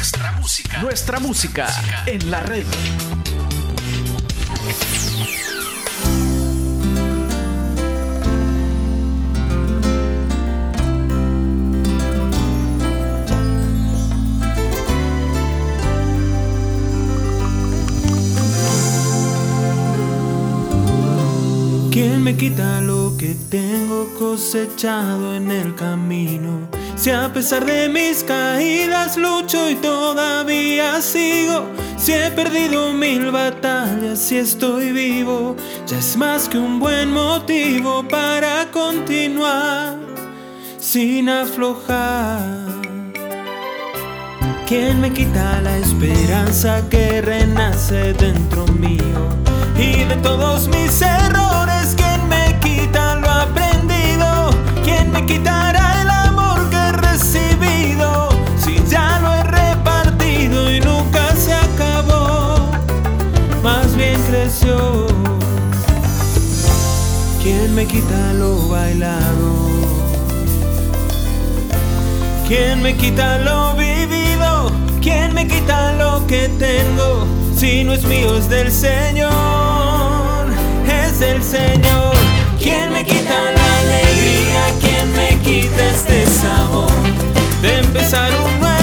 Nuestra 0.00 0.32
música. 0.32 0.78
Nuestra 0.80 1.20
música 1.20 1.68
en 2.06 2.30
la 2.30 2.40
red. 2.40 2.64
¿Quién 21.92 22.22
me 22.22 22.38
quita 22.38 22.80
lo 22.80 23.18
que 23.18 23.36
tengo 23.50 24.14
cosechado 24.18 25.34
en 25.34 25.50
el 25.50 25.74
camino? 25.74 26.79
Si 27.00 27.10
a 27.10 27.32
pesar 27.32 27.64
de 27.64 27.88
mis 27.88 28.22
caídas 28.22 29.16
lucho 29.16 29.70
y 29.70 29.74
todavía 29.76 31.00
sigo, 31.00 31.64
si 31.96 32.12
he 32.12 32.30
perdido 32.30 32.92
mil 32.92 33.30
batallas 33.30 34.30
y 34.30 34.36
estoy 34.36 34.92
vivo, 34.92 35.56
ya 35.86 35.96
es 35.96 36.18
más 36.18 36.46
que 36.46 36.58
un 36.58 36.78
buen 36.78 37.10
motivo 37.10 38.06
para 38.06 38.70
continuar 38.70 39.96
sin 40.78 41.30
aflojar. 41.30 42.66
¿Quién 44.66 45.00
me 45.00 45.10
quita 45.10 45.58
la 45.62 45.78
esperanza 45.78 46.86
que 46.90 47.22
renace 47.22 48.12
dentro 48.12 48.66
mío? 48.74 49.26
Y 49.78 50.04
de 50.04 50.16
todos 50.16 50.68
mis 50.68 51.00
errores, 51.00 51.96
¿quién 51.96 52.28
me 52.28 52.60
quita 52.60 53.14
lo 53.14 53.30
aprendido? 53.30 54.50
¿Quién 54.84 55.10
me 55.12 55.24
quitará 55.24 55.69
¿Quién 67.70 67.86
me 67.86 67.86
quita 67.86 68.32
lo 68.32 68.66
bailado? 68.66 69.70
¿Quién 72.48 72.82
me 72.82 72.96
quita 72.96 73.38
lo 73.38 73.74
vivido? 73.76 74.72
¿Quién 75.00 75.32
me 75.34 75.46
quita 75.46 75.92
lo 75.92 76.26
que 76.26 76.48
tengo? 76.58 77.28
Si 77.56 77.84
no 77.84 77.92
es 77.92 78.02
mío, 78.02 78.36
es 78.36 78.48
del 78.48 78.72
Señor, 78.72 79.30
es 80.84 81.20
del 81.20 81.40
Señor. 81.44 82.12
¿Quién 82.58 82.92
me 82.92 83.04
quita 83.04 83.38
la 83.54 83.78
alegría? 83.78 84.62
¿Quién 84.80 85.12
me 85.12 85.38
quita 85.38 85.90
este 85.90 86.26
sabor? 86.26 86.90
De 87.62 87.78
empezar 87.78 88.32
un 88.32 88.58
nuevo 88.58 88.79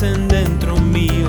renacen 0.00 0.28
dentro 0.28 0.76
mío? 0.76 1.28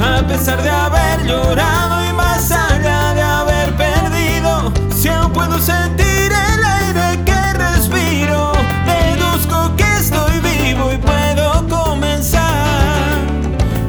A 0.00 0.26
pesar 0.26 0.62
de 0.62 0.70
haber 0.70 1.26
llorado 1.26 2.04
y 2.08 2.12
más 2.12 2.50
allá 2.50 3.14
de 3.14 3.22
haber 3.22 3.76
perdido, 3.76 4.72
si 4.94 5.08
aún 5.08 5.32
puedo 5.32 5.58
sentir 5.58 6.32
el 6.32 6.64
aire 6.64 7.24
que 7.24 7.52
respiro, 7.54 8.52
deduzco 8.86 9.76
que 9.76 9.96
estoy 9.98 10.40
vivo 10.40 10.92
y 10.92 10.96
puedo 10.98 11.68
comenzar 11.68 13.18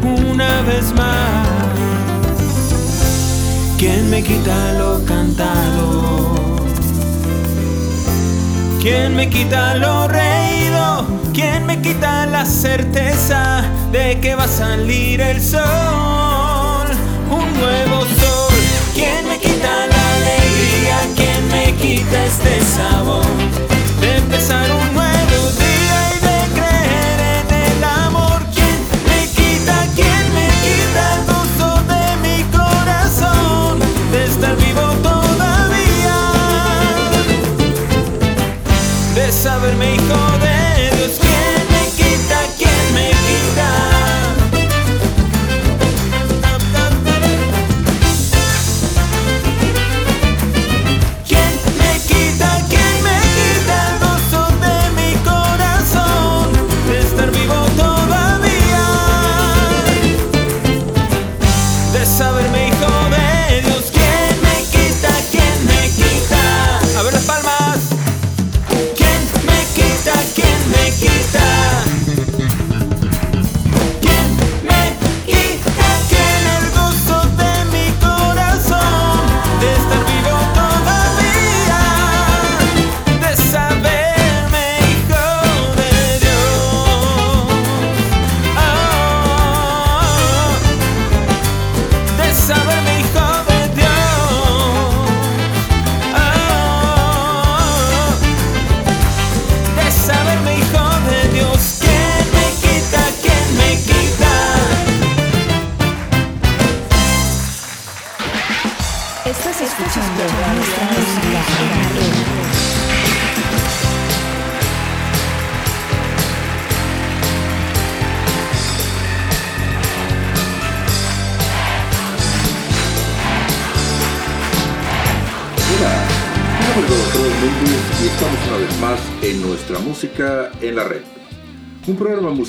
una 0.04 0.62
vez 0.64 0.94
más. 0.94 1.48
¿Quién 3.78 4.10
me 4.10 4.22
quita 4.24 4.74
lo 4.74 5.04
cantado? 5.06 6.36
¿Quién 8.82 9.16
me 9.16 9.30
quita 9.30 9.76
lo 9.76 10.08
reído? 10.08 11.06
¿Quién 11.34 11.66
me 11.66 11.82
quita 11.82 12.26
la 12.26 12.46
certeza 12.46 13.64
de 13.92 14.20
que 14.22 14.36
va 14.36 14.46
a 14.46 14.48
salir 14.48 15.20
el 15.20 15.42
sol? 15.42 16.88
Un 17.30 17.54
nuevo 17.60 18.06
sol. 18.06 18.54
¿Quién 18.94 19.28
me 19.28 19.38
quita 19.38 19.88
la 19.88 20.04
alegría? 20.16 20.98
¿Quién 21.16 21.48
me 21.50 21.74
quita 21.76 22.26
este 22.26 22.62
sabor? 22.62 23.41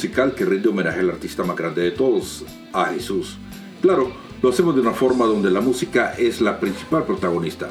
Musical 0.02 0.34
que 0.34 0.44
rinde 0.44 0.68
homenaje 0.68 0.98
al 0.98 1.10
artista 1.10 1.44
más 1.44 1.56
grande 1.56 1.82
de 1.82 1.92
todos, 1.92 2.44
a 2.72 2.86
Jesús. 2.86 3.36
Claro, 3.80 4.10
lo 4.42 4.48
hacemos 4.48 4.74
de 4.74 4.80
una 4.80 4.90
forma 4.90 5.26
donde 5.26 5.48
la 5.48 5.60
música 5.60 6.14
es 6.14 6.40
la 6.40 6.58
principal 6.58 7.04
protagonista. 7.04 7.68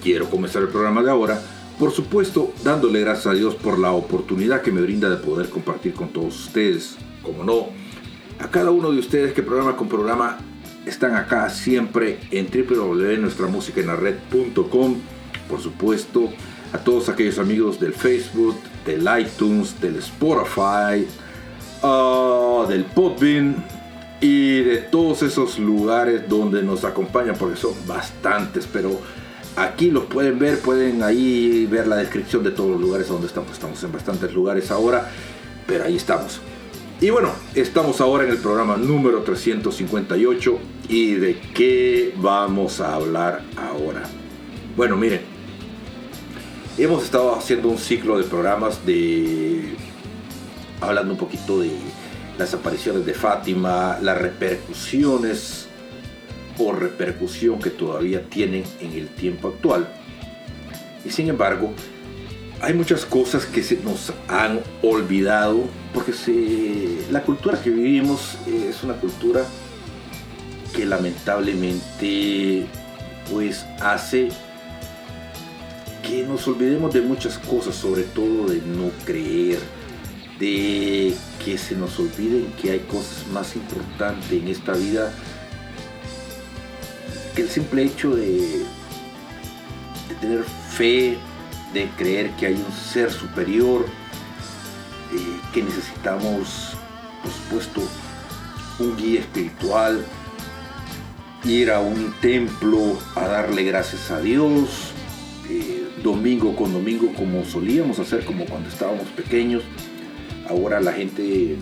Quiero 0.00 0.30
comenzar 0.30 0.62
el 0.62 0.68
programa 0.68 1.02
de 1.02 1.10
ahora, 1.10 1.42
por 1.76 1.90
supuesto, 1.90 2.52
dándole 2.62 3.00
gracias 3.00 3.26
a 3.26 3.32
Dios 3.32 3.56
por 3.56 3.80
la 3.80 3.90
oportunidad 3.90 4.62
que 4.62 4.70
me 4.70 4.80
brinda 4.80 5.10
de 5.10 5.16
poder 5.16 5.50
compartir 5.50 5.92
con 5.92 6.10
todos 6.10 6.38
ustedes. 6.38 6.96
Como 7.20 7.42
no, 7.42 7.66
a 8.38 8.48
cada 8.48 8.70
uno 8.70 8.92
de 8.92 9.00
ustedes 9.00 9.32
que 9.32 9.42
programa 9.42 9.76
con 9.76 9.88
programa 9.88 10.38
están 10.86 11.16
acá 11.16 11.50
siempre 11.50 12.20
en 12.30 12.46
www.nuestramusicaenlared.com. 12.46 14.96
Por 15.48 15.60
supuesto, 15.60 16.30
a 16.72 16.78
todos 16.78 17.08
aquellos 17.08 17.40
amigos 17.40 17.80
del 17.80 17.92
Facebook, 17.92 18.54
del 18.86 19.08
iTunes, 19.20 19.80
del 19.80 19.96
Spotify, 19.96 21.08
ah, 21.82 22.66
del 22.68 22.84
Podbean 22.84 23.64
y 24.20 24.60
de 24.60 24.78
todos 24.78 25.22
esos 25.22 25.58
lugares 25.58 26.28
donde 26.28 26.62
nos 26.62 26.84
acompañan, 26.84 27.36
porque 27.38 27.56
son 27.56 27.72
bastantes, 27.86 28.68
pero 28.70 29.00
aquí 29.56 29.90
los 29.90 30.04
pueden 30.04 30.38
ver, 30.38 30.58
pueden 30.58 31.02
ahí 31.02 31.66
ver 31.66 31.86
la 31.86 31.96
descripción 31.96 32.42
de 32.42 32.50
todos 32.50 32.70
los 32.70 32.80
lugares 32.80 33.08
donde 33.08 33.26
estamos. 33.26 33.52
Estamos 33.52 33.82
en 33.82 33.92
bastantes 33.92 34.32
lugares 34.34 34.70
ahora, 34.70 35.10
pero 35.66 35.84
ahí 35.84 35.96
estamos. 35.96 36.40
Y 37.00 37.08
bueno, 37.08 37.30
estamos 37.54 38.00
ahora 38.02 38.24
en 38.24 38.30
el 38.30 38.36
programa 38.36 38.76
número 38.76 39.22
358 39.22 40.58
y 40.90 41.14
de 41.14 41.40
qué 41.54 42.12
vamos 42.16 42.80
a 42.80 42.94
hablar 42.94 43.40
ahora. 43.56 44.02
Bueno, 44.76 44.98
miren, 44.98 45.22
hemos 46.76 47.04
estado 47.04 47.34
haciendo 47.34 47.68
un 47.68 47.78
ciclo 47.78 48.18
de 48.18 48.24
programas 48.24 48.84
de 48.84 49.76
hablando 50.80 51.12
un 51.12 51.18
poquito 51.18 51.60
de 51.60 51.70
las 52.38 52.54
apariciones 52.54 53.04
de 53.04 53.14
Fátima, 53.14 53.98
las 54.00 54.18
repercusiones 54.18 55.66
o 56.58 56.72
repercusión 56.72 57.58
que 57.60 57.70
todavía 57.70 58.24
tienen 58.24 58.64
en 58.80 58.92
el 58.92 59.08
tiempo 59.08 59.48
actual. 59.48 59.88
Y 61.04 61.10
sin 61.10 61.28
embargo, 61.28 61.72
hay 62.60 62.74
muchas 62.74 63.04
cosas 63.06 63.46
que 63.46 63.62
se 63.62 63.76
nos 63.76 64.12
han 64.28 64.60
olvidado 64.82 65.64
porque 65.94 66.12
la 67.10 67.22
cultura 67.22 67.60
que 67.60 67.70
vivimos 67.70 68.36
es 68.46 68.82
una 68.82 68.94
cultura 68.94 69.44
que 70.74 70.84
lamentablemente 70.84 72.66
pues 73.30 73.64
hace 73.80 74.28
que 76.02 76.24
nos 76.24 76.46
olvidemos 76.48 76.92
de 76.92 77.00
muchas 77.00 77.38
cosas, 77.38 77.74
sobre 77.74 78.02
todo 78.02 78.48
de 78.48 78.60
no 78.60 78.90
creer, 79.04 79.58
de 80.40 81.14
que 81.44 81.58
se 81.58 81.76
nos 81.76 81.98
olviden 81.98 82.50
que 82.60 82.70
hay 82.72 82.80
cosas 82.80 83.26
más 83.30 83.54
importantes 83.54 84.32
en 84.32 84.48
esta 84.48 84.72
vida 84.72 85.12
que 87.36 87.42
el 87.42 87.48
simple 87.48 87.84
hecho 87.84 88.16
de, 88.16 88.62
tener 90.20 90.42
fe, 90.42 91.18
de 91.74 91.88
creer 91.96 92.30
que 92.32 92.46
hay 92.46 92.54
un 92.54 92.72
ser 92.72 93.12
superior, 93.12 93.86
eh, 95.12 95.40
que 95.52 95.62
necesitamos, 95.62 96.76
por 97.22 97.32
supuesto, 97.32 97.82
un 98.80 98.96
guía 98.96 99.20
espiritual, 99.20 100.04
ir 101.44 101.70
a 101.70 101.80
un 101.80 102.12
templo 102.20 102.98
a 103.14 103.26
darle 103.28 103.64
gracias 103.64 104.10
a 104.10 104.20
Dios, 104.20 104.92
eh, 105.48 105.86
domingo 106.02 106.56
con 106.56 106.72
domingo 106.72 107.12
como 107.14 107.44
solíamos 107.44 107.98
hacer 107.98 108.24
como 108.24 108.46
cuando 108.46 108.68
estábamos 108.68 109.06
pequeños 109.08 109.62
ahora 110.50 110.80
la 110.80 110.92
gente, 110.92 111.56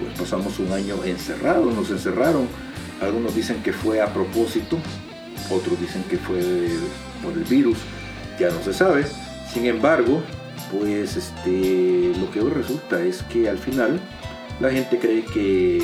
pues 0.00 0.18
pasamos 0.18 0.58
un 0.60 0.72
año 0.72 1.02
encerrado, 1.04 1.66
nos 1.66 1.90
encerraron. 1.90 2.46
Algunos 3.00 3.34
dicen 3.34 3.62
que 3.62 3.72
fue 3.72 4.00
a 4.00 4.12
propósito, 4.14 4.78
otros 5.50 5.80
dicen 5.80 6.04
que 6.04 6.16
fue 6.16 6.40
por 7.22 7.32
el 7.32 7.44
virus, 7.44 7.78
ya 8.38 8.50
no 8.50 8.62
se 8.62 8.72
sabe. 8.72 9.04
Sin 9.52 9.66
embargo, 9.66 10.22
pues 10.70 11.16
este, 11.16 12.12
lo 12.18 12.30
que 12.30 12.40
hoy 12.40 12.50
resulta 12.50 13.02
es 13.02 13.22
que 13.24 13.48
al 13.48 13.58
final 13.58 14.00
la 14.60 14.70
gente 14.70 14.98
cree 14.98 15.24
que 15.24 15.82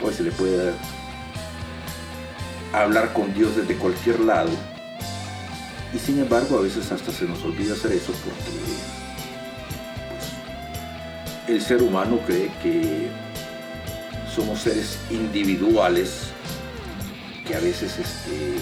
pues 0.00 0.16
se 0.16 0.22
le 0.22 0.30
puede 0.30 0.72
hablar 2.72 3.12
con 3.14 3.32
Dios 3.32 3.56
desde 3.56 3.74
cualquier 3.74 4.20
lado. 4.20 4.50
Y 5.94 5.98
sin 5.98 6.18
embargo, 6.18 6.58
a 6.58 6.60
veces 6.60 6.92
hasta 6.92 7.10
se 7.10 7.24
nos 7.24 7.42
olvida 7.42 7.72
hacer 7.72 7.92
eso 7.92 8.12
porque 8.12 8.97
el 11.48 11.62
ser 11.62 11.82
humano 11.82 12.20
cree 12.26 12.50
que 12.62 13.08
somos 14.34 14.60
seres 14.60 14.98
individuales 15.10 16.28
que 17.46 17.54
a 17.54 17.60
veces 17.60 17.98
este, 17.98 18.56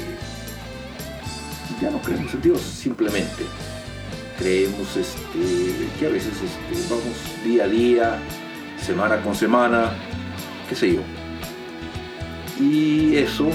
ya 1.82 1.90
no 1.90 2.00
creemos 2.00 2.32
en 2.34 2.42
Dios, 2.42 2.60
simplemente 2.60 3.42
creemos 4.38 4.96
este, 4.96 5.88
que 5.98 6.06
a 6.06 6.10
veces 6.10 6.32
este, 6.34 6.94
vamos 6.94 7.16
día 7.44 7.64
a 7.64 7.68
día, 7.68 8.18
semana 8.80 9.20
con 9.20 9.34
semana, 9.34 9.90
qué 10.68 10.76
sé 10.76 10.94
yo. 10.94 11.00
Y 12.60 13.16
eso, 13.16 13.48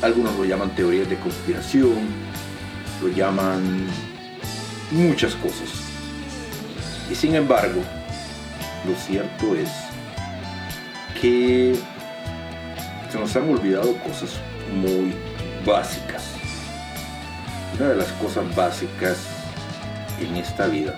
algunos 0.00 0.34
lo 0.36 0.44
llaman 0.44 0.74
teorías 0.74 1.08
de 1.10 1.18
conspiración, 1.18 1.98
lo 3.02 3.08
llaman 3.08 3.86
muchas 4.90 5.34
cosas. 5.34 5.81
Y 7.12 7.14
sin 7.14 7.34
embargo, 7.34 7.82
lo 8.88 8.96
cierto 8.96 9.54
es 9.54 9.68
que 11.20 11.76
se 13.10 13.18
nos 13.18 13.36
han 13.36 13.50
olvidado 13.50 13.94
cosas 13.98 14.30
muy 14.74 15.12
básicas. 15.66 16.22
Una 17.78 17.90
de 17.90 17.96
las 17.96 18.10
cosas 18.12 18.44
básicas 18.56 19.18
en 20.22 20.36
esta 20.36 20.68
vida 20.68 20.94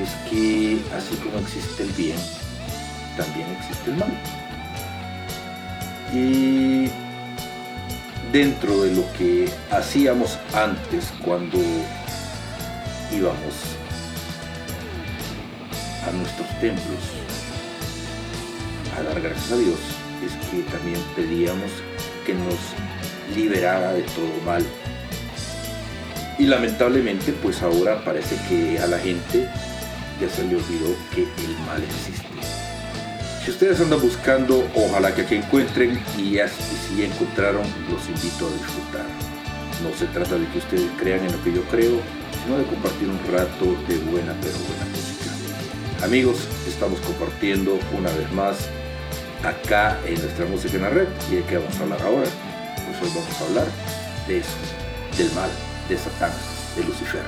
es 0.00 0.30
que 0.30 0.80
así 0.96 1.16
como 1.16 1.38
existe 1.38 1.82
el 1.82 1.90
bien, 1.94 2.18
también 3.16 3.48
existe 3.58 3.90
el 3.90 3.96
mal. 3.96 4.12
Y 6.14 6.90
dentro 8.30 8.84
de 8.84 8.94
lo 8.94 9.12
que 9.14 9.52
hacíamos 9.72 10.38
antes 10.54 11.12
cuando 11.24 11.58
íbamos 13.10 13.81
nuestros 16.12 16.48
templos 16.60 16.98
a 18.96 19.02
dar 19.02 19.20
gracias 19.20 19.52
a 19.52 19.56
Dios 19.56 19.78
es 20.24 20.32
que 20.48 20.62
también 20.70 21.00
pedíamos 21.16 21.70
que 22.24 22.34
nos 22.34 22.58
liberara 23.34 23.92
de 23.92 24.02
todo 24.02 24.32
mal. 24.44 24.64
Y 26.38 26.46
lamentablemente 26.46 27.32
pues 27.32 27.62
ahora 27.62 28.04
parece 28.04 28.36
que 28.48 28.78
a 28.78 28.86
la 28.86 28.98
gente 28.98 29.48
ya 30.20 30.28
se 30.28 30.42
le 30.44 30.56
olvidó 30.56 30.94
que 31.14 31.22
el 31.22 31.58
mal 31.66 31.82
existe. 31.82 32.32
Si 33.44 33.50
ustedes 33.50 33.80
andan 33.80 34.00
buscando, 34.00 34.68
ojalá 34.74 35.12
que 35.12 35.22
aquí 35.22 35.34
encuentren 35.34 36.00
y, 36.16 36.38
si 36.38 37.02
encontraron, 37.02 37.64
los 37.90 38.06
invito 38.06 38.46
a 38.46 38.52
disfrutar. 38.52 39.06
No 39.82 39.92
se 39.98 40.06
trata 40.06 40.38
de 40.38 40.46
que 40.46 40.58
ustedes 40.58 40.88
crean 40.96 41.24
en 41.26 41.32
lo 41.32 41.42
que 41.42 41.52
yo 41.52 41.62
creo, 41.64 41.98
sino 42.44 42.58
de 42.58 42.64
compartir 42.64 43.08
un 43.08 43.18
rato 43.32 43.64
de 43.88 43.98
buena 43.98 44.32
pero 44.40 44.54
buena 44.68 44.84
música. 44.92 45.11
Amigos, 46.02 46.48
estamos 46.66 46.98
compartiendo 47.00 47.78
una 47.96 48.10
vez 48.10 48.30
más 48.32 48.68
acá 49.44 50.00
en 50.04 50.20
nuestra 50.20 50.46
música 50.46 50.74
en 50.74 50.82
la 50.82 50.90
red. 50.90 51.06
¿Y 51.30 51.36
de 51.36 51.44
qué 51.44 51.58
vamos 51.58 51.76
a 51.76 51.82
hablar 51.84 52.02
ahora? 52.02 52.28
Pues 52.74 53.02
hoy 53.02 53.20
vamos 53.20 53.40
a 53.40 53.44
hablar 53.44 53.66
de 54.26 54.38
eso, 54.38 54.50
del 55.16 55.30
mal, 55.32 55.48
de 55.88 55.96
Satán, 55.96 56.32
de 56.76 56.82
Lucifer. 56.82 57.22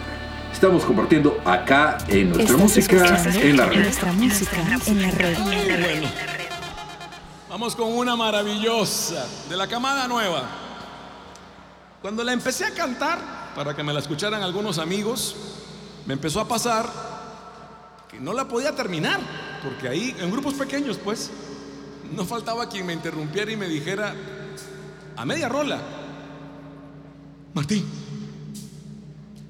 Estamos 0.53 0.85
compartiendo 0.85 1.41
acá 1.45 1.99
en 2.09 2.31
nuestra 2.31 2.57
música 2.57 2.97
en 3.41 3.57
la 3.57 3.67
red. 3.67 3.83
Nuestra 3.85 4.13
música 4.13 4.57
en 4.87 5.03
la 5.03 5.11
red. 5.13 6.05
Vamos 7.49 7.77
con 7.77 7.93
una 7.93 8.17
maravillosa 8.17 9.25
de 9.49 9.57
la 9.57 9.69
camada 9.69 10.09
nueva. 10.09 10.49
Cuando 12.03 12.25
la 12.25 12.33
empecé 12.33 12.65
a 12.65 12.75
cantar, 12.75 13.53
para 13.55 13.77
que 13.77 13.85
me 13.85 13.93
la 13.93 14.01
escucharan 14.01 14.43
algunos 14.43 14.79
amigos, 14.79 15.37
me 16.07 16.15
empezó 16.15 16.41
a 16.41 16.49
pasar 16.49 17.14
no 18.21 18.33
la 18.33 18.49
podía 18.49 18.75
terminar, 18.75 19.21
porque 19.63 19.89
ahí, 19.89 20.15
en 20.19 20.31
grupos 20.31 20.55
pequeños, 20.55 20.99
pues, 21.03 21.31
no 22.15 22.25
faltaba 22.25 22.69
quien 22.69 22.87
me 22.87 22.93
interrumpiera 22.93 23.51
y 23.51 23.57
me 23.57 23.69
dijera, 23.69 24.15
a 25.17 25.25
media 25.25 25.49
rola, 25.49 25.81
Martín, 27.53 27.85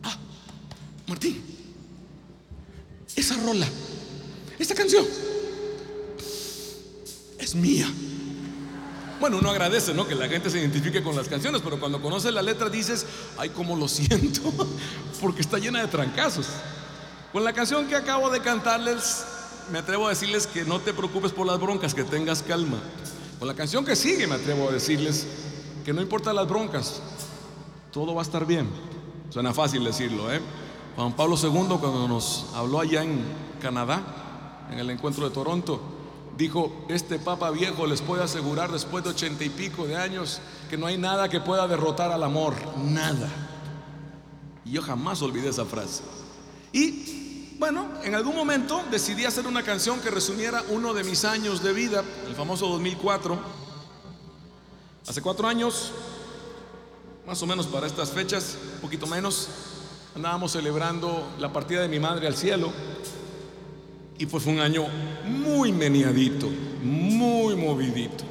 ah, 0.02 0.16
Martín, 1.06 1.42
esa 3.16 3.36
rola, 3.38 3.66
esta 4.58 4.74
canción, 4.74 5.04
es 7.38 7.54
mía. 7.54 7.90
Bueno, 9.20 9.38
uno 9.38 9.50
agradece, 9.50 9.94
¿no? 9.94 10.06
Que 10.06 10.14
la 10.14 10.28
gente 10.28 10.50
se 10.50 10.58
identifique 10.58 11.02
con 11.02 11.16
las 11.16 11.28
canciones, 11.28 11.62
pero 11.62 11.78
cuando 11.80 12.02
conoce 12.02 12.30
la 12.30 12.42
letra 12.42 12.68
dices, 12.68 13.06
ay, 13.38 13.50
cómo 13.50 13.76
lo 13.76 13.88
siento, 13.88 14.42
porque 15.20 15.40
está 15.40 15.58
llena 15.58 15.80
de 15.80 15.88
trancazos. 15.88 16.46
Con 17.34 17.42
la 17.42 17.52
canción 17.52 17.88
que 17.88 17.96
acabo 17.96 18.30
de 18.30 18.38
cantarles, 18.38 19.24
me 19.72 19.80
atrevo 19.80 20.06
a 20.06 20.10
decirles 20.10 20.46
que 20.46 20.64
no 20.64 20.78
te 20.78 20.94
preocupes 20.94 21.32
por 21.32 21.48
las 21.48 21.58
broncas, 21.58 21.92
que 21.92 22.04
tengas 22.04 22.44
calma. 22.44 22.78
Con 23.40 23.48
la 23.48 23.54
canción 23.54 23.84
que 23.84 23.96
sigue, 23.96 24.28
me 24.28 24.36
atrevo 24.36 24.68
a 24.68 24.72
decirles 24.72 25.26
que 25.84 25.92
no 25.92 26.00
importa 26.00 26.32
las 26.32 26.48
broncas, 26.48 27.02
todo 27.92 28.14
va 28.14 28.22
a 28.22 28.24
estar 28.24 28.46
bien. 28.46 28.68
Suena 29.30 29.52
fácil 29.52 29.82
decirlo, 29.82 30.32
¿eh? 30.32 30.40
Juan 30.94 31.16
Pablo 31.16 31.36
II, 31.36 31.76
cuando 31.80 32.06
nos 32.06 32.46
habló 32.54 32.78
allá 32.78 33.02
en 33.02 33.24
Canadá, 33.60 34.68
en 34.70 34.78
el 34.78 34.88
encuentro 34.90 35.28
de 35.28 35.34
Toronto, 35.34 35.80
dijo, 36.38 36.86
este 36.88 37.18
Papa 37.18 37.50
viejo 37.50 37.88
les 37.88 38.00
puede 38.00 38.22
asegurar 38.22 38.70
después 38.70 39.02
de 39.02 39.10
ochenta 39.10 39.42
y 39.42 39.48
pico 39.48 39.88
de 39.88 39.96
años 39.96 40.40
que 40.70 40.76
no 40.76 40.86
hay 40.86 40.98
nada 40.98 41.28
que 41.28 41.40
pueda 41.40 41.66
derrotar 41.66 42.12
al 42.12 42.22
amor, 42.22 42.54
nada. 42.76 43.28
Y 44.64 44.70
yo 44.70 44.82
jamás 44.82 45.20
olvidé 45.20 45.48
esa 45.48 45.64
frase. 45.64 46.04
Y 46.72 47.23
bueno, 47.64 47.88
en 48.02 48.14
algún 48.14 48.36
momento 48.36 48.84
decidí 48.90 49.24
hacer 49.24 49.46
una 49.46 49.62
canción 49.62 49.98
que 50.00 50.10
resumiera 50.10 50.62
uno 50.68 50.92
de 50.92 51.02
mis 51.02 51.24
años 51.24 51.62
de 51.62 51.72
vida, 51.72 52.04
el 52.26 52.34
famoso 52.34 52.68
2004. 52.68 53.38
Hace 55.08 55.22
cuatro 55.22 55.48
años, 55.48 55.90
más 57.26 57.42
o 57.42 57.46
menos 57.46 57.66
para 57.66 57.86
estas 57.86 58.10
fechas, 58.10 58.58
un 58.74 58.80
poquito 58.82 59.06
menos, 59.06 59.48
andábamos 60.14 60.52
celebrando 60.52 61.26
la 61.38 61.54
partida 61.54 61.80
de 61.80 61.88
mi 61.88 61.98
madre 61.98 62.26
al 62.26 62.36
cielo. 62.36 62.70
Y 64.18 64.26
pues 64.26 64.44
fue 64.44 64.52
un 64.52 64.60
año 64.60 64.86
muy 65.24 65.72
meneadito, 65.72 66.50
muy 66.82 67.56
movidito. 67.56 68.24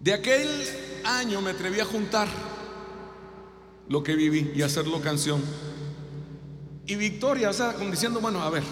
De 0.00 0.14
aquel 0.14 0.48
año 1.04 1.40
me 1.40 1.50
atreví 1.50 1.78
a 1.78 1.84
juntar 1.84 2.26
lo 3.88 4.02
que 4.02 4.16
viví 4.16 4.50
y 4.52 4.62
hacerlo 4.62 5.00
canción. 5.00 5.40
Y 6.86 6.96
Victoria, 6.96 7.50
o 7.50 7.52
sea, 7.52 7.72
como 7.72 7.90
diciendo, 7.90 8.20
bueno, 8.20 8.42
a 8.42 8.50
ver, 8.50 8.62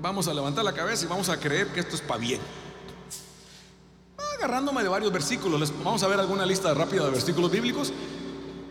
vamos 0.00 0.28
a 0.28 0.34
levantar 0.34 0.64
la 0.64 0.74
cabeza 0.74 1.06
y 1.06 1.08
vamos 1.08 1.28
a 1.30 1.40
creer 1.40 1.68
que 1.68 1.80
esto 1.80 1.94
es 1.94 2.02
para 2.02 2.20
bien. 2.20 2.40
Agarrándome 4.36 4.82
de 4.82 4.90
varios 4.90 5.10
versículos, 5.10 5.72
vamos 5.82 6.02
a 6.02 6.08
ver 6.08 6.20
alguna 6.20 6.44
lista 6.44 6.74
rápida 6.74 7.04
de 7.06 7.10
versículos 7.10 7.50
bíblicos. 7.50 7.92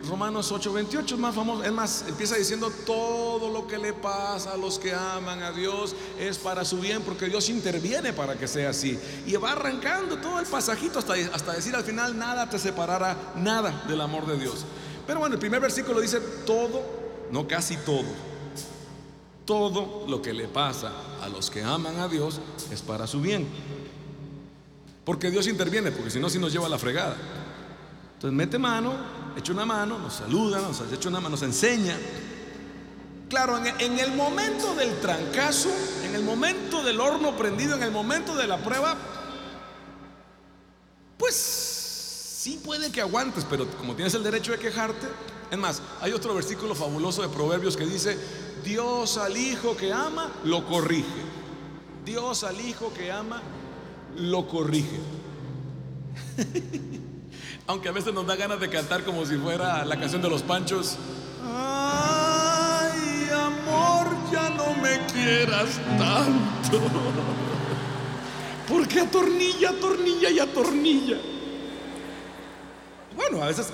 Romanos 0.08 0.52
8:28 0.52 1.14
es 1.14 1.18
más 1.18 1.34
famoso, 1.34 1.64
es 1.64 1.72
más, 1.72 2.06
empieza 2.08 2.36
diciendo 2.36 2.70
todo 2.86 3.50
lo 3.50 3.66
que 3.66 3.78
le 3.78 3.94
pasa 3.94 4.52
a 4.52 4.58
los 4.58 4.78
que 4.78 4.94
aman 4.94 5.42
a 5.42 5.52
Dios 5.52 5.96
es 6.20 6.38
para 6.38 6.66
su 6.66 6.80
bien, 6.80 7.02
porque 7.02 7.28
Dios 7.28 7.50
interviene 7.50 8.12
para 8.12 8.36
que 8.38 8.48
sea 8.48 8.72
así. 8.72 9.00
Y 9.26 9.36
va 9.38 9.54
arrancando 9.54 10.18
todo 10.18 10.40
el 10.40 10.46
pasajito 10.46 11.00
hasta, 11.00 11.14
hasta 11.34 11.54
decir 11.54 11.74
al 11.76 11.86
final, 11.86 12.18
nada 12.20 12.50
te 12.50 12.60
separará, 12.60 13.16
nada 13.38 13.84
del 13.88 14.02
amor 14.02 14.28
de 14.28 14.38
Dios. 14.38 14.66
Pero 15.08 15.20
bueno, 15.20 15.36
el 15.36 15.40
primer 15.40 15.62
versículo 15.62 16.02
dice 16.02 16.20
todo, 16.46 16.84
no 17.32 17.48
casi 17.48 17.78
todo. 17.78 18.33
Todo 19.46 20.06
lo 20.08 20.22
que 20.22 20.34
le 20.34 20.48
pasa 20.48 20.92
a 21.22 21.30
los 21.30 21.50
que 21.50 21.64
aman 21.64 22.00
a 22.00 22.08
Dios 22.08 22.40
es 22.72 22.82
para 22.82 23.08
su 23.08 23.22
bien. 23.22 23.48
Porque 25.04 25.30
Dios 25.30 25.48
interviene, 25.48 25.92
porque 25.92 26.10
si 26.10 26.20
no, 26.20 26.30
si 26.30 26.40
nos 26.40 26.54
lleva 26.54 26.68
a 26.68 26.70
la 26.70 26.78
fregada. 26.78 27.18
Entonces 28.16 28.38
mete 28.38 28.58
mano, 28.58 28.94
echa 29.36 29.52
una 29.52 29.66
mano, 29.66 30.00
nos 30.00 30.14
saluda, 30.14 30.62
nos 30.62 30.82
echa 30.92 31.10
una 31.10 31.20
mano, 31.20 31.32
nos 31.32 31.44
enseña. 31.44 31.98
Claro, 33.28 33.58
en, 33.58 34.00
el 34.00 34.14
momento 34.14 34.76
del 34.76 35.00
trancazo, 35.00 35.70
en 36.04 36.16
el 36.16 36.24
momento 36.24 36.84
del 36.84 37.00
horno 37.00 37.36
prendido, 37.36 37.76
en 37.76 37.84
el 37.84 37.92
momento 37.92 38.36
de 38.36 38.48
la 38.48 38.60
prueba, 38.60 38.96
pues 41.18 41.73
sí 42.44 42.60
puede 42.62 42.92
que 42.92 43.00
aguantes, 43.00 43.46
pero 43.50 43.66
como 43.78 43.96
tienes 43.96 44.14
el 44.16 44.24
derecho 44.24 44.52
de 44.52 44.60
quejarte, 44.60 45.08
es 45.50 45.58
más, 45.58 45.82
hay 46.02 46.12
otro 46.12 46.36
versículo 46.36 46.76
fabuloso 46.76 47.22
de 47.22 47.30
Proverbios 47.30 47.78
que 47.78 47.86
dice, 47.86 48.18
Dios 48.66 49.18
al 49.18 49.38
hijo 49.38 49.78
que 49.78 49.94
ama, 49.94 50.30
lo 50.44 50.66
corrige. 50.66 51.08
Dios 52.04 52.44
al 52.44 52.60
hijo 52.60 52.94
que 52.94 53.14
ama, 53.14 53.42
lo 54.18 54.46
corrige. 54.46 55.00
Aunque 57.68 57.88
a 57.88 57.94
veces 57.94 58.14
nos 58.14 58.28
da 58.28 58.36
ganas 58.36 58.60
de 58.60 58.70
cantar 58.70 59.06
como 59.06 59.26
si 59.26 59.38
fuera 59.38 59.86
la 59.86 59.98
canción 59.98 60.22
de 60.22 60.30
los 60.30 60.42
panchos. 60.42 60.98
Ay, 61.46 63.30
amor, 63.34 64.08
ya 64.34 64.50
no 64.50 64.74
me 64.82 65.00
quieras 65.14 65.80
tanto. 65.98 66.82
Porque 68.68 69.00
atornilla, 69.00 69.70
atornilla 69.70 70.30
y 70.30 70.40
atornilla. 70.40 71.33
Bueno, 73.16 73.44
a 73.44 73.48
veces 73.48 73.68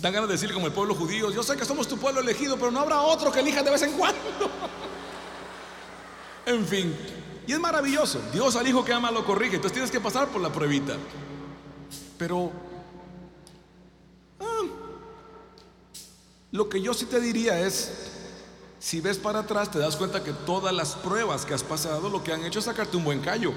dan 0.00 0.12
ganas 0.12 0.28
de 0.28 0.34
decir 0.34 0.52
como 0.52 0.66
el 0.66 0.72
pueblo 0.72 0.94
judío, 0.94 1.30
yo 1.30 1.42
sé 1.42 1.56
que 1.56 1.64
somos 1.64 1.88
tu 1.88 1.96
pueblo 1.96 2.20
elegido, 2.20 2.56
pero 2.56 2.70
no 2.70 2.80
habrá 2.80 3.00
otro 3.00 3.32
que 3.32 3.40
elija 3.40 3.62
de 3.62 3.70
vez 3.70 3.82
en 3.82 3.92
cuando. 3.92 4.20
en 6.46 6.66
fin, 6.66 6.96
y 7.46 7.52
es 7.52 7.60
maravilloso. 7.60 8.20
Dios 8.32 8.56
al 8.56 8.66
hijo 8.66 8.84
que 8.84 8.92
ama 8.92 9.10
lo 9.10 9.24
corrige, 9.24 9.56
entonces 9.56 9.72
tienes 9.72 9.90
que 9.90 10.00
pasar 10.00 10.28
por 10.28 10.40
la 10.40 10.50
pruebita. 10.50 10.96
Pero 12.18 12.50
ah, 14.40 14.62
lo 16.50 16.68
que 16.68 16.80
yo 16.80 16.92
sí 16.92 17.06
te 17.06 17.20
diría 17.20 17.60
es, 17.60 17.92
si 18.78 19.00
ves 19.00 19.18
para 19.18 19.40
atrás 19.40 19.70
te 19.70 19.78
das 19.78 19.96
cuenta 19.96 20.22
que 20.22 20.32
todas 20.32 20.74
las 20.74 20.94
pruebas 20.94 21.46
que 21.46 21.54
has 21.54 21.62
pasado 21.62 22.08
lo 22.08 22.22
que 22.22 22.32
han 22.32 22.44
hecho 22.44 22.58
es 22.58 22.64
sacarte 22.64 22.96
un 22.96 23.04
buen 23.04 23.20
callo. 23.20 23.52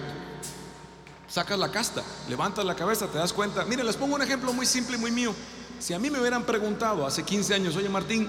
Sacas 1.29 1.59
la 1.59 1.71
casta, 1.71 2.03
levantas 2.27 2.65
la 2.65 2.75
cabeza, 2.75 3.07
te 3.07 3.17
das 3.17 3.33
cuenta. 3.33 3.63
Miren, 3.65 3.85
les 3.85 3.95
pongo 3.95 4.15
un 4.15 4.21
ejemplo 4.21 4.51
muy 4.51 4.65
simple 4.65 4.97
y 4.97 4.99
muy 4.99 5.11
mío. 5.11 5.33
Si 5.79 5.93
a 5.93 5.99
mí 5.99 6.09
me 6.09 6.19
hubieran 6.19 6.43
preguntado 6.43 7.05
hace 7.05 7.23
15 7.23 7.53
años, 7.53 7.75
oye 7.75 7.87
Martín, 7.87 8.27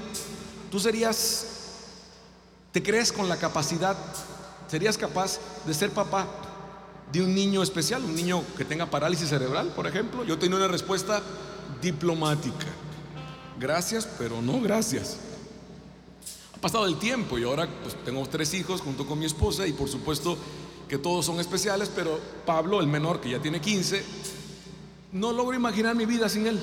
tú 0.71 0.79
serías, 0.79 1.47
¿te 2.73 2.83
crees 2.83 3.11
con 3.11 3.29
la 3.29 3.37
capacidad, 3.39 3.97
serías 4.69 4.99
capaz 4.99 5.39
de 5.67 5.75
ser 5.75 5.91
papá 5.91 6.27
de 7.11 7.23
un 7.23 7.35
niño 7.35 7.63
especial, 7.63 8.05
un 8.05 8.15
niño 8.15 8.45
que 8.57 8.65
tenga 8.65 8.87
parálisis 8.87 9.31
cerebral, 9.31 9.69
por 9.75 9.87
ejemplo? 9.87 10.23
Yo 10.25 10.39
tenía 10.39 10.57
una 10.57 10.69
respuesta 10.69 11.23
diplomática. 11.81 12.67
Gracias, 13.59 14.07
pero 14.19 14.41
no 14.43 14.61
gracias. 14.61 15.17
Ha 16.55 16.61
pasado 16.61 16.87
el 16.87 16.99
tiempo 16.99 17.39
y 17.39 17.45
ahora 17.45 17.67
pues, 17.83 17.97
tengo 18.05 18.27
tres 18.29 18.53
hijos 18.55 18.83
junto 18.83 19.07
con 19.07 19.19
mi 19.19 19.25
esposa 19.25 19.67
y 19.67 19.73
por 19.73 19.89
supuesto 19.89 20.37
que 20.91 20.99
todos 20.99 21.25
son 21.25 21.39
especiales, 21.39 21.89
pero 21.95 22.19
Pablo, 22.45 22.81
el 22.81 22.89
menor 22.89 23.21
que 23.21 23.31
ya 23.31 23.39
tiene 23.39 23.61
15, 23.61 24.05
no 25.13 25.31
logro 25.31 25.55
imaginar 25.55 25.95
mi 25.95 26.05
vida 26.05 26.29
sin 26.29 26.49
él. 26.49 26.59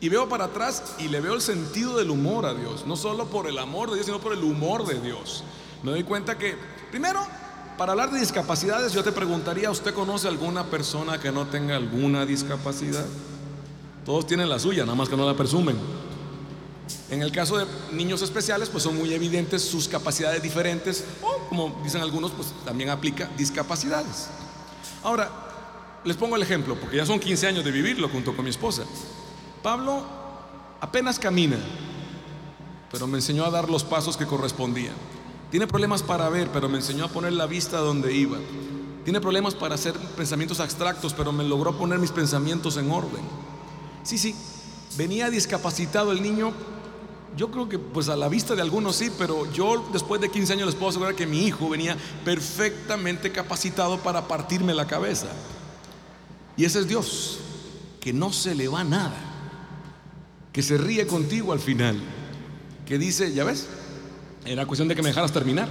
Y 0.00 0.08
veo 0.08 0.28
para 0.28 0.44
atrás 0.44 0.94
y 1.00 1.08
le 1.08 1.20
veo 1.20 1.34
el 1.34 1.40
sentido 1.40 1.98
del 1.98 2.10
humor 2.10 2.46
a 2.46 2.54
Dios, 2.54 2.86
no 2.86 2.94
solo 2.94 3.26
por 3.26 3.48
el 3.48 3.58
amor 3.58 3.88
de 3.88 3.96
Dios, 3.96 4.06
sino 4.06 4.20
por 4.20 4.32
el 4.32 4.44
humor 4.44 4.86
de 4.86 5.00
Dios. 5.00 5.42
Me 5.82 5.90
doy 5.90 6.04
cuenta 6.04 6.38
que, 6.38 6.54
primero, 6.92 7.26
para 7.76 7.90
hablar 7.92 8.12
de 8.12 8.20
discapacidades, 8.20 8.92
yo 8.92 9.02
te 9.02 9.10
preguntaría, 9.10 9.72
¿usted 9.72 9.92
conoce 9.92 10.28
alguna 10.28 10.66
persona 10.66 11.18
que 11.18 11.32
no 11.32 11.48
tenga 11.48 11.74
alguna 11.74 12.24
discapacidad? 12.24 13.06
Todos 14.06 14.24
tienen 14.24 14.48
la 14.48 14.60
suya, 14.60 14.84
nada 14.84 14.94
más 14.94 15.08
que 15.08 15.16
no 15.16 15.26
la 15.26 15.36
presumen. 15.36 15.76
En 17.10 17.22
el 17.22 17.32
caso 17.32 17.58
de 17.58 17.66
niños 17.92 18.22
especiales, 18.22 18.68
pues 18.68 18.82
son 18.82 18.96
muy 18.96 19.12
evidentes 19.12 19.62
sus 19.62 19.88
capacidades 19.88 20.42
diferentes, 20.42 21.04
o 21.22 21.48
como 21.48 21.80
dicen 21.82 22.00
algunos, 22.00 22.32
pues 22.32 22.48
también 22.64 22.90
aplica 22.90 23.30
discapacidades. 23.36 24.28
Ahora, 25.02 25.30
les 26.04 26.16
pongo 26.16 26.36
el 26.36 26.42
ejemplo, 26.42 26.78
porque 26.78 26.96
ya 26.96 27.06
son 27.06 27.18
15 27.18 27.46
años 27.46 27.64
de 27.64 27.70
vivirlo 27.70 28.08
junto 28.08 28.34
con 28.34 28.44
mi 28.44 28.50
esposa. 28.50 28.84
Pablo 29.62 30.02
apenas 30.80 31.18
camina, 31.18 31.58
pero 32.90 33.06
me 33.06 33.18
enseñó 33.18 33.44
a 33.44 33.50
dar 33.50 33.68
los 33.68 33.84
pasos 33.84 34.16
que 34.16 34.26
correspondían. 34.26 34.94
Tiene 35.50 35.66
problemas 35.66 36.02
para 36.02 36.28
ver, 36.28 36.48
pero 36.52 36.68
me 36.68 36.78
enseñó 36.78 37.06
a 37.06 37.08
poner 37.08 37.32
la 37.32 37.46
vista 37.46 37.78
donde 37.78 38.14
iba. 38.14 38.38
Tiene 39.04 39.20
problemas 39.20 39.54
para 39.54 39.74
hacer 39.74 39.94
pensamientos 40.16 40.60
abstractos, 40.60 41.14
pero 41.14 41.32
me 41.32 41.44
logró 41.44 41.76
poner 41.76 41.98
mis 41.98 42.10
pensamientos 42.10 42.76
en 42.76 42.90
orden. 42.90 43.22
Sí, 44.02 44.18
sí, 44.18 44.34
venía 44.96 45.30
discapacitado 45.30 46.12
el 46.12 46.22
niño. 46.22 46.52
Yo 47.36 47.50
creo 47.50 47.68
que 47.68 47.78
pues 47.78 48.08
a 48.08 48.16
la 48.16 48.28
vista 48.28 48.54
de 48.54 48.62
algunos 48.62 48.96
sí, 48.96 49.10
pero 49.16 49.50
yo 49.52 49.88
después 49.92 50.20
de 50.20 50.30
15 50.30 50.54
años 50.54 50.66
les 50.66 50.74
puedo 50.74 50.90
asegurar 50.90 51.14
que 51.14 51.26
mi 51.26 51.46
hijo 51.46 51.68
venía 51.68 51.96
perfectamente 52.24 53.30
capacitado 53.30 53.98
para 53.98 54.26
partirme 54.26 54.74
la 54.74 54.86
cabeza. 54.86 55.28
Y 56.56 56.64
ese 56.64 56.80
es 56.80 56.88
Dios, 56.88 57.38
que 58.00 58.12
no 58.12 58.32
se 58.32 58.54
le 58.54 58.66
va 58.66 58.82
nada, 58.82 59.16
que 60.52 60.62
se 60.62 60.76
ríe 60.78 61.06
contigo 61.06 61.52
al 61.52 61.60
final, 61.60 62.00
que 62.84 62.98
dice, 62.98 63.32
ya 63.32 63.44
ves, 63.44 63.68
era 64.44 64.66
cuestión 64.66 64.88
de 64.88 64.96
que 64.96 65.02
me 65.02 65.08
dejaras 65.08 65.32
terminar. 65.32 65.68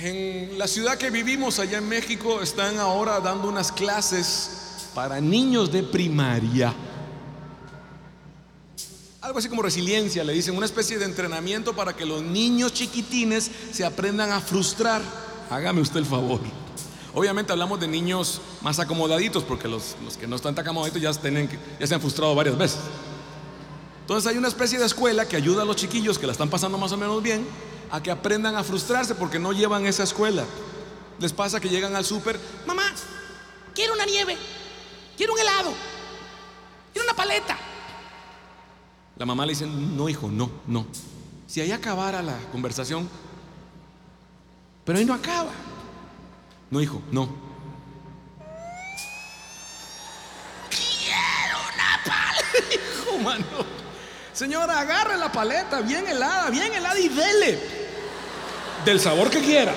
En 0.00 0.58
la 0.58 0.68
ciudad 0.68 0.96
que 0.96 1.10
vivimos 1.10 1.58
allá 1.58 1.78
en 1.78 1.88
México 1.88 2.40
están 2.40 2.78
ahora 2.78 3.20
dando 3.20 3.48
unas 3.48 3.72
clases 3.72 4.88
para 4.94 5.20
niños 5.20 5.72
de 5.72 5.82
primaria. 5.82 6.74
Algo 9.22 9.38
así 9.38 9.48
como 9.48 9.62
resiliencia, 9.62 10.24
le 10.24 10.32
dicen, 10.32 10.56
una 10.56 10.66
especie 10.66 10.98
de 10.98 11.04
entrenamiento 11.04 11.76
para 11.76 11.94
que 11.94 12.04
los 12.04 12.22
niños 12.22 12.72
chiquitines 12.72 13.52
se 13.72 13.84
aprendan 13.84 14.32
a 14.32 14.40
frustrar. 14.40 15.00
Hágame 15.48 15.80
usted 15.80 15.98
el 15.98 16.06
favor. 16.06 16.40
Obviamente 17.14 17.52
hablamos 17.52 17.78
de 17.78 17.86
niños 17.86 18.40
más 18.62 18.80
acomodaditos, 18.80 19.44
porque 19.44 19.68
los, 19.68 19.94
los 20.02 20.16
que 20.16 20.26
no 20.26 20.34
están 20.34 20.56
tan 20.56 20.64
acomodaditos 20.64 21.00
ya, 21.00 21.12
tienen, 21.12 21.48
ya 21.78 21.86
se 21.86 21.94
han 21.94 22.00
frustrado 22.00 22.34
varias 22.34 22.58
veces. 22.58 22.80
Entonces 24.00 24.28
hay 24.28 24.36
una 24.38 24.48
especie 24.48 24.80
de 24.80 24.86
escuela 24.86 25.28
que 25.28 25.36
ayuda 25.36 25.62
a 25.62 25.64
los 25.64 25.76
chiquillos 25.76 26.18
que 26.18 26.26
la 26.26 26.32
están 26.32 26.50
pasando 26.50 26.76
más 26.76 26.90
o 26.90 26.96
menos 26.96 27.22
bien 27.22 27.46
a 27.92 28.02
que 28.02 28.10
aprendan 28.10 28.56
a 28.56 28.64
frustrarse 28.64 29.14
porque 29.14 29.38
no 29.38 29.52
llevan 29.52 29.86
esa 29.86 30.02
escuela. 30.02 30.44
Les 31.20 31.32
pasa 31.32 31.60
que 31.60 31.68
llegan 31.68 31.94
al 31.94 32.04
súper, 32.04 32.40
Mamá, 32.66 32.92
quiero 33.72 33.92
una 33.92 34.04
nieve, 34.04 34.36
quiero 35.16 35.32
un 35.32 35.38
helado, 35.38 35.72
quiero 36.92 37.06
una 37.06 37.14
paleta. 37.14 37.56
La 39.16 39.26
mamá 39.26 39.46
le 39.46 39.52
dice, 39.52 39.66
no 39.66 40.08
hijo, 40.08 40.28
no, 40.28 40.50
no. 40.66 40.86
Si 41.46 41.60
ahí 41.60 41.70
acabara 41.70 42.22
la 42.22 42.36
conversación, 42.50 43.08
pero 44.84 44.98
ahí 44.98 45.04
no 45.04 45.14
acaba. 45.14 45.50
No 46.70 46.80
hijo, 46.80 47.02
no. 47.10 47.28
Quiero 50.70 51.58
una 51.74 52.00
paleta. 52.04 52.74
Hijo, 52.74 53.18
mano. 53.18 53.44
Señora, 54.32 54.80
agarre 54.80 55.18
la 55.18 55.30
paleta 55.30 55.82
bien 55.82 56.06
helada, 56.06 56.48
bien 56.48 56.72
helada 56.72 56.98
y 56.98 57.08
dele. 57.08 57.60
Del 58.86 58.98
sabor 58.98 59.28
que 59.28 59.40
quiera. 59.40 59.74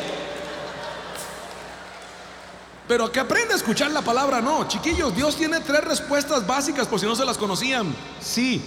Pero 2.88 3.12
que 3.12 3.20
aprenda 3.20 3.54
a 3.54 3.58
escuchar 3.58 3.92
la 3.92 4.02
palabra 4.02 4.42
no. 4.42 4.68
Chiquillos, 4.68 5.16
Dios 5.16 5.36
tiene 5.36 5.60
tres 5.60 5.84
respuestas 5.84 6.48
básicas 6.48 6.88
por 6.88 7.00
si 7.00 7.06
no 7.06 7.16
se 7.16 7.26
las 7.26 7.38
conocían. 7.38 7.94
Sí. 8.22 8.64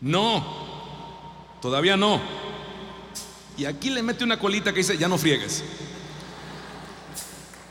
No. 0.00 0.44
Todavía 1.60 1.96
no. 1.96 2.20
Y 3.56 3.64
aquí 3.64 3.90
le 3.90 4.02
mete 4.02 4.24
una 4.24 4.38
colita 4.38 4.72
que 4.72 4.78
dice, 4.78 4.96
ya 4.96 5.08
no 5.08 5.18
friegues. 5.18 5.64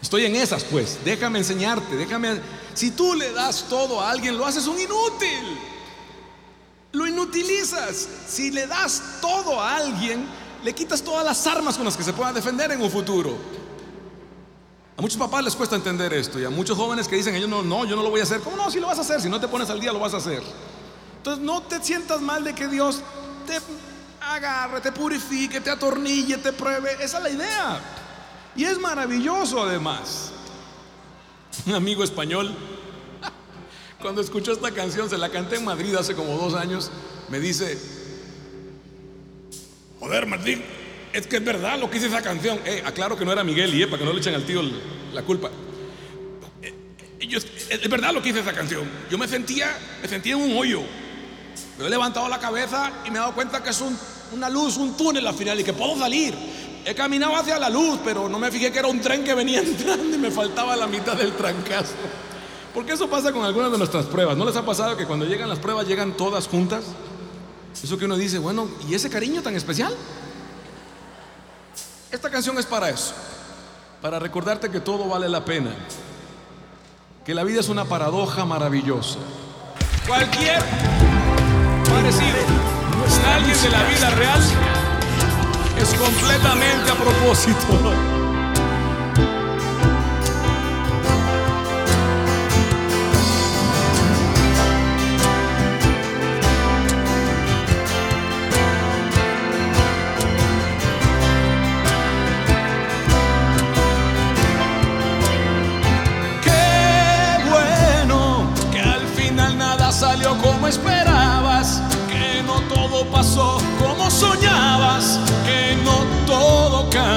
Estoy 0.02 0.26
en 0.26 0.36
esas, 0.36 0.64
pues. 0.66 1.00
Déjame 1.04 1.40
enseñarte, 1.40 1.96
déjame... 1.96 2.40
Si 2.74 2.92
tú 2.92 3.16
le 3.16 3.32
das 3.32 3.66
todo 3.70 4.02
a 4.02 4.12
alguien, 4.12 4.38
lo 4.38 4.46
haces 4.46 4.68
un 4.68 4.80
inútil. 4.80 5.58
Lo 6.92 7.08
inutilizas. 7.08 8.08
Si 8.28 8.52
le 8.52 8.68
das 8.68 9.20
todo 9.22 9.60
a 9.60 9.78
alguien, 9.78 10.28
le 10.64 10.74
quitas 10.74 11.02
todas 11.02 11.26
las 11.26 11.48
armas 11.48 11.76
con 11.76 11.86
las 11.86 11.98
que 11.98 12.04
se 12.04 12.14
pueda 12.14 12.32
defender 12.34 12.72
en 12.72 12.82
un 12.82 12.92
futuro. 12.92 13.36
A 14.98 15.02
muchos 15.02 15.18
papás 15.18 15.44
les 15.44 15.56
cuesta 15.56 15.76
entender 15.76 16.14
esto 16.14 16.40
y 16.40 16.46
a 16.46 16.50
muchos 16.50 16.78
jóvenes 16.78 17.08
que 17.08 17.16
dicen, 17.16 17.36
ellos 17.36 17.50
no, 17.50 17.64
no, 17.64 17.86
yo 17.86 17.96
no 17.96 18.04
lo 18.04 18.10
voy 18.10 18.20
a 18.20 18.24
hacer. 18.24 18.42
¿Cómo 18.42 18.58
no? 18.58 18.70
Si 18.70 18.80
lo 18.80 18.88
vas 18.88 18.98
a 18.98 19.02
hacer, 19.02 19.22
si 19.22 19.30
no 19.30 19.40
te 19.40 19.48
pones 19.48 19.70
al 19.70 19.80
día, 19.80 19.94
lo 19.94 20.00
vas 20.00 20.14
a 20.14 20.18
hacer. 20.18 20.44
Entonces 21.28 21.46
no 21.46 21.62
te 21.62 21.84
sientas 21.84 22.22
mal 22.22 22.42
de 22.46 22.56
que 22.56 22.70
Dios 22.70 23.02
te 23.46 23.60
agarre, 24.22 24.80
te 24.80 24.94
purifique, 24.94 25.60
te 25.60 25.70
atornille, 25.70 26.38
te 26.38 26.54
pruebe. 26.54 26.94
Esa 27.02 27.18
es 27.18 27.24
la 27.24 27.30
idea. 27.30 27.82
Y 28.56 28.64
es 28.64 28.80
maravilloso 28.80 29.62
además. 29.62 30.32
Un 31.66 31.76
amigo 31.76 32.06
español, 32.06 32.56
cuando 34.02 34.22
escuchó 34.22 34.54
esta 34.54 34.72
canción, 34.72 35.10
se 35.10 35.18
la 35.18 35.28
canté 35.28 35.58
en 35.58 35.66
Madrid 35.66 35.94
hace 35.96 36.16
como 36.16 36.38
dos 36.38 36.54
años, 36.54 36.92
me 37.28 37.42
dice, 37.42 37.78
joder 40.00 40.28
Martín, 40.28 40.64
es 41.12 41.28
que 41.28 41.38
es 41.38 41.44
verdad 41.44 41.78
lo 41.78 41.90
que 41.90 41.96
dice 41.96 42.08
esa 42.08 42.22
canción. 42.22 42.58
Eh, 42.64 42.84
aclaro 42.86 43.18
que 43.18 43.26
no 43.26 43.34
era 43.34 43.44
Miguel 43.44 43.76
y 43.76 43.84
eh, 43.84 43.88
para 43.88 43.98
que 43.98 44.06
no 44.06 44.14
le 44.14 44.20
echen 44.20 44.34
al 44.34 44.46
tío 44.46 44.62
la 45.12 45.24
culpa. 45.24 45.50
Eh, 46.62 46.74
es 47.20 47.90
verdad 47.90 48.14
lo 48.14 48.22
que 48.22 48.30
dice 48.30 48.40
esa 48.40 48.54
canción. 48.54 48.90
Yo 49.12 49.18
me 49.18 49.28
sentía, 49.28 49.78
me 50.02 50.08
sentía 50.08 50.36
en 50.36 50.42
un 50.42 50.58
hoyo. 50.58 50.84
Yo 51.78 51.86
he 51.86 51.90
levantado 51.90 52.28
la 52.28 52.40
cabeza 52.40 52.92
y 53.06 53.12
me 53.12 53.18
he 53.18 53.20
dado 53.20 53.34
cuenta 53.34 53.62
que 53.62 53.70
es 53.70 53.84
una 54.32 54.50
luz, 54.50 54.78
un 54.78 54.98
túnel 54.98 55.26
al 55.28 55.36
final 55.36 55.60
y 55.60 55.64
que 55.64 55.74
puedo 55.74 55.98
salir. 55.98 56.36
He 56.86 56.96
caminado 56.96 57.36
hacia 57.36 57.60
la 57.60 57.70
luz, 57.70 58.00
pero 58.04 58.28
no 58.28 58.40
me 58.40 58.50
fijé 58.50 58.72
que 58.72 58.80
era 58.80 58.88
un 58.88 59.00
tren 59.00 59.24
que 59.24 59.34
venía 59.34 59.60
entrando 59.62 60.16
y 60.16 60.18
me 60.18 60.32
faltaba 60.32 60.76
la 60.76 60.88
mitad 60.88 61.16
del 61.16 61.34
trancazo. 61.34 61.94
Porque 62.74 62.94
eso 62.94 63.10
pasa 63.10 63.32
con 63.32 63.44
algunas 63.44 63.72
de 63.72 63.78
nuestras 63.78 64.06
pruebas. 64.06 64.38
¿No 64.38 64.46
les 64.46 64.56
ha 64.56 64.66
pasado 64.66 64.98
que 64.98 65.06
cuando 65.06 65.26
llegan 65.26 65.50
las 65.50 65.60
pruebas 65.60 65.88
llegan 65.88 66.14
todas 66.14 66.48
juntas? 66.48 66.86
Eso 67.84 67.98
que 67.98 68.06
uno 68.06 68.18
dice, 68.18 68.40
bueno, 68.40 68.68
¿y 68.88 68.96
ese 68.96 69.10
cariño 69.10 69.44
tan 69.44 69.56
especial? 69.56 69.96
Esta 72.12 72.30
canción 72.30 72.58
es 72.58 72.66
para 72.66 72.90
eso, 72.90 73.14
para 74.02 74.18
recordarte 74.18 74.72
que 74.72 74.80
todo 74.80 75.08
vale 75.08 75.30
la 75.30 75.44
pena, 75.46 75.72
que 77.26 77.36
la 77.36 77.44
vida 77.44 77.60
es 77.60 77.70
una 77.70 77.86
paradoja 77.86 78.46
maravillosa. 78.46 79.20
Cualquier 80.08 80.64
parecido 81.90 82.68
alguien 83.36 83.62
de 83.62 83.70
la 83.70 83.84
vida 83.84 84.10
real 84.12 84.42
es 85.80 85.94
completamente 85.94 86.92
a 86.92 86.96
propósito. 86.96 88.17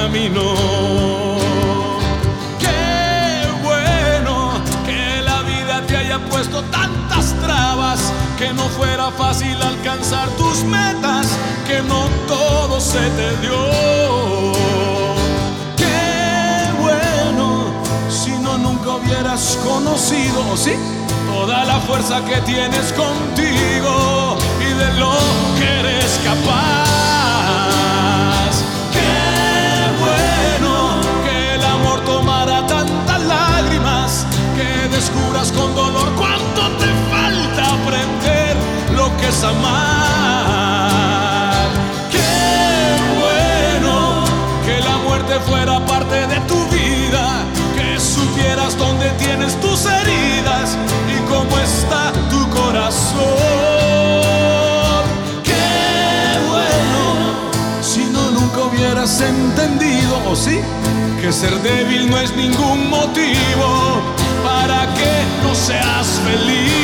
Todo 0.00 0.06
caminó. 0.06 0.54
Qué 2.58 3.48
bueno 3.62 4.52
que 4.86 5.22
la 5.22 5.42
vida 5.42 5.82
te 5.86 5.96
haya 5.96 6.18
puesto 6.30 6.62
tantas 6.64 7.34
trabas, 7.40 8.12
que 8.38 8.52
no 8.52 8.64
fuera 8.68 9.10
fácil 9.10 9.56
alcanzar 9.62 10.28
tus 10.30 10.64
metas, 10.64 11.26
que 11.66 11.82
no 11.82 12.08
todo 12.26 12.80
se 12.80 12.98
te 12.98 13.36
dio. 13.42 14.52
Qué 15.76 16.72
bueno 16.80 17.72
si 18.08 18.30
no 18.42 18.58
nunca 18.58 18.90
hubieras 18.96 19.58
conocido, 19.64 20.56
¿sí? 20.56 20.72
toda 21.32 21.64
la 21.64 21.78
fuerza 21.80 22.24
que 22.24 22.40
tienes 22.42 22.92
contigo 22.92 24.36
y 24.60 24.72
de 24.78 24.92
lo 24.98 25.12
que 25.58 25.80
eres 25.80 26.20
capaz. 26.24 27.19
Que 34.60 34.88
descubras 34.88 35.52
con 35.52 35.74
dolor 35.74 36.08
cuánto 36.16 36.62
te 36.82 36.90
falta 37.10 37.62
aprender 37.78 38.56
lo 38.94 39.06
que 39.16 39.28
es 39.28 39.42
amar. 39.42 40.90
Qué 42.10 42.18
bueno 43.22 44.24
que 44.66 44.80
la 44.88 44.96
muerte 44.98 45.40
fuera 45.48 45.84
parte 45.86 46.26
de 46.26 46.40
tu 46.40 46.58
vida, 46.68 47.44
que 47.76 47.98
supieras 47.98 48.76
dónde 48.76 49.08
tienes 49.24 49.58
tus 49.60 49.86
heridas 49.86 50.76
cómo 51.28 51.58
está 51.58 52.12
tu 52.28 52.40
corazón. 52.50 53.20
Qué 55.44 56.38
bueno 56.50 57.02
si 57.80 58.04
no 58.04 58.30
nunca 58.32 58.58
hubieras 58.64 59.20
entendido, 59.20 60.18
o 60.28 60.34
sí, 60.34 60.60
que 61.20 61.32
ser 61.32 61.54
débil 61.62 62.10
no 62.10 62.18
es 62.18 62.34
ningún 62.34 62.90
motivo 62.90 64.19
seas 65.70 66.20
feliz. 66.24 66.80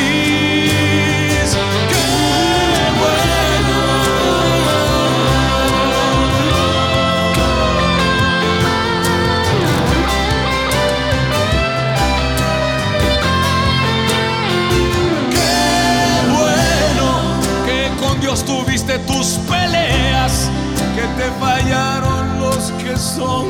tuviste 18.45 18.99
tus 19.01 19.39
peleas, 19.49 20.51
que 20.95 21.03
te 21.21 21.31
fallaron 21.41 22.41
los 22.41 22.73
que 22.73 22.97
son 22.97 23.47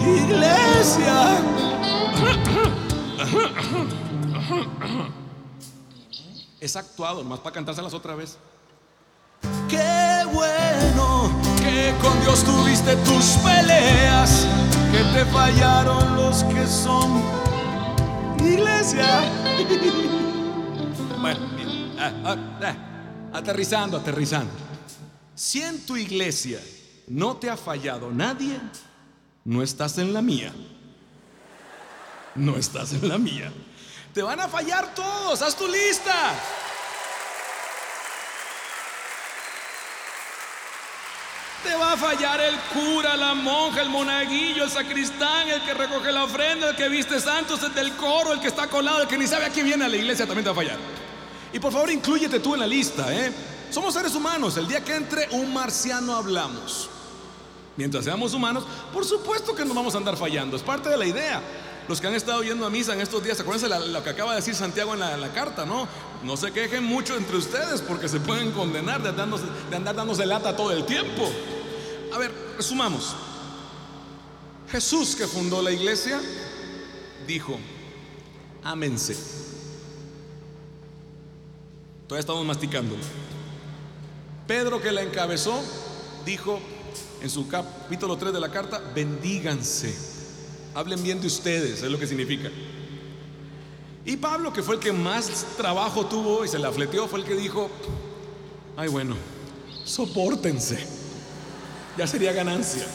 iglesia. 0.00 1.40
Es 6.60 6.74
actuado, 6.74 7.22
más 7.22 7.40
para 7.40 7.54
cantárselas 7.54 7.92
otra 7.92 8.14
vez. 8.14 8.38
Qué 9.68 10.24
bueno 10.32 11.30
que 11.58 11.94
con 12.00 12.18
Dios 12.22 12.42
tuviste 12.44 12.96
tus 12.96 13.36
peleas, 13.44 14.46
que 14.90 14.98
te 15.12 15.26
fallaron 15.26 16.16
los 16.16 16.42
que 16.44 16.66
son 16.66 17.22
iglesia. 18.40 19.20
Bueno, 21.18 21.40
ah, 21.98 22.12
ah, 22.24 22.36
ah. 22.62 22.74
Aterrizando, 23.32 23.96
aterrizando. 23.96 24.52
Si 25.34 25.60
en 25.60 25.84
tu 25.84 25.96
iglesia 25.96 26.60
no 27.08 27.36
te 27.36 27.50
ha 27.50 27.56
fallado 27.56 28.12
nadie, 28.12 28.60
no 29.44 29.62
estás 29.62 29.98
en 29.98 30.12
la 30.12 30.22
mía. 30.22 30.52
No 32.34 32.56
estás 32.56 32.92
en 32.92 33.08
la 33.08 33.18
mía. 33.18 33.52
Te 34.16 34.22
van 34.22 34.40
a 34.40 34.48
fallar 34.48 34.94
todos, 34.94 35.42
haz 35.42 35.54
tu 35.54 35.68
lista. 35.68 36.32
Te 41.62 41.74
va 41.74 41.92
a 41.92 41.96
fallar 41.98 42.40
el 42.40 42.58
cura, 42.72 43.14
la 43.14 43.34
monja, 43.34 43.82
el 43.82 43.90
monaguillo, 43.90 44.64
el 44.64 44.70
sacristán, 44.70 45.50
el 45.50 45.62
que 45.66 45.74
recoge 45.74 46.10
la 46.12 46.24
ofrenda, 46.24 46.70
el 46.70 46.76
que 46.76 46.88
viste 46.88 47.20
santos, 47.20 47.62
el 47.62 47.74
del 47.74 47.94
coro, 47.96 48.32
el 48.32 48.40
que 48.40 48.48
está 48.48 48.68
colado, 48.68 49.02
el 49.02 49.06
que 49.06 49.18
ni 49.18 49.26
sabe 49.26 49.44
a 49.44 49.50
quién 49.50 49.66
viene 49.66 49.84
a 49.84 49.88
la 49.88 49.96
iglesia, 49.96 50.24
también 50.24 50.44
te 50.44 50.48
va 50.48 50.62
a 50.62 50.64
fallar. 50.64 50.78
Y 51.52 51.58
por 51.58 51.70
favor, 51.70 51.90
incluyete 51.90 52.40
tú 52.40 52.54
en 52.54 52.60
la 52.60 52.66
lista, 52.66 53.14
¿eh? 53.14 53.30
Somos 53.70 53.92
seres 53.92 54.14
humanos. 54.14 54.56
El 54.56 54.66
día 54.66 54.82
que 54.82 54.94
entre 54.94 55.28
un 55.32 55.52
marciano 55.52 56.16
hablamos. 56.16 56.88
Mientras 57.76 58.06
seamos 58.06 58.32
humanos, 58.32 58.64
por 58.94 59.04
supuesto 59.04 59.54
que 59.54 59.66
no 59.66 59.74
vamos 59.74 59.94
a 59.94 59.98
andar 59.98 60.16
fallando, 60.16 60.56
es 60.56 60.62
parte 60.62 60.88
de 60.88 60.96
la 60.96 61.04
idea. 61.04 61.42
Los 61.88 62.00
que 62.00 62.08
han 62.08 62.14
estado 62.14 62.42
yendo 62.42 62.66
a 62.66 62.70
misa 62.70 62.94
en 62.94 63.00
estos 63.00 63.22
días, 63.22 63.38
acuérdense 63.38 63.68
lo 63.68 64.02
que 64.02 64.10
acaba 64.10 64.32
de 64.32 64.36
decir 64.36 64.54
Santiago 64.54 64.94
en 64.94 65.00
la, 65.00 65.32
carta, 65.32 65.64
¿no? 65.64 65.86
No 66.24 66.36
se 66.36 66.50
quejen 66.50 66.82
mucho 66.82 67.16
entre 67.16 67.36
ustedes 67.36 67.80
porque 67.80 68.08
se 68.08 68.18
pueden 68.18 68.50
condenar 68.50 69.02
de, 69.02 69.08
andar 69.76 69.94
dándose 69.94 70.26
lata 70.26 70.56
todo 70.56 70.72
el 70.72 70.84
tiempo. 70.84 71.30
A 72.12 72.18
ver, 72.18 72.32
resumamos. 72.56 73.14
Jesús 74.68 75.14
que 75.14 75.28
fundó 75.28 75.62
la 75.62 75.70
iglesia 75.70 76.20
dijo, 77.24 77.56
ámense. 78.64 79.16
Todavía 82.08 82.20
estamos 82.20 82.44
masticando. 82.44 82.96
Pedro 84.48 84.80
que 84.80 84.90
la 84.90 85.02
encabezó 85.02 85.60
dijo 86.24 86.58
en 87.20 87.30
su 87.30 87.46
capítulo 87.46 88.16
3 88.16 88.32
de 88.32 88.40
la 88.40 88.50
carta, 88.50 88.80
bendíganse. 88.92 90.15
Hablen 90.76 91.02
bien 91.02 91.22
de 91.22 91.26
ustedes, 91.26 91.82
es 91.82 91.90
lo 91.90 91.98
que 91.98 92.06
significa. 92.06 92.50
Y 94.04 94.18
Pablo, 94.18 94.52
que 94.52 94.62
fue 94.62 94.74
el 94.74 94.80
que 94.82 94.92
más 94.92 95.46
trabajo 95.56 96.04
tuvo 96.04 96.44
y 96.44 96.48
se 96.48 96.58
la 96.58 96.70
fleteó, 96.70 97.08
fue 97.08 97.20
el 97.20 97.24
que 97.24 97.34
dijo, 97.34 97.70
ay 98.76 98.88
bueno, 98.88 99.16
soportense. 99.86 100.86
Ya 101.96 102.06
sería 102.06 102.34
ganancia. 102.34 102.86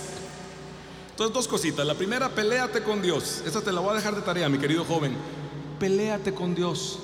Entonces, 1.10 1.34
dos 1.34 1.48
cositas. 1.48 1.84
La 1.88 1.96
primera, 1.96 2.30
peléate 2.30 2.84
con 2.84 3.02
Dios. 3.02 3.42
Esta 3.48 3.62
te 3.62 3.72
la 3.72 3.82
voy 3.82 3.94
a 3.94 3.96
dejar 3.96 4.16
de 4.16 4.22
tarea, 4.22 4.48
mi 4.48 4.60
querido 4.60 4.86
joven. 4.86 5.16
Peléate 5.80 6.36
con 6.36 6.54
Dios. 6.54 7.00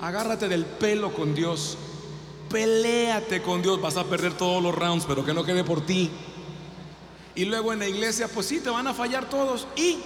Agárrate 0.00 0.48
del 0.48 0.64
pelo 0.64 1.12
con 1.12 1.34
Dios. 1.34 1.76
Peléate 2.50 3.42
con 3.42 3.62
Dios. 3.62 3.80
Vas 3.80 3.96
a 3.96 4.04
perder 4.04 4.34
todos 4.34 4.62
los 4.62 4.72
rounds, 4.76 5.06
pero 5.08 5.24
que 5.24 5.34
no 5.34 5.42
quede 5.42 5.64
por 5.64 5.84
ti. 5.84 6.08
Y 7.34 7.44
luego 7.44 7.72
en 7.72 7.80
la 7.80 7.88
iglesia, 7.88 8.28
pues 8.28 8.46
sí, 8.46 8.60
te 8.60 8.70
van 8.70 8.86
a 8.86 8.94
fallar 8.94 9.28
todos. 9.28 9.66
Y 9.76 9.98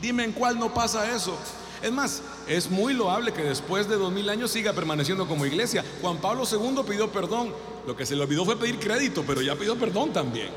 dime 0.00 0.24
en 0.24 0.32
cuál 0.32 0.58
no 0.58 0.74
pasa 0.74 1.14
eso. 1.14 1.36
Es 1.82 1.92
más, 1.92 2.22
es 2.48 2.70
muy 2.70 2.94
loable 2.94 3.32
que 3.32 3.42
después 3.42 3.88
de 3.88 3.96
dos 3.96 4.12
mil 4.12 4.28
años 4.28 4.50
siga 4.50 4.72
permaneciendo 4.72 5.28
como 5.28 5.46
iglesia. 5.46 5.84
Juan 6.00 6.18
Pablo 6.18 6.44
II 6.50 6.82
pidió 6.88 7.12
perdón. 7.12 7.52
Lo 7.86 7.94
que 7.94 8.06
se 8.06 8.16
le 8.16 8.22
olvidó 8.22 8.44
fue 8.44 8.58
pedir 8.58 8.78
crédito, 8.78 9.22
pero 9.26 9.42
ya 9.42 9.54
pidió 9.54 9.78
perdón 9.78 10.12
también. 10.12 10.48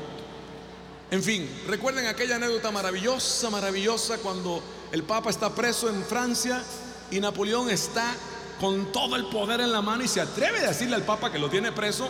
En 1.10 1.22
fin, 1.22 1.48
recuerden 1.66 2.06
aquella 2.06 2.36
anécdota 2.36 2.70
maravillosa, 2.70 3.48
maravillosa, 3.50 4.18
cuando 4.18 4.62
el 4.92 5.02
Papa 5.02 5.30
está 5.30 5.54
preso 5.54 5.88
en 5.88 6.02
Francia 6.02 6.62
y 7.10 7.20
Napoleón 7.20 7.70
está 7.70 8.14
con 8.60 8.92
todo 8.92 9.16
el 9.16 9.26
poder 9.26 9.60
en 9.60 9.72
la 9.72 9.80
mano 9.80 10.04
y 10.04 10.08
se 10.08 10.20
atreve 10.20 10.58
a 10.58 10.68
decirle 10.68 10.96
al 10.96 11.04
Papa 11.04 11.30
que 11.30 11.38
lo 11.38 11.48
tiene 11.48 11.72
preso, 11.72 12.08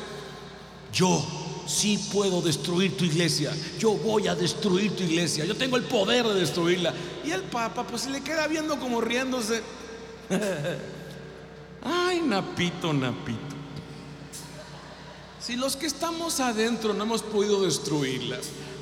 yo 0.92 1.24
sí 1.68 1.98
puedo 2.12 2.40
destruir 2.40 2.96
tu 2.96 3.04
iglesia, 3.04 3.54
yo 3.78 3.92
voy 3.92 4.26
a 4.26 4.34
destruir 4.34 4.96
tu 4.96 5.02
iglesia, 5.02 5.44
yo 5.44 5.54
tengo 5.54 5.76
el 5.76 5.84
poder 5.84 6.26
de 6.26 6.34
destruirla. 6.34 6.94
Y 7.24 7.30
el 7.30 7.42
Papa 7.42 7.86
pues 7.86 8.02
se 8.02 8.10
le 8.10 8.22
queda 8.22 8.46
viendo 8.46 8.80
como 8.80 9.00
riéndose. 9.00 9.62
Ay, 11.84 12.20
Napito, 12.20 12.92
Napito. 12.92 13.56
Si 15.40 15.56
los 15.56 15.76
que 15.76 15.86
estamos 15.86 16.40
adentro 16.40 16.92
no 16.94 17.04
hemos 17.04 17.22
podido 17.22 17.62
destruirla, 17.62 18.38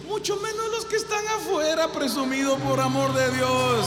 mucho 0.08 0.36
menos 0.36 0.70
los 0.70 0.84
que 0.84 0.96
están 0.96 1.26
afuera, 1.28 1.92
presumido 1.92 2.56
por 2.58 2.80
amor 2.80 3.12
de 3.12 3.30
Dios. 3.32 3.86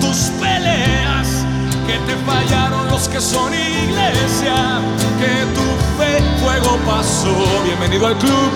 Tus 0.00 0.30
peleas, 0.38 1.28
que 1.86 1.94
te 2.06 2.14
fallaron 2.26 2.88
los 2.90 3.08
que 3.08 3.20
son 3.20 3.54
iglesia, 3.54 4.80
que 5.18 5.46
tu 5.54 5.66
fe 5.96 6.22
fuego 6.42 6.76
pasó. 6.86 7.34
Bienvenido 7.64 8.06
al 8.06 8.18
club. 8.18 8.50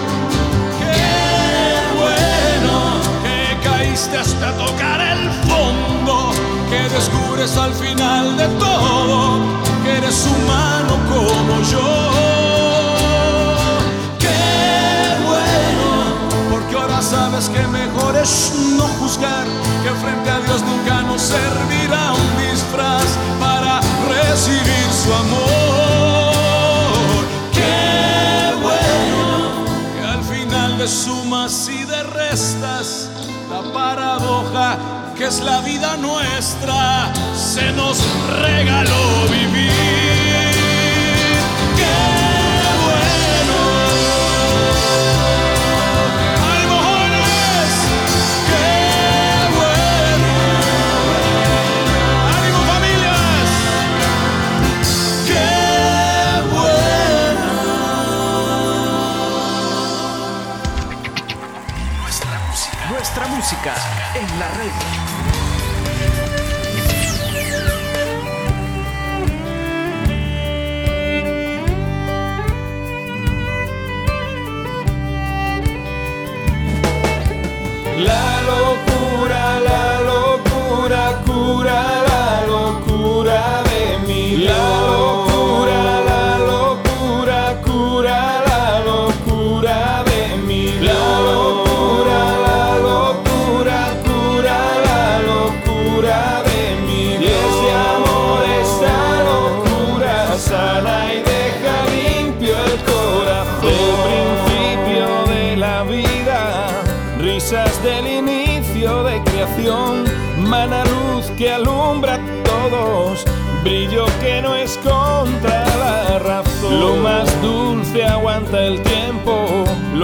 Qué 0.79 1.97
bueno 1.97 3.01
que 3.23 3.69
caíste 3.69 4.19
hasta 4.19 4.53
tocar 4.59 5.01
el 5.01 5.31
fondo, 5.49 6.33
que 6.69 6.95
descubres 6.95 7.57
al 7.57 7.73
final 7.73 8.37
de 8.37 8.47
todo 8.59 9.39
que 9.83 9.97
eres 9.97 10.27
humano 10.27 10.99
como 11.09 11.63
yo. 11.63 12.58
Que 17.47 17.65
mejor 17.69 18.17
es 18.17 18.53
no 18.77 18.89
juzgar, 18.99 19.47
que 19.85 19.91
frente 19.91 20.29
a 20.29 20.41
Dios 20.41 20.61
nunca 20.63 21.03
nos 21.03 21.23
servirá 21.23 22.13
un 22.13 22.51
disfraz 22.51 23.07
para 23.39 23.81
recibir 24.09 24.89
su 24.91 25.15
amor. 25.15 26.35
Qué 27.53 28.55
bueno 28.61 29.65
que 29.95 30.05
al 30.05 30.25
final 30.25 30.79
de 30.79 30.89
sumas 30.89 31.69
y 31.69 31.85
de 31.85 32.03
restas, 32.03 33.09
la 33.49 33.63
paradoja 33.73 34.77
que 35.17 35.27
es 35.27 35.41
la 35.41 35.61
vida 35.61 35.97
nuestra, 35.97 37.13
se 37.37 37.71
nos 37.73 37.99
regaló 38.43 39.29
vivir. 39.31 40.18
En 63.65 64.39
la 64.39 64.49
red. 64.51 64.73
La 77.99 78.43
locura, 78.43 79.61
la 79.61 79.88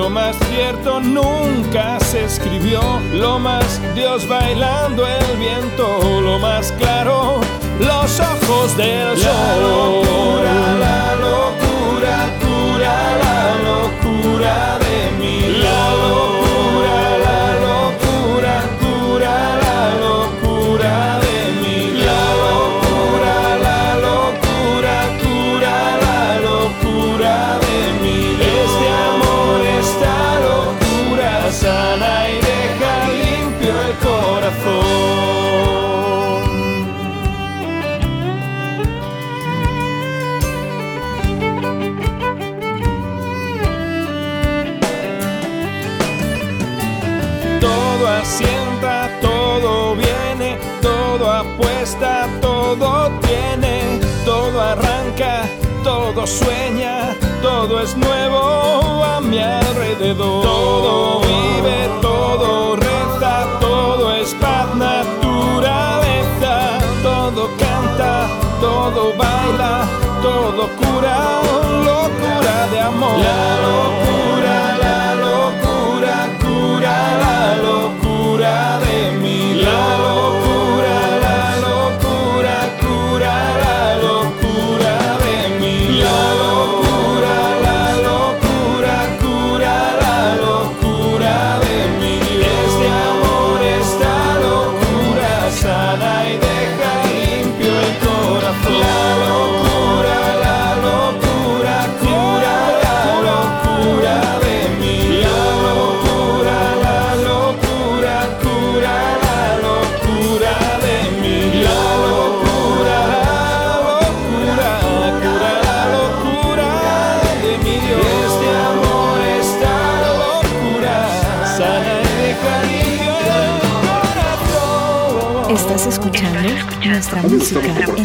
lo 0.05 0.11
más 0.11 0.37
cierto 0.51 1.01
nunca 1.01 1.99
se 1.99 2.25
escribió, 2.25 2.83
lo 3.15 3.39
más 3.39 3.81
Dios 3.95 4.29
bailando 4.29 5.07
el 5.07 5.39
viento, 5.39 6.21
lo 6.21 6.39
más 6.39 6.73
claro, 6.73 7.41
los 7.81 8.21
ojos 8.21 8.77
del 8.77 9.17
sol. 9.17 9.33
La 9.33 9.57
locura, 9.57 10.55
la 10.79 11.15
locura, 11.15 12.17
cura 12.43 13.17
la 13.25 13.55
locura 13.65 14.79
de 14.79 15.11
mi 15.19 15.63
lado. 15.63 16.44
asienta, 16.44 16.44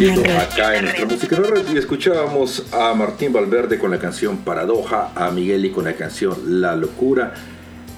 acá 0.08 0.78
en 0.78 0.86
nuestra 0.86 1.06
música 1.06 1.36
en 1.36 1.42
la 1.42 1.50
red 1.50 1.74
y 1.74 1.78
escuchábamos 1.78 2.64
a 2.72 2.94
Martín 2.94 3.34
Valverde 3.34 3.78
con 3.78 3.92
la 3.92 4.00
canción 4.00 4.38
Paradoja, 4.38 5.12
a 5.14 5.30
Migueli 5.32 5.72
con 5.72 5.84
la 5.84 5.94
canción 5.94 6.62
La 6.62 6.78
Locura 6.78 7.34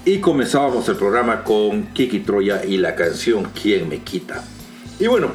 y 0.04 0.18
comenzábamos 0.18 0.90
el 0.90 0.96
programa 0.96 1.44
con 1.44 1.84
Kiki 1.94 2.22
Troya 2.22 2.66
y 2.66 2.78
la 2.78 2.96
canción 2.96 3.50
¿Quién 3.54 3.88
me 3.88 4.00
quita? 4.00 4.44
Y 5.00 5.06
bueno, 5.06 5.34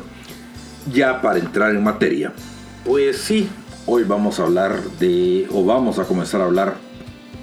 ya 0.92 1.22
para 1.22 1.38
entrar 1.38 1.70
en 1.70 1.84
materia, 1.84 2.32
pues 2.84 3.18
sí, 3.18 3.48
hoy 3.86 4.02
vamos 4.02 4.40
a 4.40 4.42
hablar 4.42 4.82
de, 4.98 5.46
o 5.52 5.64
vamos 5.64 6.00
a 6.00 6.04
comenzar 6.04 6.40
a 6.40 6.46
hablar 6.46 6.74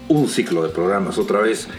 un 0.09 0.27
ciclo 0.27 0.63
de 0.63 0.69
programas 0.69 1.17
otra 1.17 1.39
vez 1.39 1.69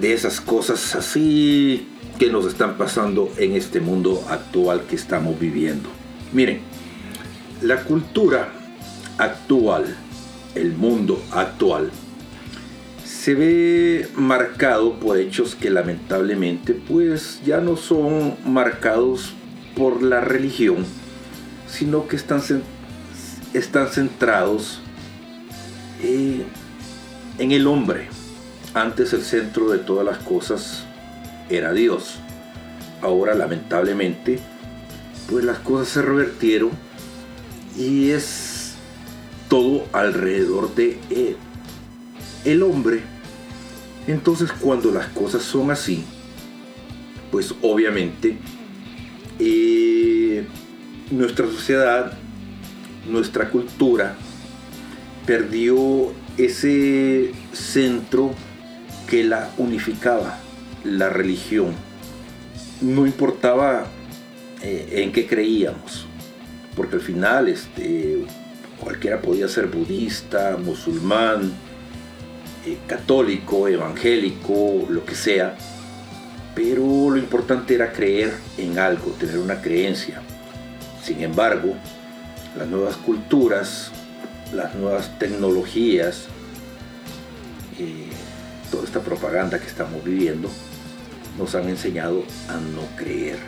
de 0.00 0.14
esas 0.14 0.40
cosas 0.40 0.94
así 0.94 1.86
que 2.18 2.30
nos 2.30 2.46
están 2.46 2.78
pasando 2.78 3.30
en 3.36 3.56
este 3.56 3.80
mundo 3.80 4.24
actual 4.30 4.84
que 4.88 4.96
estamos 4.96 5.38
viviendo. 5.38 5.99
Miren, 6.32 6.60
la 7.60 7.82
cultura 7.82 8.48
actual, 9.18 9.96
el 10.54 10.72
mundo 10.74 11.20
actual, 11.32 11.90
se 13.04 13.34
ve 13.34 14.08
marcado 14.14 14.94
por 14.94 15.18
hechos 15.18 15.54
que 15.54 15.70
lamentablemente 15.70 16.72
pues 16.72 17.40
ya 17.44 17.60
no 17.60 17.76
son 17.76 18.36
marcados 18.46 19.34
por 19.76 20.02
la 20.02 20.20
religión, 20.20 20.86
sino 21.68 22.06
que 22.06 22.16
están, 22.16 22.40
están 23.52 23.88
centrados 23.88 24.80
eh, 26.02 26.44
en 27.38 27.52
el 27.52 27.66
hombre. 27.66 28.08
Antes 28.72 29.12
el 29.12 29.22
centro 29.22 29.70
de 29.70 29.78
todas 29.78 30.06
las 30.06 30.18
cosas 30.18 30.84
era 31.50 31.72
Dios. 31.72 32.20
Ahora 33.02 33.34
lamentablemente, 33.34 34.38
pues 35.30 35.44
las 35.44 35.58
cosas 35.60 35.88
se 35.88 36.02
revertieron 36.02 36.70
y 37.78 38.10
es 38.10 38.74
todo 39.48 39.86
alrededor 39.92 40.74
de 40.74 40.98
él, 41.08 41.36
el 42.44 42.62
hombre. 42.62 43.02
Entonces 44.06 44.50
cuando 44.52 44.90
las 44.90 45.06
cosas 45.08 45.42
son 45.42 45.70
así, 45.70 46.04
pues 47.30 47.54
obviamente 47.62 48.36
eh, 49.38 50.44
nuestra 51.12 51.46
sociedad, 51.46 52.12
nuestra 53.08 53.50
cultura, 53.50 54.16
perdió 55.26 56.12
ese 56.38 57.32
centro 57.52 58.34
que 59.08 59.22
la 59.22 59.50
unificaba, 59.58 60.38
la 60.82 61.08
religión. 61.08 61.74
No 62.80 63.06
importaba 63.06 63.86
eh, 64.62 65.02
en 65.02 65.12
qué 65.12 65.26
creíamos, 65.26 66.06
porque 66.76 66.96
al 66.96 67.02
final 67.02 67.48
este, 67.48 68.24
cualquiera 68.78 69.20
podía 69.20 69.48
ser 69.48 69.66
budista, 69.66 70.56
musulmán, 70.56 71.52
eh, 72.66 72.76
católico, 72.86 73.68
evangélico, 73.68 74.86
lo 74.88 75.04
que 75.04 75.14
sea, 75.14 75.56
pero 76.54 77.10
lo 77.10 77.16
importante 77.16 77.74
era 77.74 77.92
creer 77.92 78.34
en 78.58 78.78
algo, 78.78 79.12
tener 79.12 79.38
una 79.38 79.60
creencia. 79.60 80.20
Sin 81.02 81.22
embargo, 81.22 81.74
las 82.58 82.68
nuevas 82.68 82.96
culturas, 82.96 83.90
las 84.52 84.74
nuevas 84.74 85.18
tecnologías, 85.18 86.26
eh, 87.78 88.10
toda 88.70 88.84
esta 88.84 89.00
propaganda 89.00 89.58
que 89.58 89.66
estamos 89.66 90.04
viviendo, 90.04 90.50
nos 91.38 91.54
han 91.54 91.68
enseñado 91.68 92.24
a 92.48 92.54
no 92.54 92.82
creer, 92.96 93.38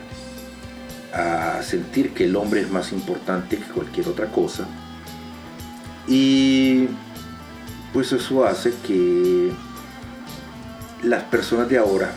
a 1.13 1.63
sentir 1.63 2.13
que 2.15 2.25
el 2.25 2.37
hombre 2.37 2.61
es 2.63 2.71
más 2.71 2.93
importante 2.93 3.59
que 3.59 3.65
cualquier 3.65 4.09
otra 4.09 4.27
cosa. 4.27 4.67
Y 6.09 6.89
pues 7.93 8.13
eso 8.13 8.45
hace 8.45 8.73
que 8.87 9.53
las 11.03 11.25
personas 11.25 11.69
de 11.69 11.79
ahora, 11.79 12.13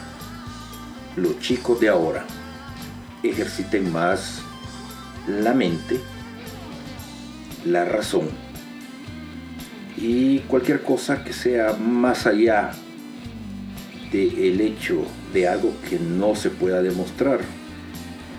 los 1.15 1.39
chicos 1.39 1.79
de 1.79 1.89
ahora, 1.89 2.25
ejerciten 3.23 3.91
más 3.91 4.41
la 5.27 5.53
mente, 5.53 5.99
la 7.65 7.85
razón 7.85 8.29
y 9.97 10.39
cualquier 10.39 10.81
cosa 10.81 11.23
que 11.23 11.33
sea 11.33 11.73
más 11.73 12.27
allá 12.27 12.71
del 14.11 14.61
hecho 14.61 15.03
de 15.33 15.47
algo 15.47 15.73
que 15.89 15.99
no 15.99 16.35
se 16.35 16.49
pueda 16.49 16.81
demostrar, 16.81 17.39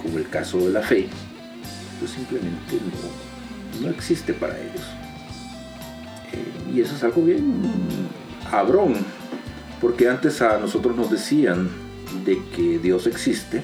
como 0.07 0.19
el 0.19 0.29
caso 0.29 0.59
de 0.59 0.71
la 0.71 0.83
fe, 0.83 1.09
pues 1.99 2.12
simplemente 2.12 2.79
no, 3.81 3.87
no 3.87 3.90
existe 3.90 4.33
para 4.33 4.57
ellos. 4.59 4.85
Eh, 6.33 6.75
y 6.75 6.81
eso 6.81 6.95
es 6.95 7.03
algo 7.03 7.23
bien 7.23 7.55
abrón, 8.53 8.95
porque 9.81 10.09
antes 10.09 10.40
a 10.42 10.59
nosotros 10.59 10.97
nos 10.97 11.11
decían 11.11 11.69
de 12.25 12.40
que 12.55 12.79
Dios 12.79 13.07
existe 13.07 13.62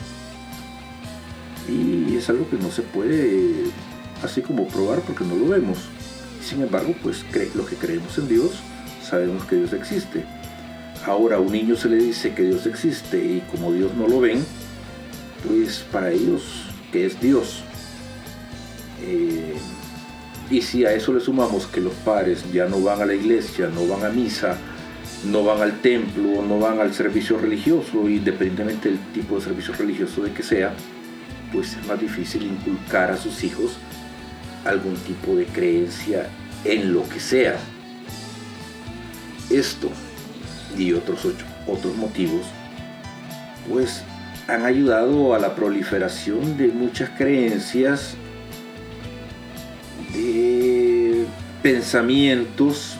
y 1.68 2.16
es 2.16 2.28
algo 2.28 2.48
que 2.50 2.56
no 2.56 2.70
se 2.72 2.82
puede 2.82 3.70
así 4.22 4.42
como 4.42 4.66
probar 4.66 5.00
porque 5.00 5.24
no 5.24 5.36
lo 5.36 5.48
vemos. 5.48 5.78
Sin 6.42 6.60
embargo, 6.60 6.94
pues 7.02 7.24
los 7.54 7.68
que 7.68 7.76
creemos 7.76 8.18
en 8.18 8.28
Dios 8.28 8.50
sabemos 9.02 9.44
que 9.44 9.56
Dios 9.56 9.72
existe. 9.72 10.24
Ahora 11.06 11.36
a 11.36 11.40
un 11.40 11.52
niño 11.52 11.76
se 11.76 11.88
le 11.88 11.96
dice 11.96 12.34
que 12.34 12.42
Dios 12.42 12.66
existe 12.66 13.18
y 13.18 13.42
como 13.50 13.72
Dios 13.72 13.94
no 13.94 14.08
lo 14.08 14.20
ven, 14.20 14.44
pues 15.46 15.84
para 15.92 16.10
ellos, 16.10 16.42
que 16.92 17.06
es 17.06 17.20
Dios? 17.20 17.62
Eh, 19.04 19.54
y 20.50 20.62
si 20.62 20.84
a 20.84 20.92
eso 20.92 21.12
le 21.12 21.20
sumamos 21.20 21.66
que 21.66 21.80
los 21.80 21.94
padres 21.94 22.44
ya 22.52 22.66
no 22.66 22.80
van 22.80 23.00
a 23.02 23.06
la 23.06 23.14
iglesia, 23.14 23.68
no 23.74 23.86
van 23.86 24.04
a 24.04 24.10
misa, 24.10 24.56
no 25.24 25.44
van 25.44 25.60
al 25.62 25.80
templo, 25.80 26.42
no 26.42 26.58
van 26.58 26.80
al 26.80 26.92
servicio 26.94 27.38
religioso, 27.38 28.08
independientemente 28.08 28.88
del 28.90 28.98
tipo 29.12 29.36
de 29.36 29.40
servicio 29.42 29.74
religioso 29.74 30.22
de 30.22 30.32
que 30.32 30.42
sea, 30.42 30.72
pues 31.52 31.74
es 31.76 31.86
más 31.86 32.00
difícil 32.00 32.42
inculcar 32.44 33.10
a 33.10 33.16
sus 33.16 33.42
hijos 33.44 33.72
algún 34.64 34.94
tipo 34.96 35.34
de 35.36 35.46
creencia 35.46 36.28
en 36.64 36.92
lo 36.92 37.08
que 37.08 37.18
sea. 37.20 37.56
Esto 39.50 39.90
y 40.78 40.92
otros 40.92 41.24
ocho- 41.24 41.44
otros 41.66 41.96
motivos, 41.96 42.42
pues 43.68 44.02
han 44.52 44.66
ayudado 44.66 45.34
a 45.34 45.38
la 45.38 45.54
proliferación 45.54 46.58
de 46.58 46.68
muchas 46.68 47.10
creencias, 47.10 48.14
de 50.12 51.24
pensamientos 51.62 52.96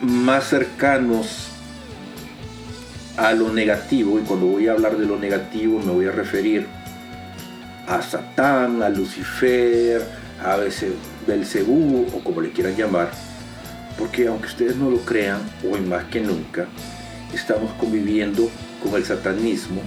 más 0.00 0.44
cercanos 0.44 1.48
a 3.16 3.32
lo 3.32 3.52
negativo, 3.52 4.18
y 4.20 4.22
cuando 4.22 4.46
voy 4.46 4.68
a 4.68 4.72
hablar 4.72 4.96
de 4.96 5.04
lo 5.04 5.18
negativo 5.18 5.80
me 5.80 5.92
voy 5.92 6.06
a 6.06 6.12
referir 6.12 6.66
a 7.88 8.00
Satán, 8.02 8.82
a 8.82 8.88
Lucifer, 8.88 10.02
a 10.44 10.58
Belcebú 11.26 12.06
o 12.14 12.22
como 12.22 12.40
le 12.40 12.52
quieran 12.52 12.76
llamar, 12.76 13.10
porque 13.98 14.28
aunque 14.28 14.46
ustedes 14.46 14.76
no 14.76 14.90
lo 14.90 14.98
crean, 14.98 15.40
hoy 15.68 15.80
más 15.80 16.04
que 16.04 16.20
nunca, 16.20 16.66
estamos 17.34 17.72
conviviendo 17.74 18.48
con 18.82 18.94
el 18.94 19.04
satanismo 19.04 19.82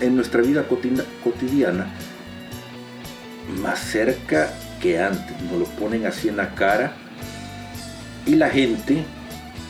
en 0.00 0.16
nuestra 0.16 0.42
vida 0.42 0.66
cotidiana 1.22 1.86
más 3.60 3.78
cerca 3.78 4.52
que 4.80 5.00
antes. 5.00 5.40
Nos 5.42 5.58
lo 5.58 5.66
ponen 5.66 6.06
así 6.06 6.28
en 6.28 6.36
la 6.36 6.54
cara 6.54 6.92
y 8.26 8.34
la 8.34 8.50
gente 8.50 9.04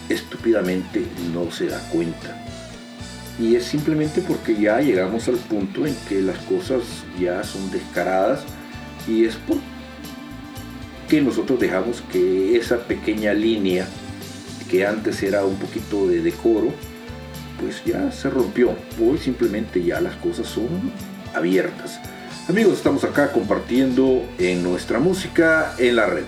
estúpidamente 0.08 1.04
no 1.32 1.50
se 1.50 1.66
da 1.66 1.80
cuenta. 1.90 2.40
Y 3.38 3.56
es 3.56 3.64
simplemente 3.64 4.20
porque 4.20 4.54
ya 4.54 4.80
llegamos 4.80 5.26
al 5.28 5.36
punto 5.36 5.86
en 5.86 5.94
que 6.08 6.20
las 6.20 6.38
cosas 6.38 6.82
ya 7.18 7.42
son 7.42 7.70
descaradas 7.70 8.44
y 9.08 9.24
es 9.24 9.36
porque 9.36 11.20
nosotros 11.20 11.58
dejamos 11.58 12.02
que 12.12 12.56
esa 12.56 12.78
pequeña 12.86 13.34
línea 13.34 13.88
que 14.70 14.86
antes 14.86 15.22
era 15.22 15.44
un 15.44 15.56
poquito 15.56 16.06
de 16.06 16.22
decoro, 16.22 16.72
pues 17.60 17.84
ya 17.84 18.10
se 18.12 18.30
rompió. 18.30 18.74
Hoy 19.00 19.18
simplemente 19.18 19.82
ya 19.82 20.00
las 20.00 20.16
cosas 20.16 20.46
son 20.46 20.92
abiertas. 21.34 22.00
Amigos, 22.48 22.74
estamos 22.74 23.04
acá 23.04 23.32
compartiendo 23.32 24.22
en 24.38 24.62
nuestra 24.62 24.98
música 24.98 25.74
en 25.78 25.96
la 25.96 26.06
red. 26.06 26.24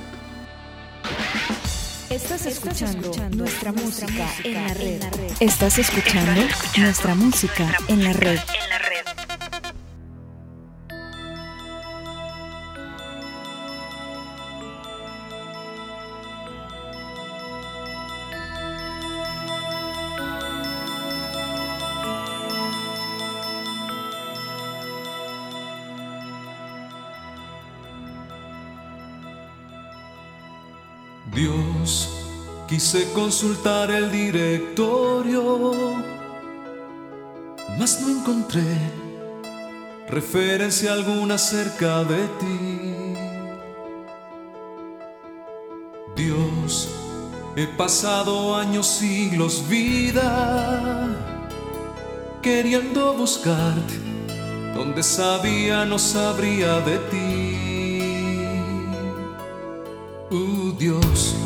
Estás 2.08 2.46
escuchando, 2.46 3.12
nuestra, 3.36 3.72
música, 3.72 4.26
en 4.44 4.54
la 4.54 4.72
red. 4.74 5.02
Estás 5.40 5.78
escuchando, 5.78 6.40
nuestra 6.78 7.14
música 7.14 7.76
en 7.88 8.04
la 8.04 8.12
red. 8.12 8.38
Quise 32.76 33.10
consultar 33.14 33.90
el 33.90 34.10
directorio, 34.10 35.94
mas 37.78 38.02
no 38.02 38.10
encontré 38.10 38.76
referencia 40.10 40.92
alguna 40.92 41.36
acerca 41.36 42.04
de 42.04 42.28
ti. 42.38 43.14
Dios, 46.16 46.90
he 47.56 47.66
pasado 47.66 48.54
años, 48.54 48.86
siglos, 48.86 49.66
vida, 49.70 51.16
queriendo 52.42 53.14
buscarte, 53.14 53.94
donde 54.74 55.02
sabía 55.02 55.86
no 55.86 55.98
sabría 55.98 56.80
de 56.80 56.98
ti. 57.10 57.56
Uh, 60.30 60.72
Dios, 60.78 61.45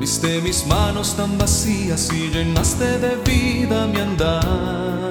viste 0.00 0.40
mis 0.40 0.66
manos 0.66 1.14
tan 1.14 1.36
vacías 1.36 2.08
y 2.12 2.30
llenaste 2.30 2.98
de 2.98 3.16
vida 3.16 3.86
mi 3.86 4.00
andar. 4.00 5.10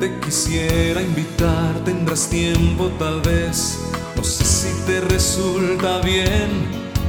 Te 0.00 0.18
quisiera 0.20 1.02
invitar, 1.02 1.74
tendrás 1.84 2.28
tiempo 2.28 2.90
tal 2.98 3.20
vez. 3.20 3.78
No 4.16 4.24
sé 4.24 4.44
si 4.44 4.72
te 4.86 5.00
resulta 5.02 6.00
bien 6.00 6.48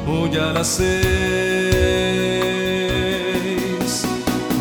o 0.06 0.28
ya 0.28 0.52
las 0.52 0.68
seis. 0.68 0.88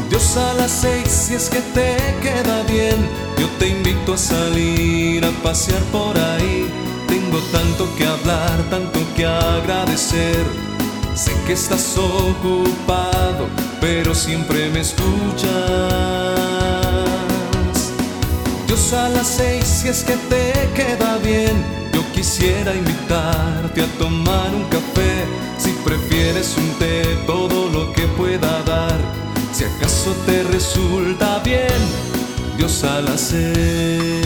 Dios 0.09 0.37
a 0.37 0.55
las 0.55 0.71
seis, 0.71 1.09
si 1.09 1.35
es 1.35 1.51
que 1.51 1.61
te 1.75 1.97
queda 2.23 2.63
bien, 2.63 2.97
yo 3.39 3.49
te 3.59 3.69
invito 3.69 4.15
a 4.15 4.19
salir 4.19 5.25
a 5.25 5.31
pasear 5.43 5.83
por 5.91 6.17
ahí 6.17 6.71
tengo 7.07 7.39
tanto 7.53 7.89
que 7.97 8.05
hablar, 8.05 8.59
tanto 8.71 9.01
que 9.17 9.25
agradecer. 9.25 10.66
Sé 11.17 11.33
que 11.47 11.55
estás 11.55 11.97
ocupado, 11.97 13.49
pero 13.81 14.15
siempre 14.15 14.69
me 14.69 14.81
escuchas. 14.81 15.49
Dios 18.67 18.93
a 18.93 19.09
las 19.09 19.27
seis, 19.27 19.65
si 19.65 19.89
es 19.89 20.05
que 20.05 20.15
te 20.29 20.53
queda 20.75 21.17
bien, 21.25 21.65
yo 21.95 22.03
quisiera 22.13 22.75
invitarte 22.75 23.81
a 23.81 23.87
tomar 23.99 24.55
un 24.55 24.65
café. 24.65 25.25
Si 25.57 25.71
prefieres 25.87 26.55
un 26.59 26.69
té, 26.79 27.17
todo 27.27 27.71
lo 27.71 27.95
que 27.95 28.03
pueda 28.09 28.63
dar. 28.65 28.99
Si 29.55 29.65
acaso 29.65 30.15
te 30.27 30.43
resulta 30.43 31.39
bien, 31.39 31.81
Dios 32.59 32.85
a 32.85 33.01
las 33.01 33.21
seis. 33.23 34.26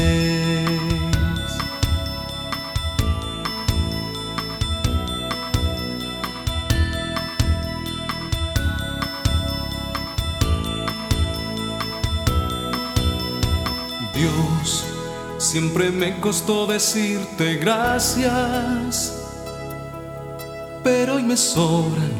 Siempre 15.51 15.91
me 15.91 16.21
costó 16.21 16.65
decirte 16.65 17.57
gracias, 17.57 19.21
pero 20.85 21.17
hoy 21.17 21.25
me 21.25 21.37
sobran 21.37 22.13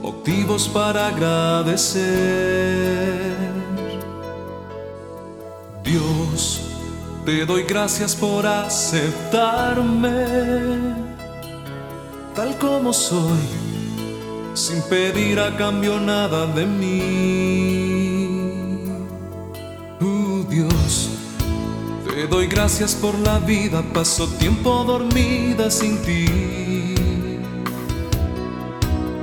motivos 0.00 0.68
para 0.68 1.08
agradecer. 1.08 2.06
Dios, 5.82 6.60
te 7.24 7.44
doy 7.44 7.64
gracias 7.64 8.14
por 8.14 8.46
aceptarme 8.46 10.12
tal 12.36 12.56
como 12.58 12.92
soy, 12.92 13.48
sin 14.54 14.80
pedir 14.82 15.40
a 15.40 15.56
cambio 15.56 15.98
nada 15.98 16.46
de 16.46 16.66
mí. 16.66 17.98
Dios. 20.48 21.17
Te 22.18 22.26
doy 22.26 22.48
gracias 22.48 22.96
por 22.96 23.16
la 23.16 23.38
vida, 23.38 23.80
paso 23.94 24.26
tiempo 24.26 24.82
dormida 24.82 25.70
sin 25.70 26.02
ti. 26.02 26.26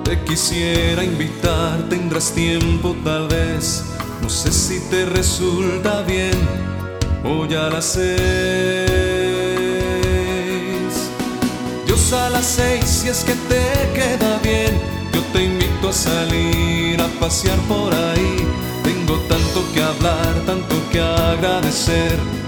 Te 0.05 0.23
quisiera 0.23 1.03
invitar, 1.03 1.89
tendrás 1.89 2.31
tiempo 2.31 2.95
tal 3.03 3.27
vez. 3.27 3.83
No 4.21 4.29
sé 4.29 4.49
si 4.49 4.79
te 4.89 5.05
resulta 5.07 6.03
bien 6.03 6.39
o 7.25 7.45
ya 7.45 7.69
las 7.69 7.83
seis. 7.83 8.05
Dios 11.85 12.13
a 12.13 12.29
las 12.29 12.45
seis, 12.45 12.85
si 12.85 13.09
es 13.09 13.25
que 13.25 13.33
te 13.33 13.91
queda 13.93 14.39
bien, 14.41 14.73
yo 15.13 15.21
te 15.33 15.43
invito 15.43 15.89
a 15.89 15.93
salir 15.93 17.01
a 17.01 17.07
pasear 17.19 17.59
por 17.67 17.93
ahí 17.93 18.37
tengo 18.85 19.19
tanto 19.27 19.65
que 19.73 19.81
hablar, 19.81 20.33
tanto 20.45 20.75
que 20.91 21.01
agradecer. 21.01 22.44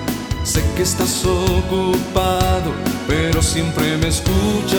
Sé 0.48 0.64
que 0.78 0.84
estás 0.84 1.26
ocupado, 1.26 2.72
pero 3.06 3.42
siempre 3.42 3.98
me 3.98 4.08
escuchas. 4.08 4.78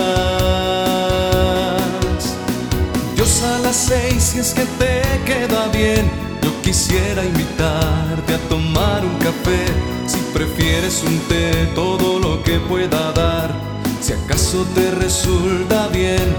Dios 3.15 3.43
a 3.43 3.59
las 3.59 3.77
seis, 3.77 4.23
si 4.23 4.39
es 4.39 4.55
que 4.55 4.65
te 4.65 5.03
queda 5.27 5.69
bien, 5.69 6.11
yo 6.43 6.51
quisiera 6.63 7.23
invitarte 7.23 8.35
a 8.35 8.39
tomar 8.49 9.05
un 9.05 9.19
café. 9.19 9.67
Si 10.07 10.17
prefieres 10.33 11.03
un 11.03 11.19
té, 11.29 11.69
todo 11.75 12.19
lo 12.19 12.43
que 12.43 12.59
pueda 12.61 13.13
dar. 13.13 13.55
Si 14.01 14.15
acaso 14.15 14.65
te 14.75 14.91
resulta 14.93 15.89
bien, 15.89 16.35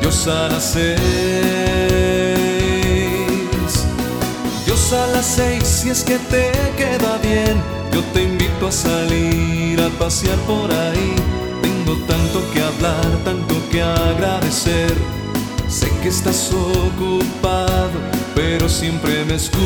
Dios 0.00 0.28
a 0.28 0.48
las 0.48 0.62
seis 0.62 1.82
a 4.94 5.06
las 5.06 5.24
seis 5.24 5.64
si 5.64 5.88
es 5.88 6.04
que 6.04 6.18
te 6.18 6.50
queda 6.76 7.16
bien. 7.22 7.81
Yo 7.92 8.02
te 8.12 8.22
invito 8.22 8.68
a 8.68 8.72
salir 8.72 9.80
a 9.80 9.88
pasear 9.98 10.38
por 10.40 10.70
ahí. 10.70 11.14
Tengo 11.62 11.94
tanto 12.06 12.42
que 12.52 12.62
hablar, 12.62 13.06
tanto 13.24 13.54
que 13.70 13.82
agradecer. 13.82 14.94
Sé 15.68 15.90
que 16.02 16.08
estás 16.08 16.50
ocupado, 16.52 17.98
pero 18.34 18.68
siempre 18.68 19.24
me 19.24 19.34
escuchas. 19.34 19.62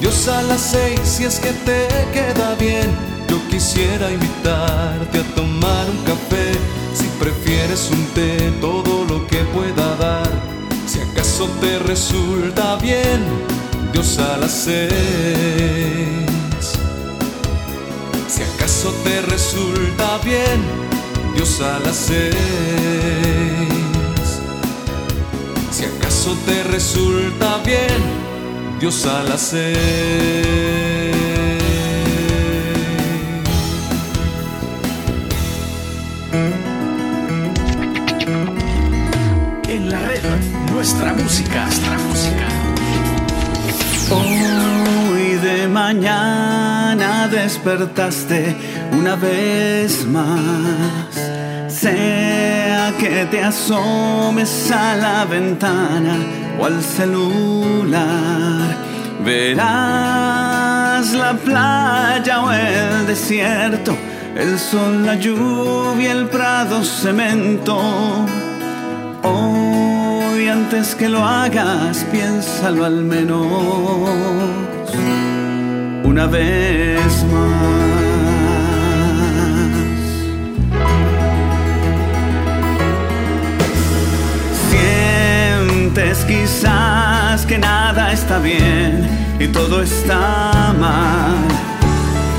Dios 0.00 0.28
a 0.28 0.42
las 0.42 0.60
seis 0.60 1.00
si 1.04 1.24
es 1.24 1.38
que 1.38 1.52
te 1.52 1.88
queda 2.12 2.54
bien. 2.58 2.90
Yo 3.28 3.38
quisiera 3.48 4.10
invitarte 4.10 5.18
a 5.18 5.34
tomar 5.34 5.90
un 5.90 6.04
café. 6.04 6.52
Si 6.94 7.06
prefieres 7.18 7.90
un 7.90 8.04
té, 8.14 8.52
todo 8.60 9.04
lo 9.08 9.26
que 9.26 9.38
puedas 9.54 9.82
acaso 11.12 11.46
te 11.60 11.78
resulta 11.78 12.76
bien 12.76 13.51
Dios 14.02 14.18
a 14.18 14.36
las 14.36 14.50
seis? 14.50 14.92
Si 18.26 18.42
acaso 18.42 18.92
te 19.04 19.22
resulta 19.22 20.18
bien 20.24 20.60
Dios 21.36 21.60
a 21.60 21.78
las 21.78 21.94
seis. 21.94 22.34
Si 25.70 25.84
acaso 25.84 26.36
te 26.44 26.64
resulta 26.64 27.58
bien 27.64 28.02
Dios 28.80 29.06
a 29.06 29.22
las 29.22 29.40
seis. 29.40 29.78
Nuestra 40.72 41.12
música, 41.14 41.66
nuestra 41.66 41.98
música. 41.98 42.41
Mañana 45.72 47.26
despertaste 47.28 48.54
una 48.92 49.16
vez 49.16 50.06
más. 50.06 51.08
Sea 51.68 52.92
que 52.98 53.26
te 53.30 53.42
asomes 53.42 54.70
a 54.70 54.94
la 54.96 55.24
ventana 55.24 56.16
o 56.60 56.66
al 56.66 56.82
celular, 56.82 58.76
verás 59.24 61.12
la 61.12 61.32
playa 61.32 62.42
o 62.42 62.52
el 62.52 63.06
desierto, 63.06 63.96
el 64.36 64.58
sol, 64.58 65.06
la 65.06 65.14
lluvia, 65.14 66.12
el 66.12 66.26
prado, 66.28 66.84
cemento. 66.84 67.80
Hoy 69.22 70.48
antes 70.48 70.94
que 70.94 71.08
lo 71.08 71.24
hagas, 71.24 72.04
piénsalo 72.12 72.84
al 72.84 73.02
menos 73.04 74.71
una 76.12 76.26
vez 76.26 77.24
más. 77.32 77.92
Sientes 84.70 86.18
quizás 86.26 87.46
que 87.46 87.56
nada 87.56 88.12
está 88.12 88.38
bien 88.40 89.08
y 89.40 89.46
todo 89.48 89.82
está 89.82 90.74
mal. 90.78 91.48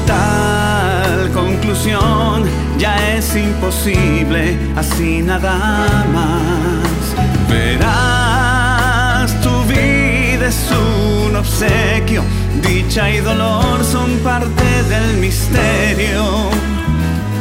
Tal 0.06 1.32
conclusión 1.32 2.44
ya 2.78 2.96
es 3.16 3.36
imposible, 3.36 4.56
así 4.76 5.24
nada 5.24 6.06
más. 6.14 7.04
Verás, 7.50 9.42
tu 9.42 9.64
vida 9.64 10.46
es 10.48 10.60
un 11.34 11.40
obsequio, 11.40 12.24
dicha 12.62 13.10
y 13.10 13.18
dolor 13.18 13.84
son 13.84 14.20
parte 14.20 14.84
del 14.84 15.18
misterio. 15.18 16.52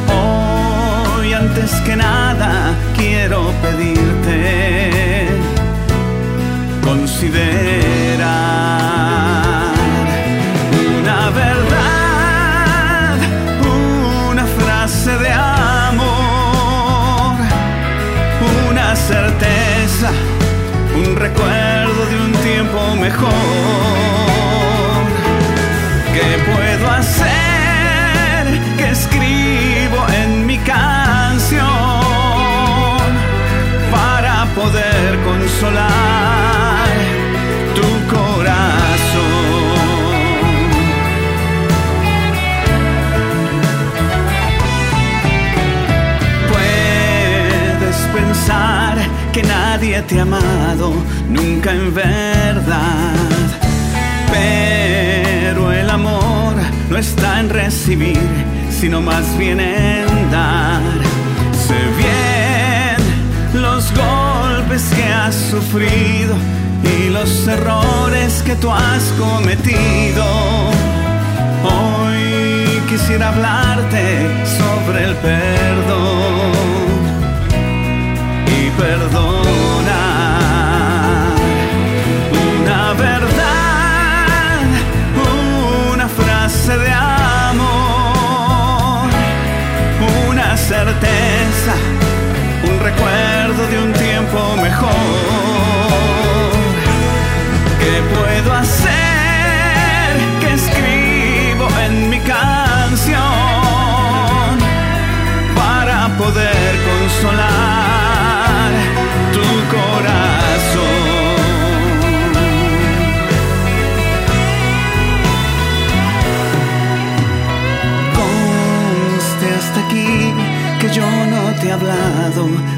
Hoy 0.09 1.35
antes 1.35 1.73
que 1.83 1.95
nada 1.97 2.75
quiero 2.97 3.53
pedirte 3.61 5.27
considerar 6.83 8.23
una 10.99 11.31
verdad, 11.31 13.19
una 14.31 14.47
frase 14.47 15.19
de 15.19 15.33
amor, 15.33 16.07
una 18.71 18.97
certeza, 18.97 20.11
un 20.97 21.15
recuerdo 21.17 21.82
tiempo 22.73 22.97
mejor. 22.97 24.02
Que 49.33 49.43
nadie 49.43 50.03
te 50.03 50.19
ha 50.19 50.23
amado 50.23 50.93
nunca 51.29 51.73
en 51.73 51.95
verdad. 51.95 53.15
Pero 54.31 55.73
el 55.73 55.89
amor 55.89 56.55
no 56.91 56.99
está 56.99 57.41
en 57.41 57.49
recibir, 57.49 58.29
sino 58.71 59.01
más 59.01 59.37
bien 59.39 59.59
en 59.61 60.31
dar. 60.31 60.83
Sé 61.67 61.79
bien 61.97 63.63
los 63.63 63.93
golpes 63.95 64.83
que 64.95 65.05
has 65.05 65.35
sufrido 65.35 66.35
y 66.85 67.09
los 67.09 67.49
errores 67.49 68.43
que 68.43 68.55
tú 68.57 68.71
has 68.71 69.03
cometido. 69.19 70.25
Hoy 71.65 72.83
quisiera 72.89 73.29
hablarte 73.29 74.29
sobre 74.59 75.05
el 75.05 75.15
perdón 75.17 76.32
perdonar. 78.83 80.03
Una 82.61 82.83
verdad, 82.95 84.67
una 85.93 86.09
frase 86.09 86.77
de 86.85 86.91
amor, 86.91 87.69
una 90.29 90.57
certeza, 90.57 91.75
un 92.69 92.77
recuerdo 92.89 93.61
de 93.71 93.77
un 93.85 93.93
tiempo 93.93 94.39
mejor. 94.67 95.11
¿Qué 97.81 97.95
puedo 98.15 98.51
hacer? 98.55 99.01
que 100.41 100.49
escribo 100.61 101.67
en 101.87 101.95
mi 102.11 102.21
canción? 102.21 103.23
Para 105.55 105.99
poder 106.19 106.73
consolar 106.89 108.12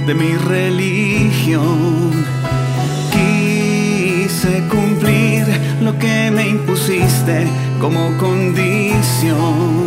de 0.06 0.14
mi 0.14 0.34
religión. 0.34 2.10
Quise 3.10 4.62
cumplir 4.68 5.46
lo 5.80 5.98
que 5.98 6.30
me 6.30 6.48
impusiste 6.48 7.46
como 7.80 8.16
condición. 8.18 9.86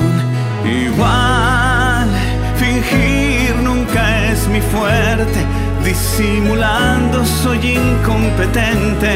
Igual, 0.65 2.09
fingir 2.57 3.55
nunca 3.63 4.31
es 4.31 4.47
mi 4.47 4.61
fuerte, 4.61 5.39
disimulando 5.83 7.23
soy 7.23 7.59
incompetente. 7.77 9.15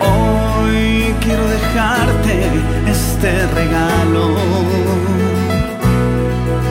Hoy 0.00 1.14
quiero 1.20 1.46
dejarte 1.48 2.34
este 2.88 3.46
regalo 3.54 4.34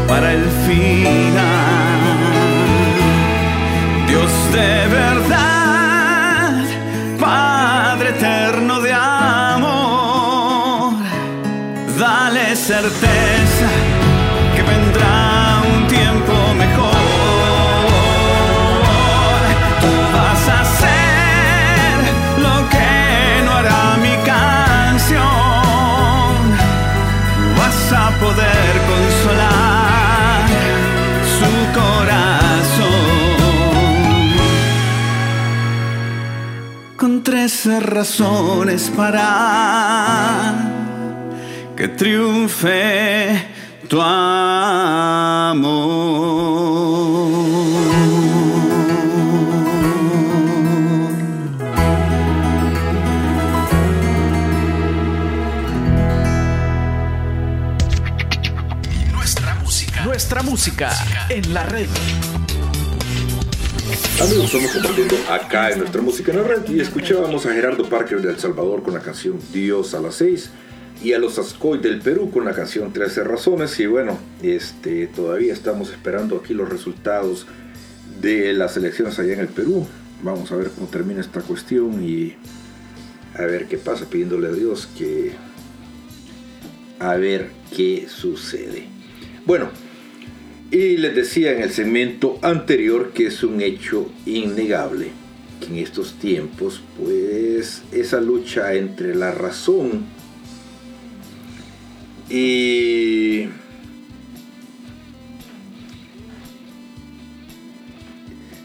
para 0.07 0.33
el 0.33 0.43
final. 0.67 1.92
Certeza 12.73 13.69
que 14.55 14.63
vendrá 14.63 15.61
un 15.73 15.87
tiempo 15.87 16.33
mejor. 16.63 16.95
Tú 19.81 19.91
vas 20.15 20.43
a 20.49 20.55
hacer 20.65 21.93
lo 22.45 22.55
que 22.73 22.91
no 23.45 23.51
hará 23.59 23.83
mi 24.05 24.15
canción 24.31 25.21
vas 27.59 27.81
a 28.03 28.05
poder 28.23 28.71
consolar 28.91 30.41
su 31.37 31.51
corazón. 31.79 33.03
Con 36.97 37.11
trece 37.21 37.79
razones 37.79 38.91
para 38.97 40.62
que 41.83 41.89
triunfe 41.89 43.45
tu 43.89 43.99
amor. 43.99 45.67
Nuestra 59.11 59.55
música, 59.55 60.05
nuestra 60.05 60.41
música 60.41 60.89
en 61.27 61.53
la 61.53 61.63
red. 61.65 61.89
Amigos, 64.21 64.45
estamos 64.45 64.71
compartiendo 64.71 65.15
acá 65.29 65.71
en 65.71 65.79
nuestra 65.79 66.01
música 66.01 66.31
en 66.31 66.37
la 66.37 66.43
red 66.43 66.61
y 66.69 66.79
escuchábamos 66.79 67.45
a 67.45 67.51
Gerardo 67.51 67.89
Parker 67.89 68.21
de 68.21 68.29
El 68.29 68.39
Salvador 68.39 68.83
con 68.83 68.93
la 68.93 69.01
canción 69.01 69.37
Dios 69.51 69.93
a 69.93 69.99
las 69.99 70.15
seis 70.15 70.49
y 71.03 71.11
a 71.11 71.19
los 71.19 71.37
Ascoy 71.37 71.79
del 71.79 71.99
Perú 71.99 72.31
con 72.31 72.45
la 72.45 72.53
canción 72.53 72.93
13 72.93 73.25
razones 73.25 73.77
y 73.79 73.85
bueno, 73.87 74.17
este, 74.41 75.07
todavía 75.07 75.51
estamos 75.51 75.91
esperando 75.91 76.37
aquí 76.37 76.53
los 76.53 76.69
resultados 76.69 77.45
de 78.21 78.53
las 78.53 78.77
elecciones 78.77 79.19
allá 79.19 79.33
en 79.33 79.41
el 79.41 79.49
Perú. 79.49 79.85
Vamos 80.23 80.53
a 80.53 80.55
ver 80.55 80.69
cómo 80.69 80.87
termina 80.87 81.19
esta 81.19 81.41
cuestión 81.41 82.01
y 82.01 82.35
a 83.35 83.41
ver 83.41 83.67
qué 83.67 83.77
pasa 83.77 84.05
pidiéndole 84.09 84.47
a 84.47 84.51
Dios 84.53 84.87
que 84.97 85.33
a 86.99 87.17
ver 87.17 87.49
qué 87.75 88.07
sucede. 88.07 88.85
Bueno, 89.45 89.69
y 90.71 90.95
les 90.95 91.13
decía 91.13 91.51
en 91.51 91.63
el 91.63 91.71
segmento 91.71 92.39
anterior 92.41 93.11
que 93.13 93.27
es 93.27 93.43
un 93.43 93.59
hecho 93.59 94.09
innegable 94.25 95.11
que 95.59 95.67
en 95.67 95.79
estos 95.79 96.13
tiempos, 96.13 96.81
pues 96.97 97.83
esa 97.91 98.21
lucha 98.21 98.73
entre 98.73 99.15
la 99.15 99.31
razón 99.31 100.22
y 102.29 103.47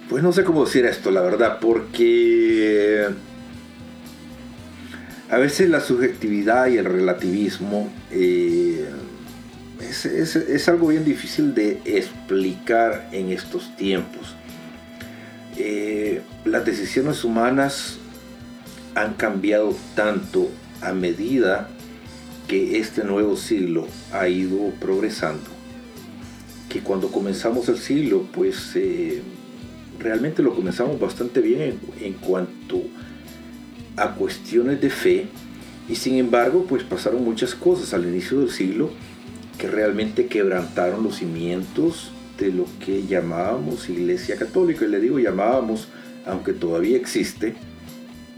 pues 0.09 0.23
no 0.23 0.33
sé 0.33 0.45
cómo 0.45 0.65
decir 0.65 0.87
esto, 0.87 1.11
la 1.11 1.21
verdad, 1.21 1.59
porque 1.61 3.07
a 5.31 5.37
veces 5.37 5.69
la 5.69 5.81
subjetividad 5.81 6.69
y 6.69 6.79
el 6.79 6.87
relativismo 6.87 7.93
eh, 8.11 8.89
es, 9.81 10.69
algo 10.69 10.89
bien 10.89 11.05
difícil 11.05 11.55
de 11.55 11.81
explicar 11.85 13.09
en 13.13 13.31
estos 13.31 13.77
tiempos. 13.77 14.35
Eh, 15.57 16.23
las 16.45 16.65
decisiones 16.65 17.25
humanas 17.25 17.99
han 18.95 19.15
cambiado 19.15 19.77
tanto 19.95 20.49
a 20.81 20.93
medida 20.93 21.69
que 22.49 22.79
este 22.79 23.05
nuevo 23.05 23.37
siglo 23.37 23.87
ha 24.11 24.27
ido 24.27 24.71
progresando, 24.81 25.45
que 26.71 26.81
cuando 26.81 27.13
comenzamos 27.13 27.69
el 27.69 27.77
siglo, 27.77 28.27
pues 28.33 28.75
eh, 28.75 29.23
realmente 29.99 30.43
lo 30.43 30.55
comenzamos 30.55 30.99
bastante 30.99 31.41
bien 31.41 31.79
en, 32.01 32.15
cuanto 32.15 32.83
a 33.97 34.15
cuestiones 34.15 34.81
de 34.81 34.89
fe, 34.89 35.27
y 35.91 35.95
sin 35.95 36.17
embargo, 36.17 36.65
pues 36.67 36.83
pasaron 36.83 37.23
muchas 37.23 37.55
cosas 37.55 37.93
al 37.93 38.05
inicio 38.05 38.41
del 38.41 38.51
siglo 38.51 38.91
que 39.59 39.69
realmente 39.69 40.27
quebrantaron 40.27 41.03
los 41.03 41.17
cimientos 41.17 42.13
de 42.39 42.53
lo 42.53 42.67
que 42.85 43.07
llamábamos 43.07 43.89
Iglesia 43.89 44.37
Católica. 44.37 44.85
Y 44.85 44.89
le 44.89 45.01
digo 45.01 45.19
llamábamos, 45.19 45.89
aunque 46.27 46.53
todavía 46.53 46.97
existe, 46.97 47.55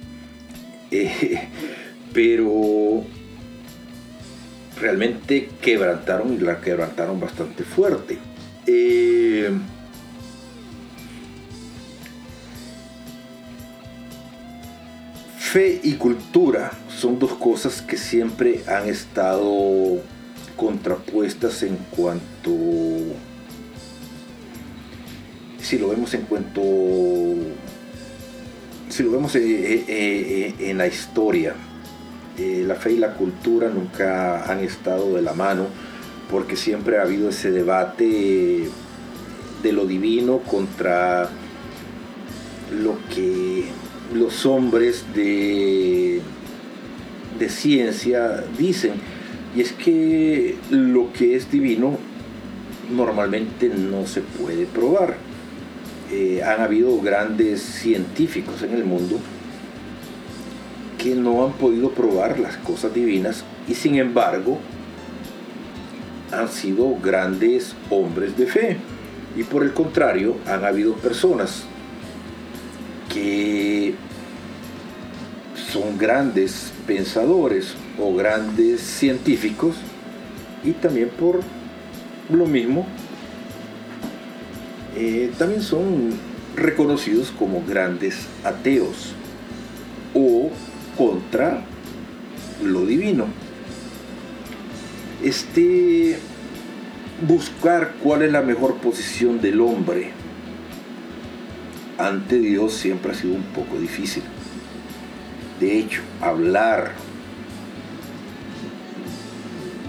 eh, 0.90 1.48
pero 2.12 3.04
realmente 4.80 5.50
quebrantaron 5.60 6.32
y 6.32 6.38
la 6.38 6.60
quebrantaron 6.60 7.20
bastante 7.20 7.64
fuerte. 7.64 8.18
Eh, 8.66 9.50
fe 15.38 15.80
y 15.82 15.94
cultura 15.94 16.70
son 16.88 17.18
dos 17.18 17.32
cosas 17.32 17.82
que 17.82 17.96
siempre 17.96 18.62
han 18.68 18.88
estado 18.88 20.00
contrapuestas 20.56 21.62
en 21.62 21.76
cuanto, 21.90 22.50
si 25.60 25.78
lo 25.78 25.88
vemos 25.88 26.12
en 26.14 26.22
cuanto, 26.22 26.62
si 28.90 29.02
lo 29.02 29.10
vemos 29.10 29.34
en, 29.34 30.78
la 30.78 30.86
historia, 30.86 31.54
eh, 32.40 32.64
la 32.66 32.74
fe 32.74 32.92
y 32.92 32.96
la 32.96 33.12
cultura 33.12 33.68
nunca 33.68 34.50
han 34.50 34.60
estado 34.60 35.14
de 35.14 35.20
la 35.20 35.34
mano 35.34 35.66
porque 36.30 36.56
siempre 36.56 36.98
ha 36.98 37.02
habido 37.02 37.28
ese 37.28 37.50
debate 37.50 38.70
de 39.62 39.72
lo 39.72 39.84
divino 39.84 40.38
contra 40.38 41.28
lo 42.82 42.96
que 43.14 43.64
los 44.14 44.46
hombres 44.46 45.04
de, 45.14 46.22
de 47.38 47.48
ciencia 47.50 48.42
dicen 48.56 48.94
y 49.54 49.60
es 49.60 49.72
que 49.72 50.56
lo 50.70 51.12
que 51.12 51.36
es 51.36 51.50
divino 51.50 51.98
normalmente 52.90 53.68
no 53.68 54.06
se 54.06 54.22
puede 54.22 54.64
probar. 54.64 55.16
Eh, 56.10 56.42
han 56.42 56.62
habido 56.62 56.98
grandes 57.02 57.60
científicos 57.60 58.62
en 58.62 58.72
el 58.72 58.84
mundo 58.84 59.20
que 61.02 61.14
no 61.14 61.44
han 61.46 61.52
podido 61.52 61.90
probar 61.92 62.38
las 62.38 62.58
cosas 62.58 62.92
divinas 62.92 63.42
y 63.66 63.74
sin 63.74 63.94
embargo 63.96 64.58
han 66.30 66.48
sido 66.48 66.94
grandes 67.02 67.74
hombres 67.88 68.36
de 68.36 68.46
fe. 68.46 68.76
Y 69.34 69.44
por 69.44 69.62
el 69.62 69.72
contrario, 69.72 70.36
han 70.46 70.64
habido 70.64 70.94
personas 70.94 71.64
que 73.08 73.94
son 75.72 75.96
grandes 75.96 76.72
pensadores 76.86 77.74
o 77.98 78.14
grandes 78.14 78.80
científicos 78.82 79.76
y 80.62 80.72
también 80.72 81.08
por 81.08 81.40
lo 82.30 82.44
mismo 82.44 82.86
eh, 84.96 85.32
también 85.38 85.62
son 85.62 86.10
reconocidos 86.56 87.32
como 87.38 87.64
grandes 87.66 88.26
ateos 88.44 89.14
o 90.12 90.50
contra 91.00 91.62
lo 92.62 92.84
divino. 92.84 93.24
Este 95.24 96.18
buscar 97.26 97.94
cuál 98.02 98.20
es 98.20 98.30
la 98.30 98.42
mejor 98.42 98.74
posición 98.76 99.40
del 99.40 99.62
hombre 99.62 100.10
ante 101.96 102.38
Dios 102.38 102.74
siempre 102.74 103.12
ha 103.12 103.14
sido 103.14 103.32
un 103.32 103.44
poco 103.44 103.78
difícil. 103.78 104.22
De 105.58 105.78
hecho, 105.78 106.02
hablar 106.20 106.92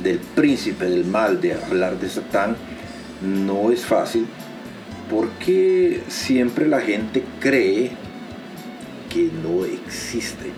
del 0.02 0.20
príncipe 0.20 0.86
del 0.86 1.04
mal, 1.04 1.42
de 1.42 1.56
hablar 1.56 2.00
de 2.00 2.08
Satán, 2.08 2.56
no 3.22 3.70
es 3.70 3.86
fácil 3.86 4.26
porque 5.10 6.04
siempre 6.08 6.70
la 6.70 6.80
gente 6.80 7.22
cree 7.42 7.92
que 9.10 9.30
no 9.44 9.66
existe. 9.66 10.52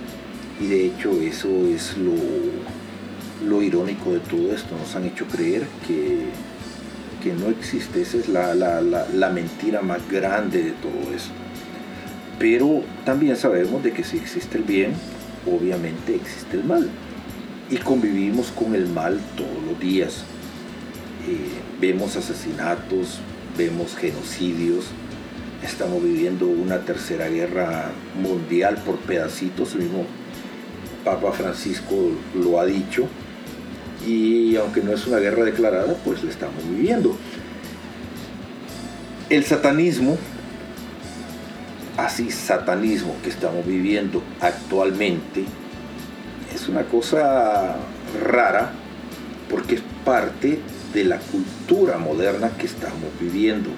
Y 0.64 0.68
de 0.68 0.86
hecho 0.86 1.12
eso 1.20 1.50
es 1.68 1.96
lo, 1.98 3.62
irónico 3.62 4.14
de 4.14 4.20
todo 4.20 4.54
esto. 4.54 4.78
Nos 4.78 4.96
han 4.96 5.06
hecho 5.06 5.26
creer 5.26 5.68
que, 5.86 6.20
que 7.22 7.34
no 7.34 7.50
existe. 7.50 8.02
Esa 8.02 8.18
es 8.18 8.30
la, 8.30 8.54
la 8.54 9.30
mentira 9.30 9.82
más 9.82 10.00
grande 10.10 10.64
de 10.64 10.72
todo 10.72 11.14
esto. 11.14 11.34
Pero 12.40 12.82
también 13.04 13.36
sabemos 13.36 13.84
de 13.84 13.92
que 13.92 14.06
si 14.06 14.18
existe 14.18 14.58
el 14.58 14.64
bien, 14.64 14.94
obviamente 15.46 16.16
existe 16.16 16.56
el 16.56 16.64
mal 16.64 16.90
y 17.70 17.78
convivimos 17.78 18.52
con 18.52 18.74
el 18.74 18.88
mal 18.88 19.20
todos 19.36 19.64
los 19.70 19.80
días. 19.80 20.24
Eh, 21.28 21.38
vemos 21.82 22.16
asesinatos, 22.16 23.20
vemos 23.58 23.96
genocidios, 23.96 24.86
estamos 25.62 26.02
viviendo 26.02 26.48
una 26.48 26.80
tercera 26.80 27.28
guerra 27.28 27.92
mundial 28.22 28.78
por 28.86 28.98
pedacitos, 28.98 29.74
el 29.74 29.82
mismo 29.82 30.06
Papa 31.04 31.32
Francisco 31.32 32.12
lo 32.36 32.60
ha 32.60 32.66
dicho, 32.66 33.08
y 34.06 34.56
aunque 34.56 34.82
no 34.82 34.94
es 34.94 35.08
una 35.08 35.18
guerra 35.18 35.44
declarada, 35.44 35.96
pues 36.04 36.24
la 36.24 36.32
estamos 36.32 36.68
viviendo. 36.70 37.16
El 39.30 39.44
satanismo, 39.46 40.18
así 41.98 42.30
satanismo 42.32 43.16
que 43.24 43.30
estamos 43.30 43.66
viviendo 43.66 44.22
actualmente, 44.42 45.46
es 46.54 46.68
una 46.68 46.84
cosa 46.84 47.76
rara 48.22 48.72
porque 49.50 49.76
es 49.76 49.82
parte 50.06 50.60
de 50.94 51.04
la 51.04 51.18
cultura 51.18 51.98
moderna 51.98 52.52
que 52.58 52.66
estamos 52.66 53.10
viviendo. 53.20 53.70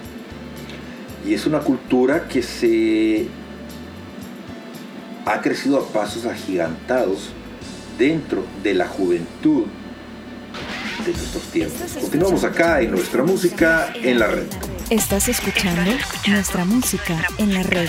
Y 1.26 1.34
es 1.34 1.46
una 1.46 1.60
cultura 1.60 2.28
que 2.28 2.42
se 2.42 3.26
ha 5.26 5.40
crecido 5.42 5.78
a 5.78 5.88
pasos 5.88 6.24
agigantados 6.24 7.30
dentro 7.98 8.44
de 8.62 8.74
la 8.74 8.86
juventud 8.86 9.64
de 11.04 11.12
nuestros 11.12 11.42
tiempos. 11.50 11.92
Continuamos 12.00 12.44
acá 12.44 12.80
en 12.80 12.92
nuestra 12.92 13.24
música 13.24 13.92
en 13.94 14.20
la 14.20 14.28
red. 14.28 14.46
Estás 14.88 15.28
escuchando 15.28 15.82
nuestra 16.28 16.64
música 16.64 17.20
en 17.38 17.54
la 17.54 17.62
red. 17.64 17.88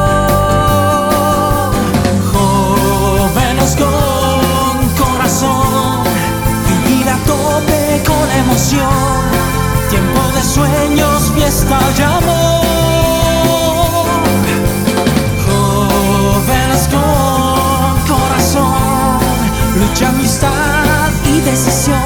Con 8.05 8.31
emoción. 8.31 9.21
Tiempo 9.89 10.21
de 10.35 10.43
sueños, 10.43 11.31
fiesta 11.35 11.79
y 11.97 12.01
amor. 12.01 12.61
Jóvenes 15.45 16.87
con 16.89 18.15
corazón, 18.15 19.19
lucha, 19.79 20.09
amistad 20.09 21.09
y 21.25 21.41
decisión. 21.41 21.99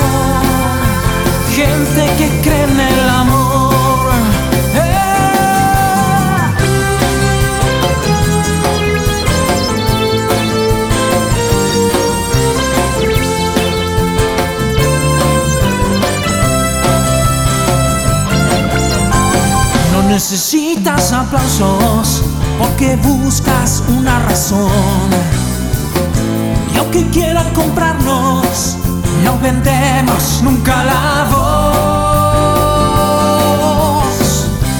Gente 1.55 2.03
que 2.17 2.41
cree 2.41 2.63
en 2.63 2.79
el 2.79 3.09
amor. 3.09 3.64
Necesitas 20.15 21.11
aplausos 21.11 22.23
porque 22.57 22.95
buscas 22.95 23.83
una 23.89 24.17
razón. 24.19 24.71
Y 26.73 26.77
aunque 26.77 27.05
quieran 27.09 27.53
comprarnos, 27.53 28.77
no 29.25 29.37
vendemos 29.39 30.39
nunca 30.41 30.85
la 30.85 31.27
voz. 31.29 31.65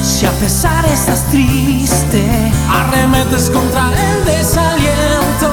Si 0.01 0.25
a 0.25 0.31
pesar 0.31 0.86
estás 0.86 1.25
triste, 1.25 2.25
arremetes 2.71 3.49
contra 3.49 3.91
el 3.91 4.23
desaliento. 4.23 5.51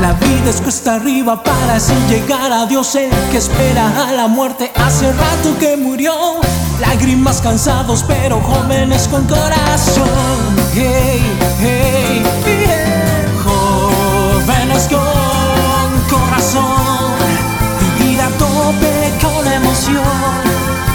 La 0.00 0.14
vida 0.14 0.50
es 0.50 0.60
cuesta 0.60 0.96
arriba 0.96 1.40
para 1.40 1.76
así 1.76 1.94
llegar 2.08 2.50
a 2.50 2.66
Dios, 2.66 2.96
el 2.96 3.12
que 3.30 3.38
espera 3.38 4.08
a 4.08 4.12
la 4.12 4.26
muerte 4.26 4.72
hace 4.74 5.12
rato 5.12 5.56
que 5.60 5.76
murió. 5.76 6.40
Lágrimas 6.86 7.40
cansados, 7.40 8.04
pero 8.06 8.40
jóvenes 8.40 9.08
con 9.08 9.24
corazón. 9.26 10.08
Hey, 10.74 11.20
hey, 11.60 12.22
yeah. 12.44 13.26
Jóvenes 13.44 14.88
con 14.88 16.18
corazón. 16.18 17.14
Vivir 17.80 18.20
a 18.20 18.28
tope 18.38 19.12
con 19.22 19.52
emoción. 19.52 20.04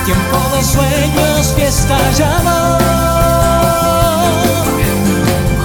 Tiempo 0.06 0.38
de 0.56 0.64
sueños, 0.64 1.54
fiesta 1.56 1.98
y 2.18 2.22
amor. 2.22 2.80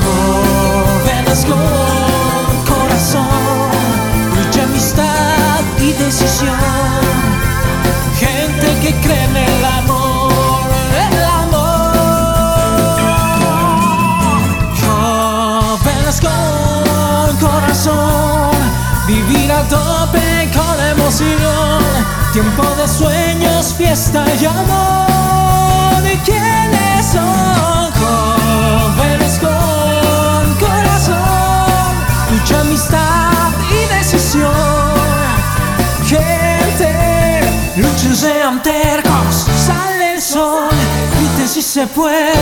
Jóvenes 0.04 1.44
con 1.44 2.74
corazón. 2.74 3.26
Lucha, 4.36 4.62
amistad 4.64 5.60
y 5.80 5.92
decisión. 5.92 6.58
Gente 8.18 8.66
que 8.82 8.94
cree 9.00 9.24
en 9.24 9.36
el 9.36 9.64
amor, 9.64 10.03
tope 19.68 20.50
con 20.52 20.80
emoción. 20.86 21.82
Tiempo 22.32 22.64
de 22.76 22.88
sueños, 22.88 23.74
fiesta 23.76 24.24
y 24.40 24.44
amor. 24.44 26.02
¿Y 26.12 26.16
quiénes 26.18 27.06
son? 27.06 27.92
Jóvenes 28.00 29.38
con 29.38 30.54
corazón, 30.58 31.94
mucha 32.30 32.60
amistad 32.60 33.52
y 33.70 33.94
decisión. 33.94 34.52
Gente, 36.06 37.40
luchen, 37.76 38.16
sean 38.16 38.62
tercos, 38.62 39.46
sale 39.66 40.14
el 40.14 40.22
sol, 40.22 40.68
griten 41.18 41.48
si 41.48 41.62
se 41.62 41.86
puede 41.86 42.32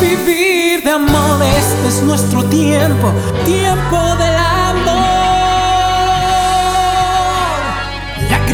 vivir 0.00 0.82
de 0.82 0.90
amor. 0.90 1.42
Este 1.42 1.88
es 1.88 2.02
nuestro 2.02 2.44
tiempo, 2.44 3.12
tiempo 3.44 4.16
del 4.16 4.36
amor. 4.36 4.45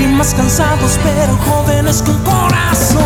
Lágrimas 0.03 0.35
cansados, 0.35 0.99
pero 1.05 1.37
jóvenes 1.37 2.03
con 2.03 2.19
corazón. 2.25 3.05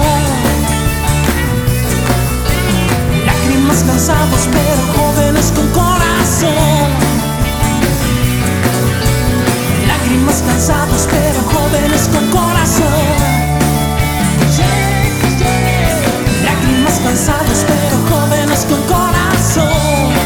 Lágrimas 3.26 3.82
cansados, 3.86 4.48
pero 4.50 4.82
jóvenes 4.96 5.52
con 5.54 5.68
corazón. 5.72 6.88
Lágrimas 9.86 10.42
cansados, 10.46 11.06
pero 11.10 11.42
jóvenes 11.42 12.08
con 12.08 12.26
corazón. 12.30 12.86
Lágrimas 16.46 16.98
cansados, 17.04 17.66
pero 17.68 17.96
jóvenes 18.08 18.64
con 18.64 18.80
corazón. 18.84 20.25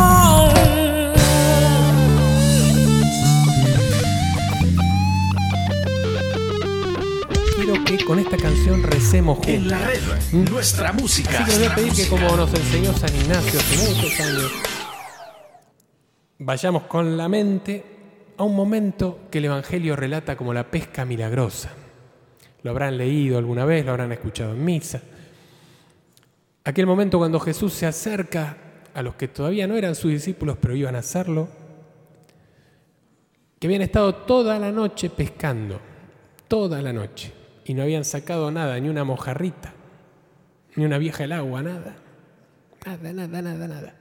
Quiero 7.63 7.83
que 7.83 8.03
con 8.03 8.17
esta 8.17 8.37
canción 8.37 8.81
recemos 8.81 9.35
juntos. 9.37 9.53
En 9.53 9.67
la 9.69 9.77
red, 9.85 10.01
nuestra 10.49 10.91
música. 10.93 11.43
Así 11.43 11.43
que 11.43 11.51
les 11.51 11.59
voy 11.59 11.67
a 11.67 11.75
pedir 11.75 11.93
que 11.93 12.07
como 12.07 12.35
nos 12.35 12.51
enseñó 12.55 12.91
San 12.93 13.15
Ignacio 13.15 13.59
hace 13.59 13.87
muchos 13.87 14.19
años, 14.19 14.51
vayamos 16.39 16.83
con 16.83 17.15
la 17.15 17.29
mente 17.29 17.85
a 18.35 18.43
un 18.43 18.55
momento 18.55 19.27
que 19.29 19.37
el 19.37 19.45
Evangelio 19.45 19.95
relata 19.95 20.35
como 20.35 20.55
la 20.55 20.71
pesca 20.71 21.05
milagrosa. 21.05 21.69
Lo 22.63 22.71
habrán 22.71 22.97
leído 22.97 23.37
alguna 23.37 23.63
vez, 23.63 23.85
lo 23.85 23.91
habrán 23.91 24.11
escuchado 24.11 24.53
en 24.53 24.65
misa. 24.65 24.99
Aquel 26.63 26.87
momento 26.87 27.19
cuando 27.19 27.39
Jesús 27.39 27.73
se 27.73 27.85
acerca 27.85 28.57
a 28.91 29.03
los 29.03 29.13
que 29.13 29.27
todavía 29.27 29.67
no 29.67 29.75
eran 29.77 29.93
sus 29.93 30.09
discípulos, 30.09 30.57
pero 30.59 30.75
iban 30.75 30.95
a 30.95 30.99
hacerlo, 30.99 31.47
que 33.59 33.67
habían 33.67 33.83
estado 33.83 34.15
toda 34.15 34.57
la 34.57 34.71
noche 34.71 35.11
pescando, 35.11 35.79
toda 36.47 36.81
la 36.81 36.91
noche, 36.91 37.33
y 37.71 37.73
no 37.73 37.83
habían 37.83 38.03
sacado 38.03 38.51
nada, 38.51 38.77
ni 38.81 38.89
una 38.89 39.05
mojarrita, 39.05 39.71
ni 40.75 40.83
una 40.83 40.97
vieja 40.97 41.23
el 41.23 41.31
agua, 41.31 41.63
nada. 41.63 41.95
Nada, 42.85 43.13
nada, 43.13 43.41
nada, 43.41 43.65
nada. 43.65 43.95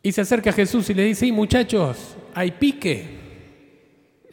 Y 0.00 0.12
se 0.12 0.20
acerca 0.20 0.50
a 0.50 0.52
Jesús 0.52 0.88
y 0.90 0.94
le 0.94 1.02
dice, 1.02 1.26
"Y 1.26 1.32
muchachos, 1.32 2.16
¿hay 2.32 2.52
pique? 2.52 3.18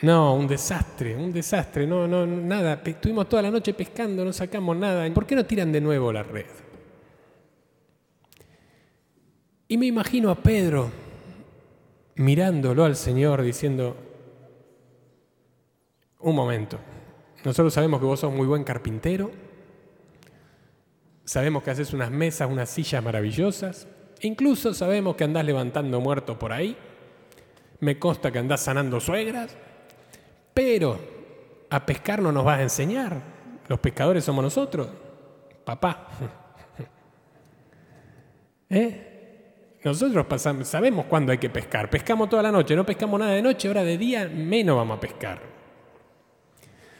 No, 0.04 0.36
un 0.36 0.46
desastre, 0.46 1.16
un 1.16 1.34
desastre, 1.34 1.88
no, 1.88 2.08
no, 2.08 2.28
nada. 2.28 2.80
Estuvimos 2.86 3.28
toda 3.28 3.42
la 3.42 3.50
noche 3.50 3.74
pescando, 3.74 4.24
no 4.24 4.32
sacamos 4.32 4.78
nada. 4.78 5.12
¿Por 5.12 5.26
qué 5.26 5.36
no 5.36 5.48
tiran 5.48 5.72
de 5.72 5.82
nuevo 5.82 6.14
la 6.14 6.22
red? 6.22 6.46
Y 9.68 9.76
me 9.76 9.88
imagino 9.88 10.30
a 10.30 10.36
Pedro 10.36 10.92
mirándolo 12.18 12.86
al 12.86 12.96
Señor 12.96 13.42
diciendo, 13.42 14.09
un 16.20 16.36
momento, 16.36 16.78
nosotros 17.44 17.74
sabemos 17.74 18.00
que 18.00 18.06
vos 18.06 18.20
sos 18.20 18.34
muy 18.34 18.46
buen 18.46 18.64
carpintero, 18.64 19.32
sabemos 21.24 21.64
que 21.64 21.72
haces 21.72 21.94
unas 21.94 22.12
mesas, 22.12 22.50
unas 22.50 22.70
sillas 22.70 23.04
maravillosas, 23.04 23.88
incluso 24.22 24.74
sabemos 24.74 25.16
que 25.16 25.24
andás 25.24 25.46
levantando 25.46 26.00
muertos 26.02 26.38
por 26.38 26.52
ahí, 26.52 26.76
me 27.80 27.98
consta 27.98 28.32
que 28.32 28.40
andás 28.40 28.62
sanando 28.62 29.00
suegras, 29.00 29.56
pero 30.54 31.00
a 31.70 31.86
pescar 31.86 32.22
no 32.22 32.32
nos 32.32 32.44
vas 32.44 32.60
a 32.60 32.64
enseñar, 32.64 33.22
los 33.68 33.80
pescadores 33.80 34.26
somos 34.26 34.44
nosotros, 34.44 34.90
papá. 35.64 36.08
¿Eh? 38.70 39.06
Nosotros 39.84 40.26
sabemos 40.68 41.06
cuándo 41.06 41.32
hay 41.32 41.38
que 41.38 41.50
pescar. 41.50 41.90
Pescamos 41.90 42.30
toda 42.30 42.44
la 42.44 42.52
noche, 42.52 42.76
no 42.76 42.86
pescamos 42.86 43.20
nada 43.20 43.32
de 43.32 43.42
noche, 43.42 43.70
ahora 43.70 43.84
de 43.84 43.98
día 43.98 44.28
menos 44.28 44.76
vamos 44.76 44.98
a 44.98 45.00
pescar. 45.00 45.59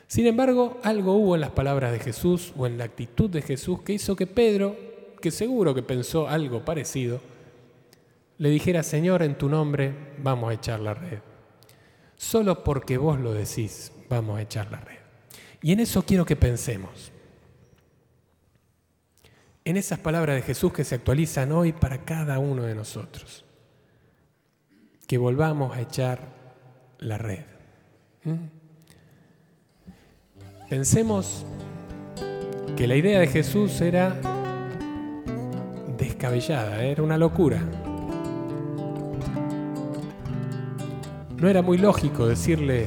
Sin 0.10 0.26
embargo, 0.26 0.80
algo 0.82 1.14
hubo 1.14 1.36
en 1.36 1.42
las 1.42 1.52
palabras 1.52 1.92
de 1.92 2.00
Jesús 2.00 2.52
o 2.58 2.66
en 2.66 2.80
la 2.80 2.86
actitud 2.86 3.30
de 3.30 3.44
Jesús 3.44 3.84
que 3.84 3.94
hizo 3.94 4.16
que 4.16 4.26
Pedro, 4.26 4.76
que 5.22 5.30
seguro 5.30 5.76
que 5.76 5.84
pensó 5.84 6.28
algo 6.28 6.66
parecido, 6.66 7.22
le 8.40 8.50
dijera, 8.50 8.82
Señor, 8.82 9.22
en 9.22 9.38
tu 9.38 9.48
nombre 9.48 9.94
vamos 10.18 10.50
a 10.50 10.56
echar 10.56 10.80
la 10.80 10.96
red. 10.96 11.20
Solo 12.16 12.64
porque 12.64 12.98
vos 12.98 13.20
lo 13.20 13.34
decís, 13.34 13.92
vamos 14.10 14.40
a 14.40 14.42
echar 14.42 14.72
la 14.72 14.80
red. 14.80 14.98
Y 15.62 15.74
en 15.74 15.80
eso 15.80 16.02
quiero 16.02 16.26
que 16.26 16.36
pensemos. 16.36 17.12
En 19.64 19.78
esas 19.78 20.00
palabras 20.00 20.38
de 20.38 20.42
Jesús 20.42 20.74
que 20.74 20.86
se 20.86 20.96
actualizan 20.96 21.52
hoy 21.52 21.72
para 21.72 22.04
cada 22.04 22.40
uno 22.40 22.64
de 22.64 22.74
nosotros. 22.74 23.46
Que 25.06 25.20
volvamos 25.20 25.78
a 25.78 25.82
echar 25.82 26.34
la 26.98 27.20
red. 27.20 27.46
¿Mm? 28.24 28.59
Pensemos 30.70 31.46
que 32.78 32.86
la 32.86 32.96
idea 32.96 33.20
de 33.20 33.28
Jesús 33.28 33.82
era 33.82 34.16
descabellada, 35.98 36.84
era 36.84 37.02
una 37.02 37.18
locura. 37.18 37.60
No 41.38 41.50
era 41.50 41.64
muy 41.64 41.80
lógico 41.80 42.28
decirle 42.28 42.86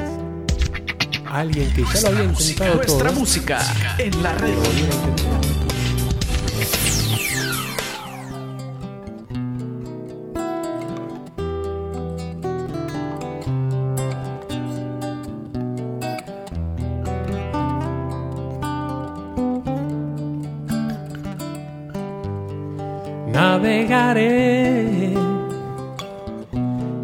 a 1.26 1.40
alguien 1.40 1.72
que 1.74 1.82
ya 1.82 2.00
lo 2.02 2.08
había 2.08 2.24
intentado 2.24 2.74
Nuestra 2.76 3.08
todo. 3.10 3.18
música 3.18 3.60
en 3.98 4.22
la 4.22 4.34
red. 4.34 4.54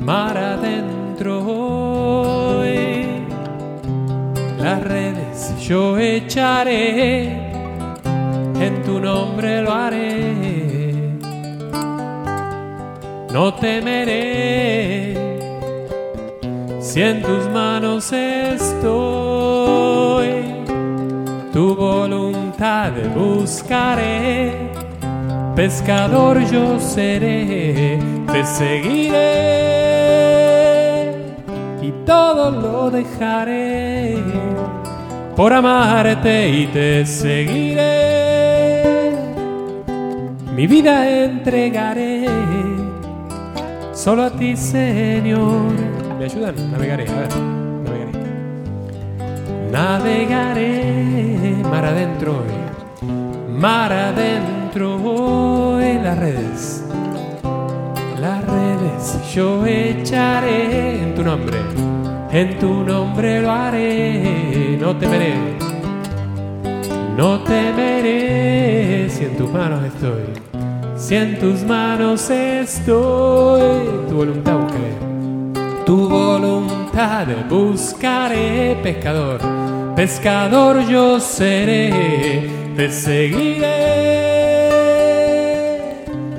Mar 0.04 0.36
adentro. 0.36 1.42
Las 4.58 4.82
redes 4.84 5.54
yo 5.66 5.96
echaré, 5.96 7.28
en 8.60 8.82
tu 8.84 9.00
nombre 9.00 9.62
lo 9.62 9.72
haré. 9.72 10.34
No 13.32 13.54
temeré 13.54 15.14
si 16.78 17.00
en 17.00 17.22
tus 17.22 17.48
manos 17.48 18.12
estoy. 18.12 18.68
Tu 21.54 21.74
voluntad 21.74 22.92
buscaré 23.16 24.67
pescador 25.58 26.38
yo 26.52 26.78
seré, 26.78 27.98
te 28.30 28.44
seguiré 28.44 29.18
y 31.82 31.90
todo 32.06 32.52
lo 32.52 32.90
dejaré 32.92 34.22
por 35.34 35.52
amarte 35.52 36.48
y 36.48 36.68
te 36.68 37.04
seguiré. 37.04 37.82
Mi 40.54 40.68
vida 40.68 41.10
entregaré 41.24 42.28
solo 43.92 44.26
a 44.26 44.30
ti, 44.30 44.56
Señor. 44.56 45.72
¿Me 46.20 46.26
ayudan? 46.26 46.54
Navegaré, 46.70 47.08
a 47.08 47.14
ver, 47.14 47.36
navegaré. 47.82 48.12
Navegaré 49.72 51.64
mar 51.68 51.84
adentro 51.84 52.44
hoy 52.44 52.68
mar 53.58 53.92
adentro 53.92 54.57
en 54.76 56.04
las 56.04 56.18
redes. 56.18 56.84
Las 58.20 58.44
redes. 58.44 59.34
Yo 59.34 59.64
echaré 59.64 61.02
en 61.02 61.14
tu 61.14 61.22
nombre, 61.22 61.58
en 62.30 62.58
tu 62.58 62.84
nombre 62.84 63.40
lo 63.40 63.50
haré, 63.50 64.76
no 64.80 64.96
temeré, 64.96 65.34
no 67.16 67.40
temeré 67.40 69.08
si 69.08 69.24
en 69.24 69.36
tus 69.36 69.50
manos 69.50 69.84
estoy, 69.84 70.24
si 70.96 71.14
en 71.14 71.38
tus 71.38 71.62
manos 71.62 72.28
estoy, 72.30 73.86
tu 74.08 74.16
voluntad 74.16 74.56
buscaré, 74.56 75.84
tu 75.86 76.08
voluntad 76.08 77.26
buscaré, 77.48 78.76
pescador, 78.82 79.40
pescador 79.94 80.86
yo 80.88 81.20
seré. 81.20 82.58
Te 82.78 82.88
seguiré 82.92 84.17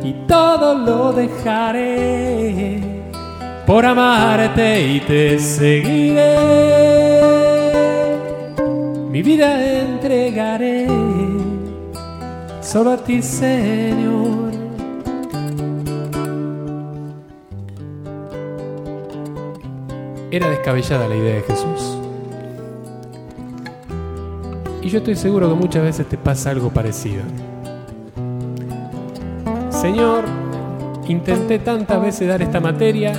y 0.09 0.13
todo 0.25 0.73
lo 0.73 1.13
dejaré 1.13 2.81
por 3.67 3.85
amarte 3.85 4.81
y 4.87 4.99
te 5.01 5.37
seguiré. 5.37 6.35
Mi 9.11 9.21
vida 9.21 9.63
entregaré 9.81 10.87
solo 12.59 12.93
a 12.93 12.97
ti, 12.97 13.21
Señor. 13.21 14.49
Era 20.31 20.49
descabellada 20.49 21.07
la 21.07 21.15
idea 21.15 21.35
de 21.35 21.41
Jesús. 21.41 21.97
Y 24.81 24.89
yo 24.89 24.97
estoy 24.97 25.15
seguro 25.15 25.49
que 25.49 25.55
muchas 25.55 25.83
veces 25.83 26.09
te 26.09 26.17
pasa 26.17 26.49
algo 26.49 26.71
parecido. 26.71 27.21
Señor, 29.79 30.25
intenté 31.07 31.59
tantas 31.59 32.01
veces 32.01 32.27
dar 32.27 32.41
esta 32.41 32.59
materia 32.59 33.13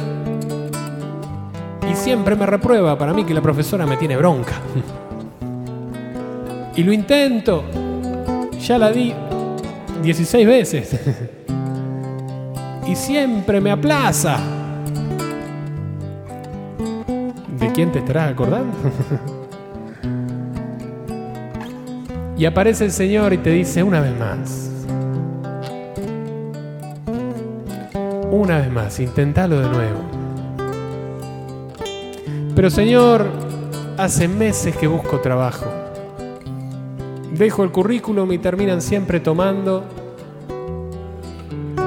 y 1.90 1.94
siempre 1.94 2.36
me 2.36 2.44
reprueba. 2.44 2.98
Para 2.98 3.14
mí 3.14 3.24
que 3.24 3.32
la 3.32 3.40
profesora 3.40 3.86
me 3.86 3.96
tiene 3.96 4.16
bronca. 4.16 4.52
Y 6.76 6.84
lo 6.84 6.92
intento. 6.92 7.64
Ya 8.60 8.78
la 8.78 8.92
di 8.92 9.14
16 10.02 10.46
veces. 10.46 11.00
Y 12.86 12.94
siempre 12.94 13.60
me 13.60 13.70
aplaza. 13.70 14.38
¿De 17.58 17.72
quién 17.72 17.90
te 17.90 18.00
estarás 18.00 18.32
acordando? 18.32 18.76
Y 22.36 22.44
aparece 22.44 22.84
el 22.86 22.92
Señor 22.92 23.32
y 23.34 23.38
te 23.38 23.50
dice 23.50 23.82
una 23.82 24.00
vez 24.00 24.18
más. 24.18 24.69
Una 28.30 28.58
vez 28.58 28.70
más, 28.70 29.00
intentalo 29.00 29.58
de 29.58 29.68
nuevo. 29.68 29.98
Pero 32.54 32.70
Señor, 32.70 33.26
hace 33.96 34.28
meses 34.28 34.76
que 34.76 34.86
busco 34.86 35.18
trabajo. 35.18 35.66
Dejo 37.32 37.64
el 37.64 37.72
currículum 37.72 38.30
y 38.32 38.38
terminan 38.38 38.80
siempre 38.82 39.18
tomando 39.18 39.84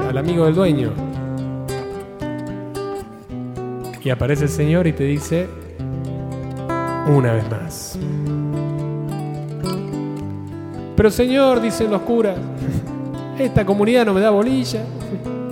al 0.08 0.18
amigo 0.18 0.44
del 0.44 0.54
dueño. 0.54 0.92
Y 4.02 4.10
aparece 4.10 4.44
el 4.44 4.50
Señor 4.50 4.86
y 4.86 4.92
te 4.92 5.04
dice 5.04 5.48
una 7.06 7.32
vez 7.32 7.50
más. 7.50 7.98
Pero 10.94 11.10
Señor, 11.10 11.62
dicen 11.62 11.90
los 11.90 12.02
curas, 12.02 12.36
esta 13.38 13.64
comunidad 13.64 14.04
no 14.04 14.12
me 14.12 14.20
da 14.20 14.28
bolilla, 14.28 14.84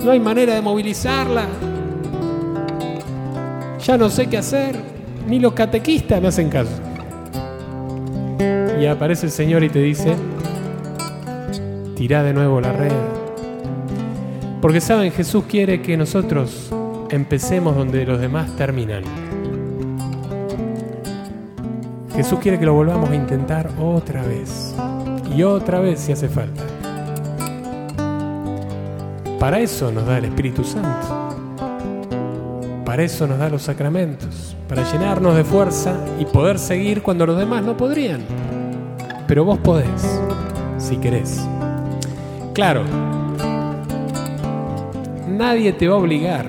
no 0.03 0.11
hay 0.11 0.19
manera 0.19 0.55
de 0.55 0.61
movilizarla, 0.61 1.47
ya 3.83 3.97
no 3.97 4.09
sé 4.09 4.27
qué 4.27 4.37
hacer, 4.37 4.75
ni 5.27 5.39
los 5.39 5.53
catequistas 5.53 6.21
me 6.21 6.27
hacen 6.27 6.49
caso. 6.49 6.71
Y 8.79 8.85
aparece 8.85 9.27
el 9.27 9.31
Señor 9.31 9.63
y 9.63 9.69
te 9.69 9.79
dice, 9.79 10.15
tirá 11.95 12.23
de 12.23 12.33
nuevo 12.33 12.59
la 12.59 12.73
red. 12.73 12.91
Porque 14.61 14.81
saben, 14.81 15.11
Jesús 15.11 15.45
quiere 15.47 15.81
que 15.81 15.95
nosotros 15.97 16.69
empecemos 17.09 17.75
donde 17.75 18.05
los 18.05 18.19
demás 18.19 18.55
terminan. 18.55 19.03
Jesús 22.15 22.39
quiere 22.39 22.59
que 22.59 22.65
lo 22.65 22.73
volvamos 22.73 23.09
a 23.09 23.15
intentar 23.15 23.69
otra 23.79 24.21
vez 24.23 24.75
y 25.35 25.43
otra 25.43 25.79
vez 25.79 25.99
si 25.99 26.11
hace 26.11 26.29
falta. 26.29 26.72
Para 29.43 29.59
eso 29.59 29.91
nos 29.91 30.05
da 30.05 30.19
el 30.19 30.23
Espíritu 30.23 30.63
Santo. 30.63 31.35
Para 32.85 33.03
eso 33.03 33.27
nos 33.27 33.37
da 33.37 33.49
los 33.49 33.63
sacramentos, 33.63 34.55
para 34.69 34.89
llenarnos 34.89 35.35
de 35.35 35.43
fuerza 35.43 35.97
y 36.17 36.23
poder 36.23 36.57
seguir 36.57 37.03
cuando 37.03 37.25
los 37.25 37.37
demás 37.37 37.61
no 37.61 37.75
podrían. 37.75 38.21
Pero 39.27 39.43
vos 39.43 39.59
podés, 39.59 40.21
si 40.77 40.95
querés. 40.95 41.45
Claro, 42.53 42.83
nadie 45.27 45.73
te 45.73 45.89
va 45.89 45.95
a 45.95 45.99
obligar 45.99 46.45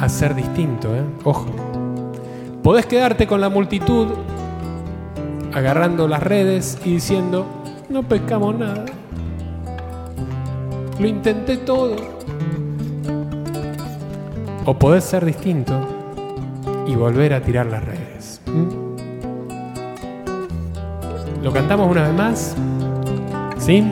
a 0.00 0.08
ser 0.08 0.34
distinto, 0.34 0.96
¿eh? 0.96 1.04
Ojo. 1.24 1.48
Podés 2.62 2.86
quedarte 2.86 3.26
con 3.26 3.42
la 3.42 3.50
multitud 3.50 4.06
agarrando 5.52 6.08
las 6.08 6.22
redes 6.22 6.78
y 6.82 6.94
diciendo, 6.94 7.44
no 7.90 8.02
pescamos 8.04 8.58
nada. 8.58 8.86
Lo 11.00 11.06
intenté 11.06 11.56
todo. 11.56 11.96
O 14.66 14.78
podés 14.78 15.04
ser 15.04 15.24
distinto 15.24 15.80
y 16.86 16.94
volver 16.94 17.32
a 17.32 17.40
tirar 17.40 17.64
las 17.64 17.82
redes. 17.82 18.42
¿Lo 21.42 21.52
cantamos 21.54 21.90
una 21.90 22.02
vez 22.02 22.12
más? 22.12 22.56
¿Sí? 23.56 23.90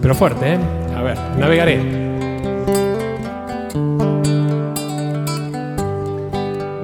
Pero 0.00 0.14
fuerte, 0.16 0.54
¿eh? 0.54 0.58
A 0.96 1.02
ver, 1.02 1.16
navegaré. 1.38 1.78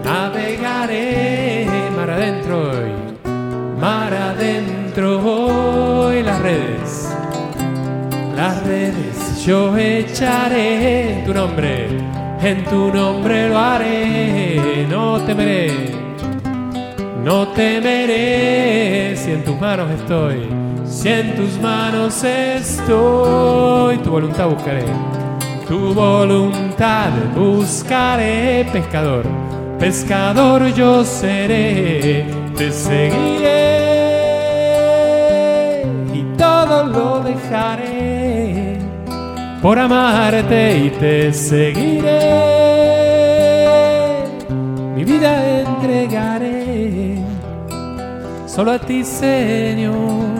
Navegaré 0.04 1.66
mar 1.96 2.10
adentro 2.10 2.70
y 2.86 3.80
mar 3.80 4.14
adentro 4.14 5.18
voy 5.18 6.22
las 6.22 6.40
redes. 6.40 7.07
Las 8.38 8.62
redes 8.62 9.44
yo 9.44 9.76
echaré 9.76 11.24
tu 11.26 11.34
nombre, 11.34 11.88
en 12.40 12.62
tu 12.66 12.92
nombre 12.92 13.48
lo 13.48 13.58
haré, 13.58 14.86
no 14.88 15.20
temeré, 15.22 15.72
no 17.24 17.48
temeré 17.48 19.16
si 19.16 19.32
en 19.32 19.42
tus 19.42 19.58
manos 19.60 19.90
estoy, 19.90 20.46
si 20.86 21.08
en 21.08 21.34
tus 21.34 21.58
manos 21.60 22.22
estoy, 22.22 23.98
tu 23.98 24.10
voluntad 24.12 24.50
buscaré, 24.50 24.84
tu 25.66 25.92
voluntad 25.92 27.10
buscaré, 27.34 28.64
pescador, 28.72 29.24
pescador 29.80 30.72
yo 30.74 31.04
seré, 31.04 32.24
te 32.56 32.70
seguiré 32.70 33.88
y 36.14 36.22
todo 36.36 36.84
lo 36.84 37.20
dejaré 37.24 37.87
por 39.62 39.78
amarte 39.78 40.78
y 40.78 40.90
te 40.90 41.32
seguiré. 41.32 42.48
Mi 44.94 45.04
vida 45.04 45.60
entregaré 45.60 47.18
solo 48.46 48.72
a 48.72 48.78
ti, 48.78 49.04
Señor. 49.04 50.37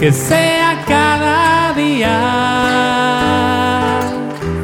Que 0.00 0.10
sea 0.12 0.82
cada 0.88 1.74
día 1.74 2.18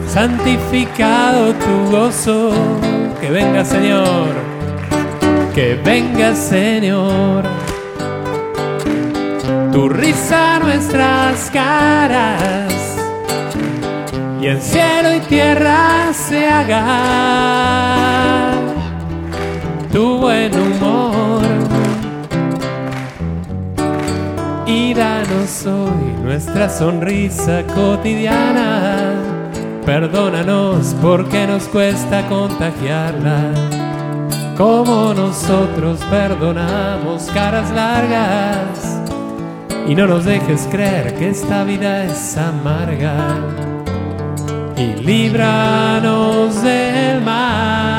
santificado 0.09 1.53
tu 1.53 1.91
gozo, 1.91 2.53
que 3.21 3.29
venga 3.29 3.63
Señor, 3.63 4.31
que 5.55 5.75
venga 5.85 6.35
Señor, 6.35 7.45
tu 9.73 9.91
risa 9.91 10.59
nuestras 10.59 11.51
caras 11.51 12.73
y 14.41 14.47
en 14.47 14.63
cielo 14.63 15.17
y 15.17 15.21
tierra 15.21 16.15
se 16.15 16.49
haga 16.49 16.83
tu 19.93 20.17
buen 20.17 20.55
humor. 20.59 21.56
Y 24.87 24.95
danos 24.95 25.67
hoy 25.67 26.23
nuestra 26.23 26.69
sonrisa 26.69 27.65
cotidiana. 27.75 29.17
Perdónanos 29.85 30.95
porque 31.03 31.45
nos 31.45 31.65
cuesta 31.65 32.25
contagiarla. 32.29 33.53
Como 34.57 35.13
nosotros 35.13 35.99
perdonamos 36.09 37.25
caras 37.35 37.69
largas. 37.73 39.03
Y 39.89 39.97
no 39.97 40.07
nos 40.07 40.25
dejes 40.25 40.69
creer 40.71 41.17
que 41.17 41.31
esta 41.31 41.65
vida 41.65 42.05
es 42.05 42.37
amarga 42.37 43.35
y 44.77 45.03
líbranos 45.03 46.63
del 46.63 47.23
mal. 47.23 47.96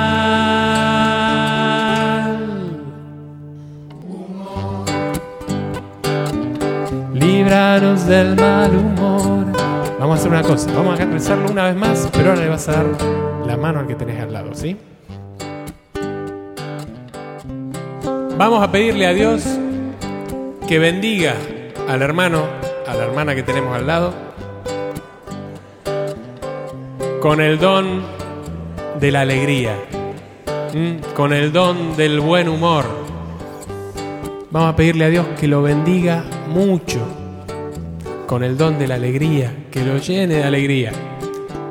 Del 7.47 8.35
mal 8.35 8.75
humor. 8.75 9.45
Vamos 9.97 10.17
a 10.17 10.19
hacer 10.19 10.31
una 10.31 10.43
cosa, 10.43 10.69
vamos 10.73 10.99
a 10.99 11.05
rezarlo 11.05 11.49
una 11.49 11.63
vez 11.63 11.77
más, 11.77 12.09
pero 12.11 12.31
ahora 12.31 12.41
le 12.41 12.49
vas 12.49 12.67
a 12.67 12.73
dar 12.73 12.85
la 13.45 13.55
mano 13.55 13.79
al 13.79 13.87
que 13.87 13.95
tenés 13.95 14.21
al 14.21 14.33
lado, 14.33 14.53
¿sí? 14.53 14.75
Vamos 18.37 18.61
a 18.61 18.69
pedirle 18.69 19.07
a 19.07 19.13
Dios 19.13 19.45
que 20.67 20.77
bendiga 20.77 21.35
al 21.87 22.01
hermano, 22.01 22.43
a 22.85 22.93
la 22.93 23.05
hermana 23.05 23.33
que 23.33 23.43
tenemos 23.43 23.73
al 23.73 23.87
lado, 23.87 24.13
con 27.21 27.39
el 27.39 27.59
don 27.59 28.01
de 28.99 29.09
la 29.09 29.21
alegría, 29.21 29.73
con 31.15 31.31
el 31.31 31.53
don 31.53 31.95
del 31.95 32.19
buen 32.19 32.49
humor. 32.49 32.83
Vamos 34.51 34.73
a 34.73 34.75
pedirle 34.75 35.05
a 35.05 35.09
Dios 35.09 35.25
que 35.39 35.47
lo 35.47 35.61
bendiga 35.61 36.25
mucho, 36.49 36.99
con 38.27 38.43
el 38.43 38.57
don 38.57 38.77
de 38.77 38.87
la 38.87 38.95
alegría, 38.95 39.51
que 39.71 39.83
lo 39.83 39.97
llene 39.97 40.35
de 40.35 40.43
alegría. 40.43 40.91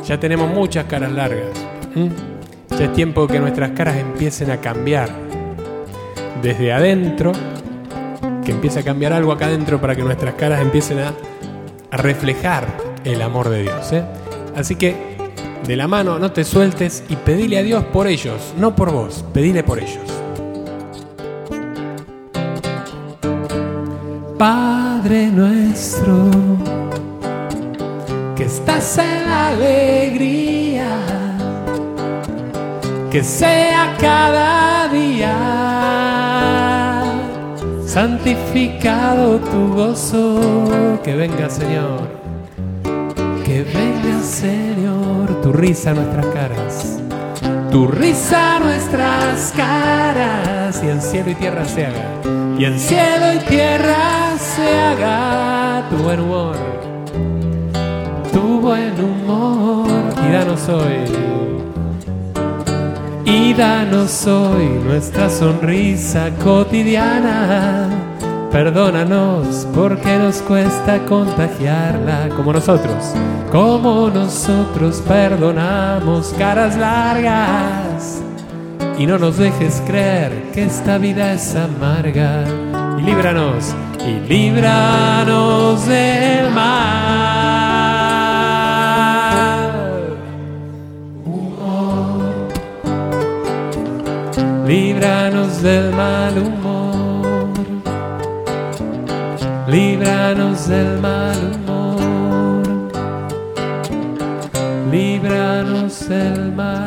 Ya 0.04 0.18
tenemos 0.18 0.50
muchas 0.50 0.86
caras 0.86 1.12
largas. 1.12 1.50
Ya 2.70 2.86
es 2.86 2.92
tiempo 2.94 3.28
que 3.28 3.38
nuestras 3.38 3.70
caras 3.72 3.98
empiecen 3.98 4.50
a 4.50 4.56
cambiar. 4.56 5.10
Desde 6.42 6.72
adentro, 6.72 7.32
que 8.44 8.52
empiece 8.52 8.80
a 8.80 8.82
cambiar 8.82 9.12
algo 9.12 9.32
acá 9.32 9.46
adentro 9.46 9.80
para 9.80 9.94
que 9.94 10.02
nuestras 10.02 10.34
caras 10.34 10.60
empiecen 10.62 10.98
a, 11.00 11.12
reflejar 11.90 12.66
el 13.04 13.22
amor 13.22 13.48
de 13.48 13.62
Dios. 13.62 13.92
¿eh? 13.92 14.04
Así 14.54 14.74
que 14.76 14.96
de 15.66 15.76
la 15.76 15.88
mano, 15.88 16.18
no 16.18 16.32
te 16.32 16.44
sueltes 16.44 17.04
y 17.08 17.16
pedile 17.16 17.58
a 17.58 17.62
Dios 17.62 17.84
por 17.84 18.06
ellos, 18.06 18.54
no 18.58 18.76
por 18.76 18.92
vos, 18.92 19.24
pedile 19.32 19.62
por 19.62 19.78
ellos. 19.78 19.98
Padre 25.06 25.28
nuestro, 25.28 26.30
que 28.34 28.42
estás 28.42 28.98
en 28.98 29.30
la 29.30 29.48
alegría, 29.50 30.98
que 33.08 33.22
sea 33.22 33.94
cada 34.00 34.88
día 34.88 35.36
santificado 37.86 39.38
tu 39.38 39.74
gozo, 39.74 40.98
que 41.04 41.14
venga 41.14 41.50
Señor. 41.50 42.08
Que 43.44 43.62
venga, 43.62 44.20
Señor, 44.24 45.40
tu 45.40 45.52
risa 45.52 45.92
a 45.92 45.94
nuestras 45.94 46.26
caras. 46.26 46.98
Tu 47.70 47.86
risa 47.86 48.56
a 48.56 48.58
nuestras 48.58 49.52
caras. 49.56 50.82
Y 50.82 50.88
en 50.88 51.00
cielo 51.00 51.30
y 51.30 51.34
tierra 51.36 51.64
se 51.64 51.86
haga. 51.86 52.10
Y 52.58 52.64
en 52.64 52.80
cielo 52.80 53.34
y 53.34 53.38
tierra 53.46 54.25
se 54.56 54.80
haga 54.80 55.84
tu 55.90 55.96
buen 55.96 56.20
humor. 56.20 56.56
Tu 58.32 58.60
buen 58.60 58.94
humor. 58.98 59.86
Y 60.26 60.32
danos 60.32 60.68
hoy. 60.68 61.04
Y 63.26 63.52
danos 63.52 64.26
hoy 64.26 64.68
nuestra 64.84 65.28
sonrisa 65.28 66.30
cotidiana. 66.42 67.88
Perdónanos 68.50 69.66
porque 69.74 70.16
nos 70.16 70.40
cuesta 70.40 71.04
contagiarla 71.04 72.30
como 72.34 72.54
nosotros, 72.54 73.12
como 73.52 74.08
nosotros 74.08 75.02
perdonamos 75.06 76.34
caras 76.38 76.76
largas. 76.76 78.22
Y 78.98 79.06
no 79.06 79.18
nos 79.18 79.36
dejes 79.36 79.82
creer 79.86 80.32
que 80.54 80.64
esta 80.64 80.96
vida 80.96 81.34
es 81.34 81.54
amarga. 81.54 82.44
Y 82.98 83.02
líbranos, 83.02 83.74
y 84.06 84.20
líbranos 84.28 85.86
del 85.86 86.50
mal. 86.50 86.66
Humor. 91.24 92.48
Líbranos 94.66 95.62
del 95.62 95.92
mal 95.92 96.38
humor. 96.38 97.48
Líbranos 99.66 100.68
del 100.68 101.00
mal 101.00 101.38
humor. 101.56 102.62
Líbranos 104.90 106.08
del 106.08 106.52
mal. 106.52 106.85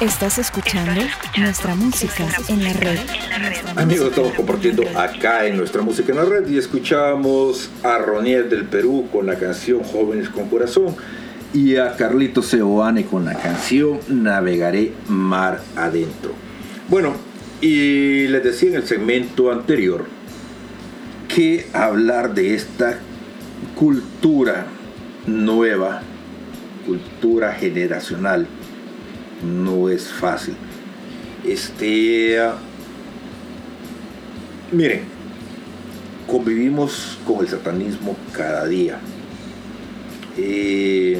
Estás 0.00 0.38
escuchando 0.38 1.00
nuestra 1.38 1.74
música 1.74 2.26
en 2.48 2.62
la 2.62 2.74
red. 2.74 2.98
Amigos, 3.76 4.10
estamos 4.10 4.34
compartiendo 4.34 4.82
acá 4.94 5.46
en 5.46 5.56
nuestra 5.56 5.80
música 5.80 6.12
en 6.12 6.18
la 6.18 6.26
red 6.26 6.46
y 6.50 6.58
escuchamos 6.58 7.70
a 7.82 7.96
Ronier 7.96 8.50
del 8.50 8.66
Perú 8.66 9.08
con 9.10 9.24
la 9.24 9.36
canción 9.36 9.82
Jóvenes 9.82 10.28
con 10.28 10.50
Corazón 10.50 10.94
y 11.54 11.76
a 11.76 11.96
Carlito 11.96 12.42
Seoane 12.42 13.06
con 13.06 13.24
la 13.24 13.36
canción 13.36 13.98
Navegaré 14.08 14.92
Mar 15.08 15.62
Adentro. 15.76 16.32
Bueno, 16.88 17.14
y 17.62 18.26
les 18.28 18.44
decía 18.44 18.68
en 18.68 18.74
el 18.76 18.86
segmento 18.86 19.50
anterior 19.50 20.04
que 21.26 21.68
hablar 21.72 22.34
de 22.34 22.54
esta 22.54 22.98
cultura 23.74 24.66
nueva, 25.26 26.02
cultura 26.84 27.54
generacional, 27.54 28.46
no 29.42 29.88
es 29.88 30.08
fácil. 30.08 30.54
Este, 31.46 32.40
miren, 34.72 35.02
convivimos 36.26 37.18
con 37.26 37.40
el 37.40 37.48
satanismo 37.48 38.16
cada 38.32 38.66
día. 38.66 38.98
Eh, 40.36 41.18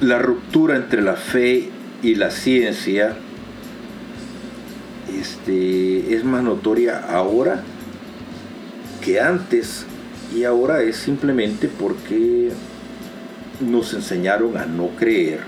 la 0.00 0.18
ruptura 0.18 0.76
entre 0.76 1.02
la 1.02 1.14
fe 1.14 1.68
y 2.02 2.16
la 2.16 2.30
ciencia 2.30 3.16
este, 5.18 6.14
es 6.14 6.24
más 6.24 6.42
notoria 6.42 6.98
ahora 7.08 7.62
que 9.02 9.20
antes 9.20 9.86
y 10.34 10.44
ahora 10.44 10.82
es 10.82 10.96
simplemente 10.96 11.68
porque 11.68 12.50
nos 13.60 13.94
enseñaron 13.94 14.56
a 14.56 14.66
no 14.66 14.88
creer. 14.88 15.40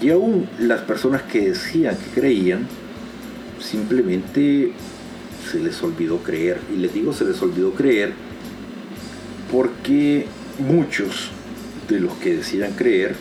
Y 0.00 0.10
aún 0.10 0.48
las 0.58 0.82
personas 0.82 1.22
que 1.22 1.48
decían 1.48 1.96
que 1.96 2.20
creían, 2.20 2.66
simplemente 3.60 4.72
se 5.50 5.58
les 5.60 5.82
olvidó 5.82 6.18
creer. 6.18 6.58
Y 6.74 6.78
les 6.78 6.92
digo 6.92 7.12
se 7.12 7.24
les 7.24 7.40
olvidó 7.40 7.72
creer 7.72 8.12
porque 9.50 10.26
muchos 10.58 11.30
de 11.88 12.00
los 12.00 12.14
que 12.14 12.36
decían 12.36 12.72
creer 12.72 13.14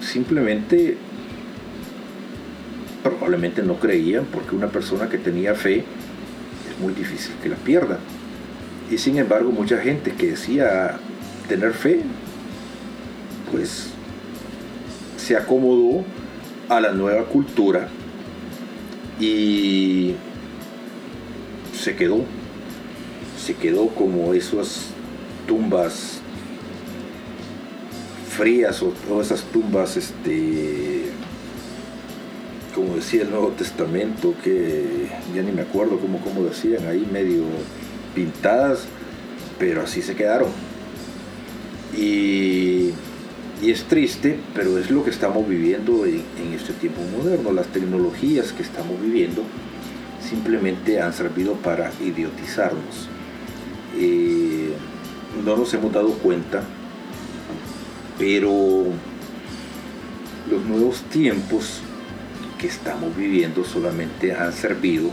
simplemente 0.00 0.96
probablemente 3.02 3.62
no 3.62 3.80
creían 3.80 4.24
porque 4.26 4.54
una 4.54 4.68
persona 4.68 5.08
que 5.08 5.18
tenía 5.18 5.54
fe 5.54 5.78
es 5.78 6.80
muy 6.80 6.92
difícil 6.92 7.34
que 7.42 7.48
la 7.48 7.56
pierda. 7.56 7.98
Y 8.90 8.98
sin 8.98 9.18
embargo 9.18 9.50
mucha 9.50 9.78
gente 9.78 10.12
que 10.12 10.30
decía 10.30 10.98
tener 11.48 11.72
fe 11.72 12.02
pues 13.52 13.88
se 15.16 15.36
acomodó 15.36 16.04
a 16.68 16.80
la 16.80 16.92
nueva 16.92 17.24
cultura 17.26 17.88
y 19.20 20.14
se 21.78 21.94
quedó, 21.94 22.24
se 23.38 23.54
quedó 23.54 23.88
como 23.88 24.34
esas 24.34 24.86
tumbas 25.46 26.20
frías 28.36 28.82
o, 28.82 29.20
esas 29.20 29.42
tumbas, 29.44 29.96
este, 29.96 31.10
como 32.74 32.96
decía 32.96 33.22
el 33.22 33.30
Nuevo 33.30 33.48
Testamento, 33.48 34.34
que 34.42 35.08
ya 35.34 35.42
ni 35.42 35.52
me 35.52 35.62
acuerdo 35.62 35.98
cómo, 35.98 36.18
cómo 36.20 36.44
decían, 36.44 36.88
ahí 36.88 37.06
medio 37.12 37.42
pintadas, 38.14 38.86
pero 39.58 39.82
así 39.82 40.00
se 40.00 40.16
quedaron. 40.16 40.48
Y 41.94 42.92
y 43.62 43.70
es 43.70 43.84
triste, 43.84 44.40
pero 44.54 44.76
es 44.76 44.90
lo 44.90 45.04
que 45.04 45.10
estamos 45.10 45.48
viviendo 45.48 46.04
en, 46.04 46.24
este 46.52 46.72
tiempo 46.72 47.00
moderno. 47.16 47.52
Las 47.52 47.68
tecnologías 47.68 48.52
que 48.52 48.64
estamos 48.64 49.00
viviendo 49.00 49.44
simplemente 50.20 51.00
han 51.00 51.12
servido 51.12 51.54
para 51.54 51.92
idiotizarnos. 52.04 53.08
Eh, 53.96 54.72
no 55.44 55.56
nos 55.56 55.72
hemos 55.74 55.92
dado 55.92 56.10
cuenta, 56.14 56.64
pero 58.18 58.86
los 60.50 60.64
nuevos 60.64 61.02
tiempos 61.02 61.82
que 62.58 62.66
estamos 62.66 63.16
viviendo 63.16 63.64
solamente 63.64 64.34
han 64.34 64.52
servido 64.52 65.08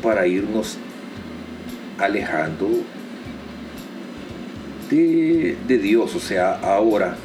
para 0.00 0.28
irnos 0.28 0.78
alejando 1.98 2.68
de, 4.88 5.56
de 5.66 5.78
Dios. 5.78 6.14
O 6.14 6.20
sea, 6.20 6.52
ahora 6.60 7.16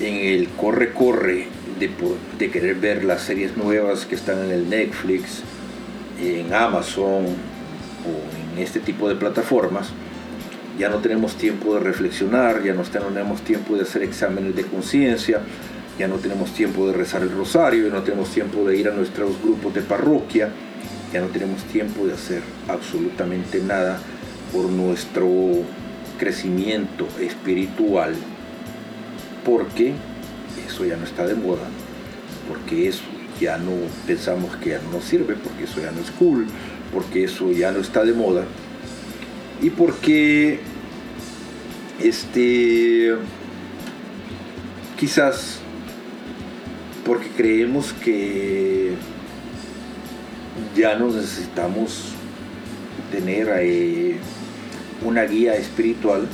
en 0.00 0.14
el 0.14 0.48
corre-corre 0.50 1.48
de, 1.78 2.50
querer 2.50 2.76
ver 2.76 3.04
las 3.04 3.22
series 3.22 3.56
nuevas 3.56 4.06
que 4.06 4.14
están 4.14 4.44
en 4.44 4.50
el 4.50 4.68
Netflix, 4.68 5.42
en 6.20 6.52
Amazon 6.52 7.24
o 7.24 8.54
en 8.54 8.62
este 8.62 8.80
tipo 8.80 9.08
de 9.08 9.16
plataformas, 9.16 9.90
ya 10.78 10.88
no 10.88 10.98
tenemos 10.98 11.36
tiempo 11.36 11.74
de 11.74 11.80
reflexionar, 11.80 12.62
ya 12.62 12.74
no 12.74 12.82
tenemos 12.82 13.42
tiempo 13.42 13.76
de 13.76 13.82
hacer 13.82 14.02
exámenes 14.02 14.54
de 14.54 14.64
conciencia, 14.64 15.40
ya 15.98 16.08
no 16.08 16.16
tenemos 16.16 16.52
tiempo 16.52 16.86
de 16.86 16.92
rezar 16.92 17.22
el 17.22 17.30
rosario, 17.30 17.86
ya 17.88 17.92
no 17.92 18.02
tenemos 18.02 18.30
tiempo 18.30 18.66
de 18.68 18.76
ir 18.76 18.88
a 18.88 18.92
nuestros 18.92 19.40
grupos 19.42 19.74
de 19.74 19.80
parroquia, 19.80 20.50
ya 21.12 21.20
no 21.20 21.28
tenemos 21.28 21.62
tiempo 21.64 22.06
de 22.06 22.12
hacer 22.12 22.42
absolutamente 22.68 23.60
nada 23.60 23.98
por 24.52 24.66
nuestro 24.66 25.28
crecimiento 26.18 27.08
espiritual 27.20 28.14
porque 29.46 29.94
eso 30.68 30.84
ya 30.84 30.96
no 30.96 31.04
está 31.04 31.24
de 31.26 31.36
moda, 31.36 31.68
porque 32.48 32.88
eso 32.88 33.04
ya 33.40 33.56
no 33.56 33.72
pensamos 34.06 34.56
que 34.56 34.70
ya 34.70 34.80
no 34.82 34.92
nos 34.92 35.04
sirve, 35.04 35.36
porque 35.36 35.64
eso 35.64 35.80
ya 35.80 35.92
no 35.92 36.00
es 36.00 36.10
cool, 36.10 36.46
porque 36.92 37.24
eso 37.24 37.52
ya 37.52 37.72
no 37.72 37.78
está 37.78 38.04
de 38.04 38.12
moda 38.12 38.44
y 39.62 39.70
porque 39.70 40.60
este 42.02 43.14
quizás 44.98 45.60
porque 47.04 47.28
creemos 47.36 47.92
que 47.92 48.94
ya 50.76 50.96
no 50.96 51.10
necesitamos 51.10 52.12
tener 53.10 53.48
eh, 53.60 54.16
una 55.04 55.24
guía 55.24 55.54
espiritual 55.54 56.26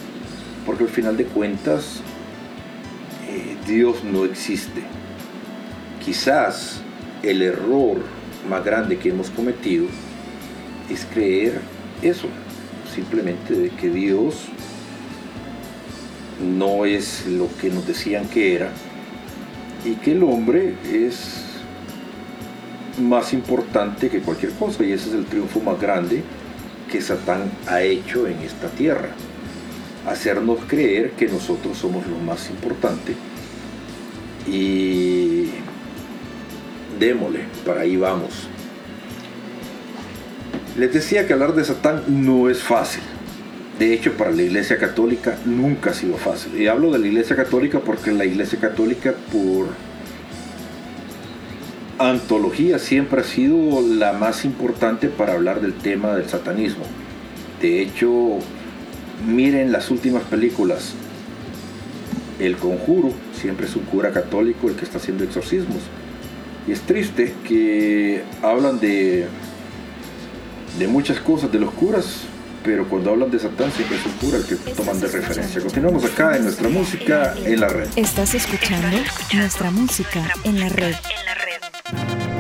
porque 0.67 0.85
al 0.85 0.91
final 0.91 1.17
de 1.17 1.25
cuentas 1.25 2.01
Dios 3.67 4.05
no 4.05 4.25
existe. 4.25 4.83
Quizás 6.05 6.81
el 7.23 7.43
error 7.43 7.99
más 8.49 8.65
grande 8.65 8.99
que 8.99 9.11
hemos 9.11 9.31
cometido 9.31 9.87
es 10.91 11.07
creer 11.07 11.61
eso, 12.03 12.29
simplemente 12.93 13.55
de 13.55 13.71
que 13.71 13.89
Dios 13.89 14.47
no 16.41 16.85
es 16.85 17.27
lo 17.27 17.49
que 17.61 17.71
nos 17.71 17.87
decían 17.87 18.27
que 18.29 18.57
era 18.57 18.71
y 19.85 19.95
que 19.95 20.13
el 20.13 20.23
hombre 20.25 20.75
es 20.93 21.45
más 23.01 23.33
importante 23.33 24.09
que 24.09 24.21
cualquier 24.21 24.53
cosa 24.53 24.85
y 24.85 24.93
ese 24.93 25.09
es 25.09 25.15
el 25.15 25.25
triunfo 25.25 25.61
más 25.61 25.81
grande 25.81 26.23
que 26.91 27.01
Satán 27.01 27.51
ha 27.67 27.81
hecho 27.81 28.27
en 28.27 28.39
esta 28.41 28.69
tierra. 28.69 29.09
Hacernos 30.07 30.59
creer 30.67 31.13
que 31.13 31.29
nosotros 31.29 31.79
somos 31.79 32.07
lo 32.07 32.19
más 32.19 32.51
importante 32.51 33.15
y 34.47 35.51
démosle, 36.99 37.41
para 37.65 37.83
ahí 37.83 37.97
vamos. 37.97 38.49
Les 40.77 40.93
decía 40.93 41.27
que 41.27 41.33
hablar 41.33 41.55
de 41.55 41.65
Satán 41.65 42.03
no 42.09 42.49
es 42.49 42.63
fácil. 42.63 43.03
De 43.79 43.93
hecho, 43.93 44.13
para 44.15 44.31
la 44.31 44.43
Iglesia 44.43 44.79
Católica 44.79 45.37
nunca 45.45 45.91
ha 45.91 45.95
sido 45.95 46.17
fácil. 46.17 46.61
Y 46.61 46.67
hablo 46.67 46.91
de 46.91 46.99
la 46.99 47.07
Iglesia 47.07 47.37
Católica 47.37 47.81
porque 47.81 48.13
la 48.13 48.25
Iglesia 48.25 48.59
Católica, 48.59 49.15
por 49.33 49.69
antología, 51.99 52.79
siempre 52.79 53.21
ha 53.21 53.25
sido 53.25 53.81
la 53.83 54.13
más 54.13 54.45
importante 54.45 55.09
para 55.09 55.35
hablar 55.35 55.61
del 55.61 55.75
tema 55.75 56.15
del 56.15 56.29
satanismo. 56.29 56.85
De 57.61 57.83
hecho, 57.83 58.39
miren 59.27 59.73
las 59.73 59.91
últimas 59.91 60.23
películas 60.25 60.95
el 62.39 62.57
conjuro, 62.57 63.13
siempre 63.39 63.67
es 63.67 63.77
un 63.77 63.85
cura 63.85 64.11
católico 64.11 64.69
el 64.69 64.75
que 64.75 64.85
está 64.85 64.99
haciendo 64.99 65.25
exorcismos. 65.25 65.83
Y 66.67 66.73
es 66.73 66.81
triste 66.81 67.35
que 67.47 68.23
hablan 68.43 68.81
de, 68.81 69.27
de 70.79 70.89
muchas 70.89 71.19
cosas 71.21 71.51
de 71.53 71.59
los 71.59 71.73
curas, 71.73 72.23
pero 72.65 72.89
cuando 72.89 73.11
hablan 73.11 73.31
de 73.31 73.39
Satán 73.39 73.71
siempre 73.73 73.97
es 73.97 74.07
un 74.07 74.13
cura 74.13 74.39
el 74.39 74.45
que 74.45 74.57
toman 74.57 75.01
de 75.01 75.09
referencia. 75.09 75.61
Continuamos 75.61 76.05
acá 76.05 76.37
en 76.37 76.45
nuestra 76.45 76.69
música 76.69 77.35
en 77.45 77.61
la 77.61 77.69
red. 77.69 77.89
Estás 77.97 78.35
escuchando 78.35 78.99
nuestra 79.35 79.71
música 79.71 80.33
en 80.45 80.61
la 80.61 80.69
red. 80.69 80.95
Santa 81.85 82.32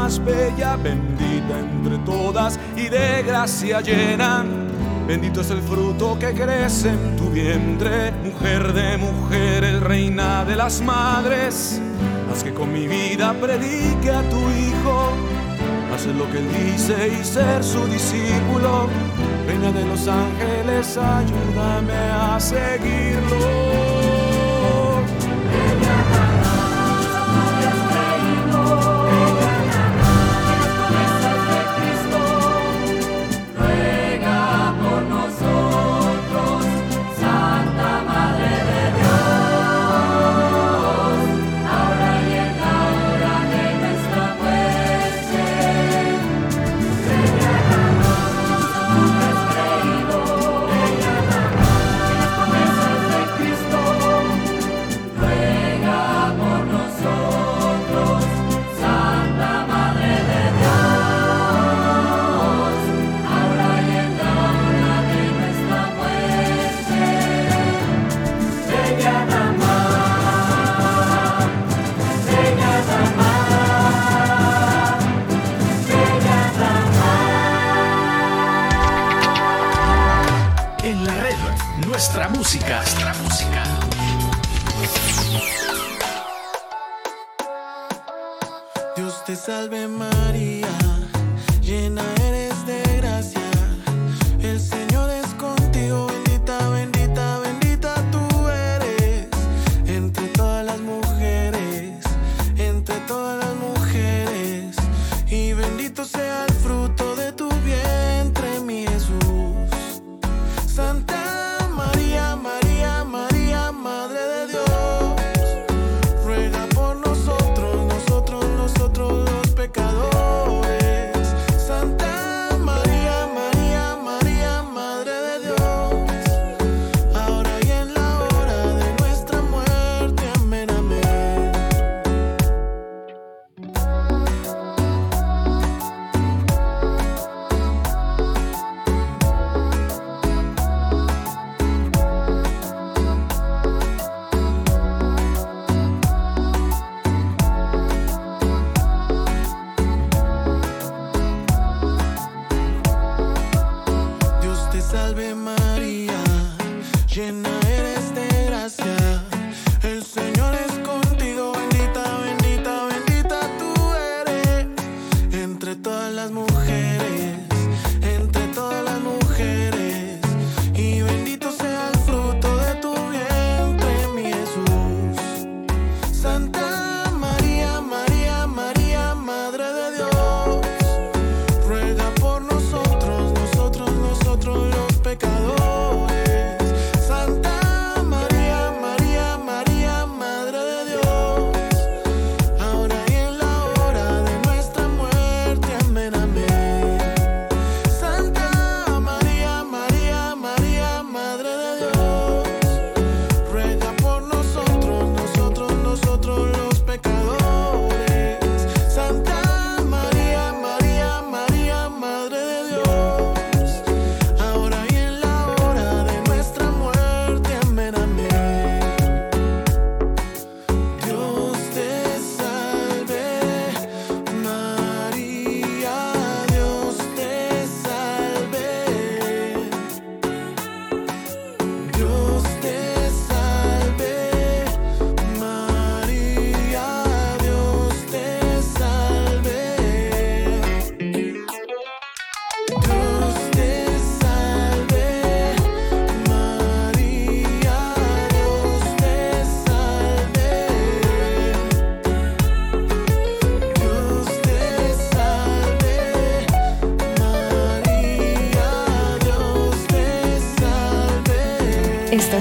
Más 0.07 0.23
bella, 0.23 0.77
bendita 0.77 1.59
entre 1.59 1.97
todas 2.05 2.57
y 2.77 2.87
de 2.87 3.23
gracia 3.23 3.81
llena. 3.81 4.45
Bendito 5.05 5.41
es 5.41 5.49
el 5.51 5.61
fruto 5.61 6.17
que 6.17 6.33
crece 6.33 6.91
en 6.91 7.17
tu 7.17 7.29
vientre, 7.29 8.13
mujer 8.23 8.71
de 8.71 8.97
mujeres, 8.97 9.81
reina 9.81 10.45
de 10.45 10.55
las 10.55 10.79
madres. 10.81 11.81
Haz 12.31 12.41
que 12.41 12.53
con 12.53 12.71
mi 12.71 12.87
vida 12.87 13.33
predique 13.33 14.09
a 14.09 14.21
tu 14.29 14.37
hijo, 14.37 15.11
hacer 15.93 16.15
lo 16.15 16.31
que 16.31 16.37
él 16.37 16.47
dice 16.53 16.95
y 17.19 17.25
ser 17.25 17.61
su 17.61 17.85
discípulo. 17.87 18.87
Reina 19.45 19.73
de 19.73 19.83
los 19.83 20.07
ángeles, 20.07 20.97
ayúdame 20.97 21.99
a 22.13 22.39
seguirlo. 22.39 23.86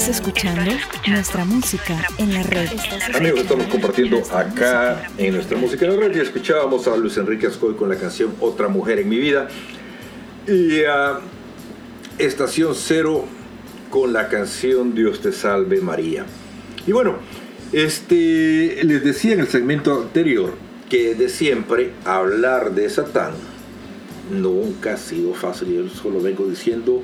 Estás 0.06 0.20
escuchando 0.20 0.62
nuestra 1.08 1.44
música 1.44 2.00
en 2.18 2.32
la 2.32 2.44
red. 2.44 2.68
Amigos, 3.12 3.40
estamos 3.40 3.66
compartiendo 3.66 4.22
acá 4.32 5.10
en 5.18 5.34
nuestra 5.34 5.58
música 5.58 5.84
de 5.84 5.96
red 5.96 6.16
y 6.16 6.20
escuchábamos 6.20 6.86
a 6.86 6.96
Luis 6.96 7.16
Enrique 7.16 7.48
Ascoy 7.48 7.74
con 7.74 7.88
la 7.88 7.96
canción 7.96 8.32
Otra 8.38 8.68
Mujer 8.68 9.00
en 9.00 9.08
mi 9.08 9.18
vida 9.18 9.48
y 10.46 10.84
a 10.84 11.18
Estación 12.18 12.76
Cero 12.76 13.24
con 13.90 14.12
la 14.12 14.28
canción 14.28 14.94
Dios 14.94 15.20
te 15.22 15.32
salve 15.32 15.80
María. 15.80 16.24
Y 16.86 16.92
bueno, 16.92 17.16
este, 17.72 18.84
les 18.84 19.02
decía 19.02 19.32
en 19.32 19.40
el 19.40 19.48
segmento 19.48 20.02
anterior 20.02 20.54
que 20.88 21.16
de 21.16 21.28
siempre 21.28 21.90
hablar 22.04 22.76
de 22.76 22.88
Satán 22.90 23.32
nunca 24.30 24.94
ha 24.94 24.98
sido 24.98 25.34
fácil, 25.34 25.68
yo 25.68 25.88
solo 25.88 26.20
vengo 26.20 26.46
diciendo 26.46 27.02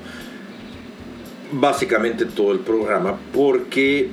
básicamente 1.53 2.25
todo 2.25 2.51
el 2.51 2.59
programa 2.59 3.17
porque 3.33 4.09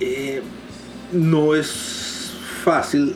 eh, 0.00 0.42
no 1.12 1.54
es 1.54 2.32
fácil 2.62 3.14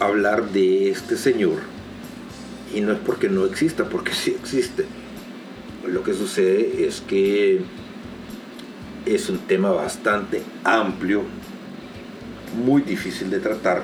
hablar 0.00 0.50
de 0.50 0.90
este 0.90 1.16
señor 1.16 1.58
y 2.74 2.80
no 2.80 2.92
es 2.92 2.98
porque 2.98 3.28
no 3.28 3.46
exista, 3.46 3.88
porque 3.88 4.12
sí 4.14 4.36
existe. 4.38 4.84
Lo 5.86 6.02
que 6.02 6.12
sucede 6.12 6.86
es 6.86 7.00
que 7.00 7.60
es 9.06 9.30
un 9.30 9.38
tema 9.38 9.70
bastante 9.70 10.42
amplio, 10.64 11.22
muy 12.62 12.82
difícil 12.82 13.30
de 13.30 13.40
tratar, 13.40 13.82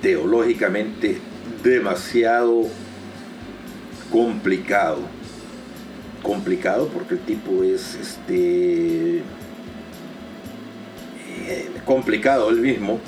teológicamente 0.00 1.18
demasiado 1.62 2.64
complicado. 4.10 5.21
Complicado 6.22 6.88
porque 6.88 7.14
el 7.14 7.20
tipo 7.20 7.64
es 7.64 7.96
este 7.96 9.22
eh, 11.48 11.70
complicado 11.84 12.50
él 12.50 12.60
mismo 12.60 13.00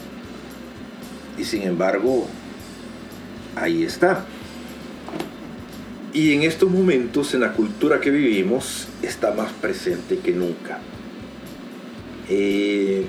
y 1.38 1.44
sin 1.44 1.62
embargo 1.62 2.26
ahí 3.56 3.84
está. 3.84 4.24
Y 6.12 6.32
en 6.32 6.44
estos 6.44 6.70
momentos, 6.70 7.34
en 7.34 7.40
la 7.40 7.52
cultura 7.52 8.00
que 8.00 8.10
vivimos, 8.10 8.86
está 9.02 9.32
más 9.32 9.52
presente 9.52 10.18
que 10.18 10.30
nunca. 10.30 10.78
Eh, 12.28 13.06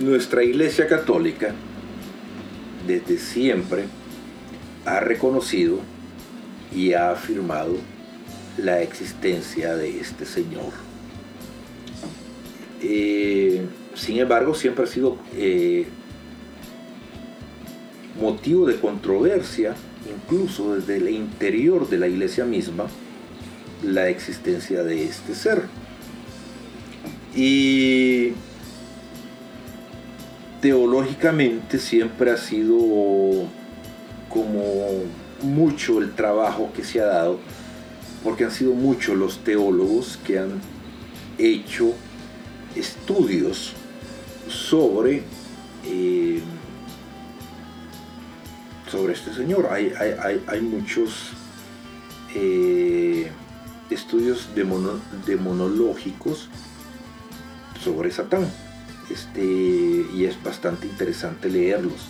nuestra 0.00 0.44
Iglesia 0.44 0.86
Católica, 0.86 1.54
desde 2.86 3.18
siempre, 3.18 3.84
ha 4.84 5.00
reconocido 5.00 5.80
y 6.74 6.92
ha 6.92 7.12
afirmado 7.12 7.76
la 8.58 8.82
existencia 8.82 9.76
de 9.76 10.00
este 10.00 10.24
Señor. 10.24 10.72
Eh, 12.82 13.62
sin 13.94 14.18
embargo, 14.18 14.54
siempre 14.54 14.84
ha 14.84 14.86
sido 14.86 15.16
eh, 15.34 15.86
motivo 18.20 18.66
de 18.66 18.76
controversia, 18.76 19.74
incluso 20.12 20.74
desde 20.74 20.96
el 20.96 21.08
interior 21.08 21.88
de 21.88 21.98
la 21.98 22.08
iglesia 22.08 22.44
misma, 22.44 22.86
la 23.84 24.08
existencia 24.08 24.82
de 24.82 25.04
este 25.04 25.34
ser. 25.34 25.62
Y 27.34 28.32
teológicamente 30.60 31.78
siempre 31.78 32.32
ha 32.32 32.36
sido 32.36 32.76
como 34.28 35.04
mucho 35.42 36.00
el 36.00 36.12
trabajo 36.14 36.70
que 36.74 36.84
se 36.84 37.00
ha 37.00 37.06
dado 37.06 37.38
porque 38.24 38.44
han 38.44 38.50
sido 38.50 38.72
muchos 38.74 39.16
los 39.16 39.38
teólogos 39.44 40.18
que 40.26 40.38
han 40.38 40.60
hecho 41.38 41.94
estudios 42.74 43.72
sobre, 44.48 45.22
eh, 45.84 46.40
sobre 48.90 49.12
este 49.12 49.32
señor. 49.34 49.68
Hay, 49.70 49.92
hay- 49.98 50.42
hay- 50.46 50.60
muchos 50.60 51.30
eh, 52.34 53.30
estudios 53.90 54.48
demono- 54.54 55.00
demonológicos 55.26 56.48
sobre 57.82 58.10
Satán. 58.10 58.46
Este, 59.10 59.42
y 60.14 60.24
es 60.26 60.42
bastante 60.42 60.86
interesante 60.86 61.48
leerlos. 61.48 62.08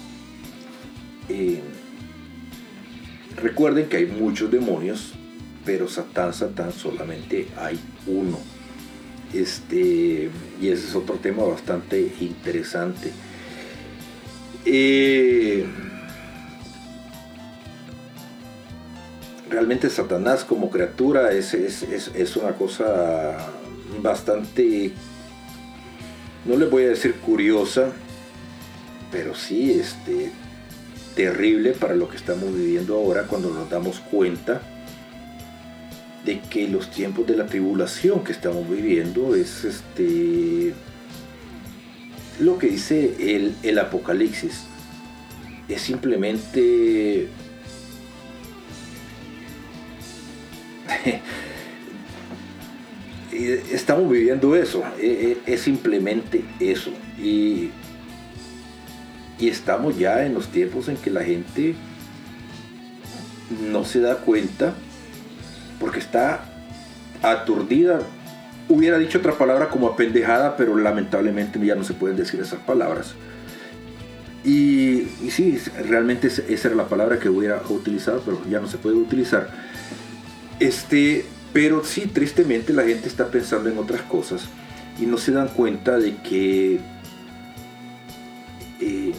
Eh, 1.29 1.63
recuerden 3.37 3.89
que 3.89 3.99
hay 3.99 4.07
muchos 4.07 4.51
demonios, 4.51 5.13
pero 5.69 5.87
Satán, 5.87 6.33
Satán 6.33 6.73
solamente 6.73 7.47
hay 7.59 7.79
uno. 8.07 8.39
Este, 9.35 10.31
y 10.63 10.69
ese 10.71 10.87
es 10.89 10.95
otro 10.95 11.17
tema 11.17 11.43
bastante 11.45 12.11
interesante. 12.21 13.13
Eh, 14.65 15.67
realmente 19.51 19.91
Satanás 19.91 20.43
como 20.43 20.71
criatura 20.71 21.33
es, 21.33 21.53
es- 21.53 21.83
es- 21.83 22.13
es 22.15 22.37
una 22.37 22.53
cosa 22.53 23.37
bastante, 24.03 24.93
no 26.47 26.57
les 26.57 26.71
voy 26.71 26.85
a 26.85 26.89
decir 26.89 27.13
curiosa, 27.17 27.93
pero 29.13 29.35
sí 29.35 29.73
este, 29.73 30.33
terrible 31.15 31.73
para 31.73 31.95
lo 31.95 32.09
que 32.09 32.17
estamos 32.17 32.55
viviendo 32.55 32.95
ahora 32.97 33.25
cuando 33.25 33.51
nos 33.51 33.69
damos 33.69 34.01
cuenta 34.01 34.63
de 36.25 36.41
que 36.41 36.69
los 36.69 36.91
tiempos 36.91 37.27
de 37.27 37.37
la 37.37 37.47
tribulación 37.47 38.25
que 38.25 38.33
estamos 38.33 38.69
viviendo 38.69 39.35
es 39.35 39.65
este 39.65 40.75
lo 42.41 42.59
que 42.59 42.69
dice 42.69 43.37
el, 43.37 43.55
el 43.63 43.79
Apocalipsis. 43.79 44.65
Es 45.69 45.83
simplemente 45.83 47.29
estamos 53.73 54.11
viviendo 54.11 54.57
eso, 54.57 54.83
eh, 54.99 55.37
eh, 55.37 55.39
es 55.47 55.61
simplemente 55.61 56.43
eso. 56.61 56.91
Y, 57.19 57.71
y 59.39 59.49
estamos 59.49 59.99
ya 59.99 60.25
en 60.25 60.33
los 60.35 60.49
tiempos 60.49 60.89
en 60.89 60.97
que 60.97 61.11
la 61.11 61.23
gente 61.23 61.75
no 63.71 63.85
se 63.85 64.01
da 64.01 64.17
cuenta 64.17 64.75
porque 65.81 65.99
está 65.99 66.45
aturdida. 67.23 68.01
Hubiera 68.69 68.99
dicho 68.99 69.19
otra 69.19 69.33
palabra 69.33 69.69
como 69.69 69.89
apendejada, 69.89 70.57
pero 70.57 70.77
lamentablemente 70.77 71.59
ya 71.65 71.75
no 71.75 71.85
se 71.85 71.95
pueden 71.95 72.17
decir 72.17 72.41
esas 72.41 72.61
palabras. 72.61 73.15
Y, 74.45 75.07
sí, 75.31 75.59
realmente 75.89 76.29
esa 76.29 76.43
esa 76.49 76.69
era 76.69 76.77
la 76.77 76.89
palabra 76.89 77.19
que 77.19 77.29
hubiera 77.29 77.61
utilizado, 77.69 78.23
pero 78.25 78.41
ya 78.49 78.61
no 78.61 78.69
se 78.69 78.79
puede 78.79 78.97
utilizar. 78.97 79.51
Este, 80.61 81.25
pero 81.53 81.85
sí, 81.85 82.07
tristemente 82.07 82.73
la 82.73 82.85
gente 82.85 83.09
está 83.09 83.29
pensando 83.29 83.69
en 83.69 83.79
otras 83.79 84.03
cosas 84.03 84.43
y 85.01 85.07
no 85.07 85.19
se 85.19 85.33
dan 85.33 85.49
cuenta 85.49 85.99
de 85.99 86.17
que 86.17 86.81
eh, 88.81 89.13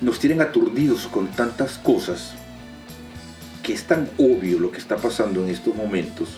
nos 0.00 0.18
tienen 0.18 0.40
aturdidos 0.40 1.06
con 1.06 1.28
tantas 1.28 1.78
cosas 1.78 2.34
que 3.62 3.72
es 3.72 3.84
tan 3.84 4.08
obvio 4.18 4.58
lo 4.58 4.70
que 4.70 4.78
está 4.78 4.96
pasando 4.96 5.42
en 5.44 5.50
estos 5.50 5.74
momentos 5.74 6.28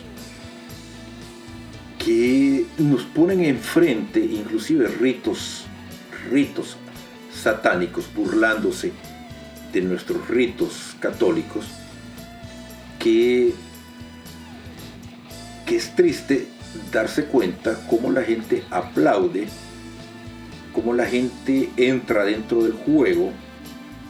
que 2.03 2.65
nos 2.77 3.03
ponen 3.03 3.43
enfrente 3.43 4.19
inclusive 4.19 4.87
ritos 4.87 5.65
ritos 6.29 6.77
satánicos 7.33 8.05
burlándose 8.13 8.91
de 9.73 9.81
nuestros 9.81 10.27
ritos 10.27 10.95
católicos 10.99 11.65
que, 12.99 13.53
que 15.65 15.75
es 15.75 15.95
triste 15.95 16.47
darse 16.91 17.25
cuenta 17.25 17.79
cómo 17.87 18.11
la 18.11 18.23
gente 18.23 18.63
aplaude, 18.71 19.47
cómo 20.73 20.93
la 20.93 21.05
gente 21.05 21.69
entra 21.77 22.25
dentro 22.25 22.63
del 22.63 22.73
juego 22.73 23.31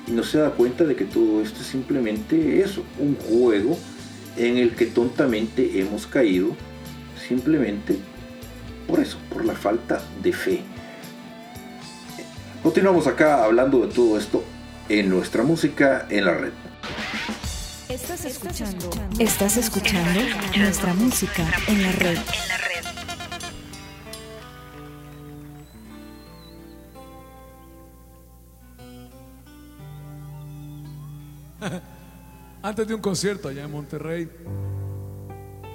y 0.08 0.12
no 0.12 0.24
se 0.24 0.38
da 0.38 0.52
cuenta 0.52 0.84
de 0.84 0.96
que 0.96 1.06
todo 1.06 1.42
esto 1.42 1.62
es 1.62 1.68
simplemente 1.68 2.62
eso, 2.62 2.84
un 3.00 3.16
juego 3.16 3.78
en 4.38 4.58
el 4.58 4.76
que 4.76 4.86
tontamente 4.86 5.80
hemos 5.80 6.08
caído 6.08 6.56
simplemente 7.28 7.98
por 8.88 9.00
eso, 9.00 9.18
por 9.32 9.46
la 9.46 9.56
falta 9.56 10.02
de 10.22 10.34
fe. 10.34 10.62
Continuamos 12.62 13.08
acá 13.08 13.44
hablando 13.44 13.86
de 13.86 13.94
todo 13.94 14.18
esto 14.18 14.44
en 14.90 15.10
nuestra 15.10 15.44
música 15.44 16.08
en 16.10 16.26
la 16.26 16.34
red. 16.34 16.52
Estás 17.90 18.26
escuchando. 18.26 18.90
Estás 19.20 19.58
escuchando 19.58 20.20
nuestra 20.58 20.94
música 20.94 21.46
en 21.68 21.84
la 21.84 21.92
red. 21.92 22.18
Antes 32.66 32.88
de 32.88 32.96
un 32.96 33.00
concierto 33.00 33.48
allá 33.48 33.66
en 33.66 33.72
Monterrey, 33.72 34.28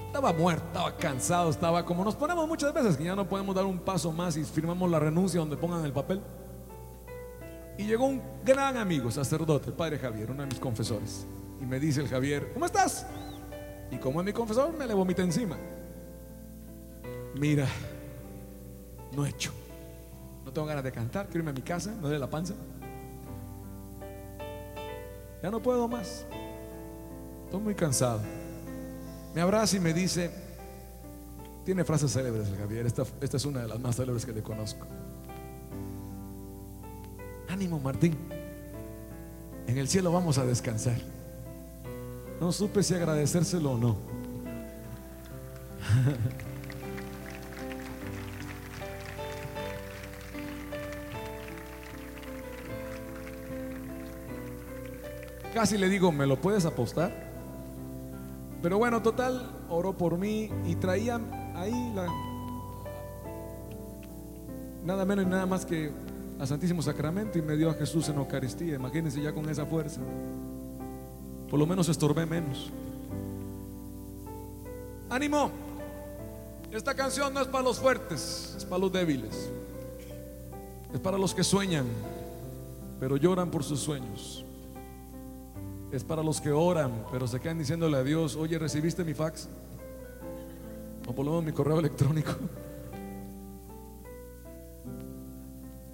estaba 0.07 0.33
muerto, 0.33 0.67
estaba 0.67 0.97
cansado, 0.97 1.49
estaba 1.49 1.85
como 1.85 2.03
nos 2.03 2.17
ponemos 2.17 2.49
muchas 2.49 2.75
veces, 2.75 2.97
que 2.97 3.05
ya 3.05 3.15
no 3.15 3.29
podemos 3.29 3.55
dar 3.55 3.65
un 3.65 3.79
paso 3.79 4.11
más 4.11 4.37
y 4.37 4.43
firmamos 4.43 4.91
la 4.91 4.99
renuncia 4.99 5.39
donde 5.39 5.57
pongan 5.57 5.85
el 5.85 5.93
papel. 5.93 6.21
Y 7.79 7.85
llegó 7.85 8.07
un 8.07 8.21
gran 8.45 8.77
amigo, 8.77 9.09
sacerdote, 9.09 9.69
el 9.69 9.75
padre 9.75 10.01
Javier, 10.01 10.33
uno 10.33 10.43
de 10.43 10.49
mis 10.49 10.59
confesores. 10.59 11.29
Y 11.61 11.65
me 11.65 11.79
dice 11.79 12.01
el 12.01 12.09
Javier, 12.09 12.51
¿cómo 12.55 12.67
estás? 12.67 13.07
Y 13.93 13.97
como 13.99 14.19
es 14.21 14.27
mi 14.27 14.33
confesor, 14.33 14.77
me 14.77 14.85
le 14.85 14.93
vomita 14.93 15.23
encima. 15.23 15.57
Mira, 17.37 17.69
no 19.15 19.25
he 19.25 19.29
hecho. 19.29 19.53
No 20.45 20.53
tengo 20.53 20.67
ganas 20.67 20.83
de 20.83 20.91
cantar, 20.91 21.27
quiero 21.27 21.39
irme 21.39 21.51
a 21.53 21.55
mi 21.55 21.63
casa, 21.63 21.95
no 22.01 22.09
de 22.09 22.19
la 22.19 22.29
panza. 22.29 22.55
Ya 25.41 25.53
no 25.53 25.63
puedo 25.63 25.87
más. 25.87 26.27
Estoy 27.51 27.63
muy 27.63 27.75
cansado. 27.75 28.21
Me 29.35 29.41
abraza 29.41 29.77
y 29.77 29.81
me 29.81 29.93
dice, 29.93 30.31
tiene 31.65 31.83
frases 31.83 32.13
célebres 32.13 32.47
Javier, 32.57 32.87
esta, 32.87 33.03
esta 33.21 33.39
es 33.39 33.45
una 33.45 33.63
de 33.63 33.67
las 33.67 33.81
más 33.81 33.97
célebres 33.97 34.25
que 34.25 34.33
le 34.33 34.41
conozco. 34.41 34.87
Ánimo 37.49 37.81
Martín, 37.81 38.17
en 39.67 39.79
el 39.79 39.89
cielo 39.89 40.13
vamos 40.13 40.39
a 40.39 40.47
descansar. 40.47 40.99
No 42.41 42.53
supe 42.53 42.85
si 42.85 42.95
agradecérselo 42.95 43.73
o 43.73 43.79
no. 43.79 43.97
Casi 55.53 55.77
le 55.77 55.89
digo, 55.89 56.13
¿me 56.13 56.27
lo 56.27 56.41
puedes 56.41 56.65
apostar? 56.65 57.30
Pero 58.63 58.79
bueno, 58.79 59.01
total, 59.01 59.51
oró 59.69 59.97
por 59.97 60.19
mí 60.19 60.51
y 60.67 60.75
traía 60.77 61.21
ahí 61.55 61.93
la... 61.95 62.07
Nada 64.85 65.05
menos 65.05 65.25
y 65.25 65.29
nada 65.29 65.47
más 65.47 65.65
que 65.65 65.91
a 66.39 66.47
Santísimo 66.47 66.83
Sacramento 66.83 67.39
y 67.39 67.43
me 67.43 67.57
dio 67.57 67.71
a 67.71 67.75
Jesús 67.75 68.09
en 68.09 68.17
Eucaristía. 68.17 68.75
Imagínense 68.75 69.21
ya 69.21 69.33
con 69.33 69.49
esa 69.49 69.67
fuerza. 69.67 70.01
Por 71.49 71.59
lo 71.59 71.67
menos 71.67 71.89
estorbé 71.89 72.27
menos. 72.27 72.71
¡Ánimo! 75.09 75.51
Esta 76.71 76.95
canción 76.95 77.35
no 77.35 77.41
es 77.41 77.49
para 77.49 77.65
los 77.65 77.81
fuertes, 77.81 78.55
es 78.57 78.65
para 78.65 78.81
los 78.81 78.93
débiles. 78.93 79.51
Es 80.95 81.01
para 81.01 81.19
los 81.19 81.35
que 81.35 81.43
sueñan, 81.43 81.87
pero 83.01 83.17
lloran 83.17 83.51
por 83.51 83.65
sus 83.65 83.81
sueños. 83.81 84.45
Es 85.93 86.05
para 86.05 86.23
los 86.23 86.41
que 86.41 86.53
oran, 86.53 87.05
pero 87.11 87.27
se 87.27 87.41
quedan 87.41 87.59
diciéndole 87.59 87.97
a 87.97 88.05
Dios, 88.05 88.37
oye, 88.37 88.59
¿recibiste 88.59 89.05
mi 89.05 89.15
fax? 89.15 89.49
O 91.07 91.13
por 91.13 91.25
lo 91.25 91.33
menos 91.33 91.45
mi 91.45 91.53
correo 91.53 91.79
electrónico. 91.79 92.33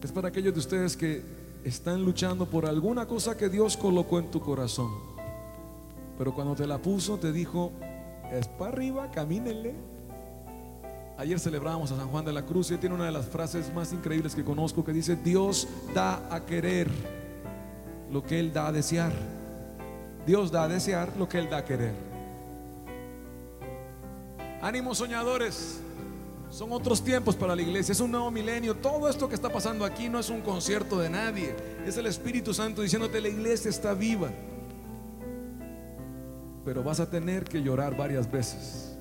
Es 0.03 0.13
para 0.13 0.29
aquellos 0.29 0.55
de 0.55 0.61
ustedes 0.61 0.97
que 0.97 1.21
están 1.65 2.05
luchando 2.05 2.47
por 2.47 2.65
alguna 2.65 3.07
cosa 3.07 3.37
que 3.37 3.49
Dios 3.49 3.77
colocó 3.77 4.21
en 4.21 4.31
tu 4.31 4.41
corazón. 4.41 4.89
Pero 6.17 6.33
cuando 6.33 6.55
te 6.55 6.65
la 6.65 6.79
puso, 6.79 7.19
te 7.19 7.33
dijo, 7.33 7.73
es 8.31 8.47
para 8.47 8.71
arriba, 8.71 9.11
camínenle. 9.11 9.75
Ayer 11.19 11.41
celebrábamos 11.41 11.91
a 11.91 11.97
San 11.97 12.07
Juan 12.07 12.25
de 12.25 12.33
la 12.33 12.47
Cruz 12.47 12.71
y 12.71 12.77
tiene 12.77 12.95
una 12.95 13.07
de 13.07 13.11
las 13.11 13.27
frases 13.27 13.75
más 13.75 13.93
increíbles 13.93 14.37
que 14.37 14.45
conozco 14.45 14.85
que 14.85 14.93
dice, 14.93 15.17
Dios 15.17 15.67
da 15.93 16.33
a 16.33 16.47
querer 16.47 16.89
lo 18.13 18.23
que 18.23 18.39
Él 18.39 18.53
da 18.53 18.69
a 18.69 18.73
desear. 18.73 19.13
Dios 20.27 20.51
da 20.51 20.65
a 20.65 20.69
desear 20.69 21.13
lo 21.17 21.29
que 21.29 21.39
Él 21.39 21.49
da 21.49 21.59
a 21.59 21.65
querer. 21.65 21.95
Ánimo 24.61 24.95
soñadores. 24.95 25.81
Son 26.51 26.73
otros 26.73 27.03
tiempos 27.03 27.37
para 27.37 27.55
la 27.55 27.63
iglesia, 27.63 27.93
es 27.93 28.01
un 28.01 28.11
nuevo 28.11 28.31
milenio. 28.31 28.75
Todo 28.75 29.09
esto 29.09 29.29
que 29.29 29.35
está 29.35 29.53
pasando 29.53 29.85
aquí 29.85 30.09
no 30.09 30.19
es 30.19 30.31
un 30.31 30.41
concierto 30.41 30.99
de 30.99 31.11
nadie, 31.11 31.55
es 31.85 31.97
el 31.97 32.07
Espíritu 32.07 32.55
Santo 32.55 32.83
diciéndote 32.83 33.21
la 33.21 33.29
iglesia 33.29 33.69
está 33.69 33.95
viva. 33.95 34.31
Pero 36.65 36.83
vas 36.83 37.01
a 37.01 37.11
tener 37.11 37.45
que 37.45 37.63
llorar 37.63 37.97
varias 37.97 38.31
veces 38.31 38.97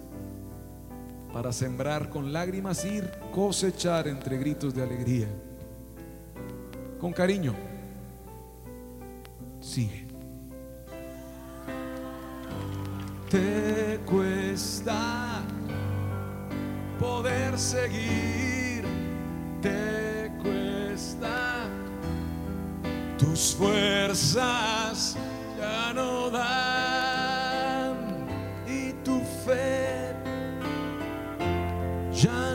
para 1.31 1.51
sembrar 1.51 2.09
con 2.09 2.33
lágrimas 2.33 2.83
y 2.85 3.01
cosechar 3.33 4.07
entre 4.07 4.37
gritos 4.37 4.73
de 4.73 4.83
alegría. 4.83 5.27
Con 6.99 7.13
cariño, 7.13 7.53
sigue. 9.59 10.04
Te 13.29 13.99
cuesta 14.05 15.41
poder 16.99 17.57
seguir, 17.57 18.85
te 19.61 20.31
cuesta. 20.41 21.67
Tus 23.17 23.55
fuerzas 23.55 25.17
ya 25.57 25.93
no 25.93 26.29
dan 26.29 26.45
y 28.67 28.93
tu 29.03 29.19
fe 29.45 30.13
ya 32.13 32.54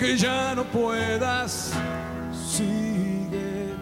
aunque 0.00 0.16
ya 0.16 0.54
no 0.54 0.64
puedas, 0.64 1.72
sigue, 2.50 3.74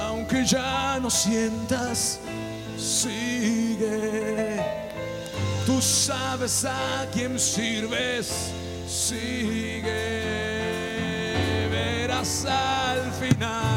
aunque 0.00 0.42
ya 0.46 0.98
no 1.02 1.10
sientas, 1.10 2.18
sigue. 2.78 4.58
Tú 5.66 5.82
sabes 5.82 6.64
a 6.64 7.06
quién 7.12 7.38
sirves, 7.38 8.52
sigue, 8.88 9.82
verás 11.70 12.46
al 12.46 13.12
final 13.20 13.71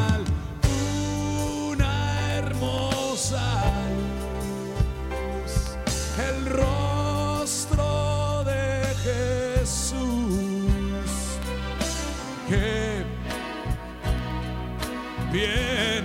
viene 15.36 15.95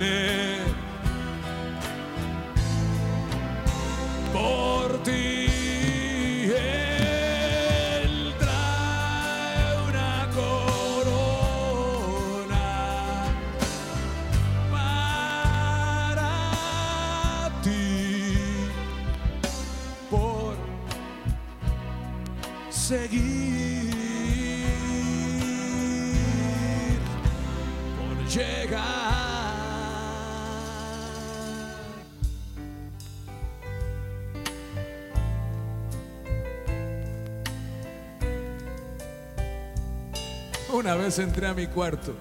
Una 40.82 40.96
vez 40.96 41.16
entré 41.20 41.46
a 41.46 41.54
mi 41.54 41.68
cuarto. 41.68 42.12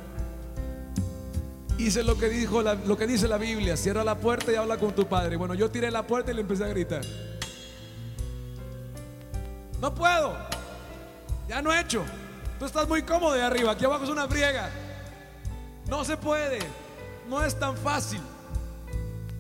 Hice 1.80 2.04
lo 2.04 2.16
que, 2.16 2.30
dijo 2.30 2.62
la- 2.62 2.76
lo 2.76 2.96
que 2.96 3.08
dice 3.08 3.28
la 3.28 3.40
Biblia. 3.40 3.76
Cierra 3.76 4.04
la 4.04 4.16
puerta 4.20 4.52
y 4.52 4.56
habla 4.56 4.78
con 4.78 4.94
tu 4.94 5.08
padre. 5.08 5.36
Bueno, 5.36 5.56
yo 5.56 5.72
tiré 5.72 5.90
la 5.90 6.06
puerta 6.06 6.30
y 6.32 6.36
le 6.36 6.42
empecé 6.42 6.64
a 6.64 6.68
gritar. 6.68 7.02
No 9.80 9.96
puedo. 9.96 10.36
Ya 11.50 11.60
no 11.64 11.74
he 11.74 11.80
hecho. 11.82 12.04
Tú 12.60 12.66
estás 12.66 12.88
muy 12.88 13.02
cómodo 13.02 13.34
de 13.34 13.42
arriba. 13.42 13.72
Aquí 13.72 13.84
abajo 13.84 14.04
es 14.04 14.12
una 14.12 14.28
friega. 14.28 14.70
No 15.90 16.06
se 16.06 16.16
puede. 16.16 16.60
No 17.28 17.44
es 17.44 17.58
tan 17.60 17.76
fácil. 17.76 18.22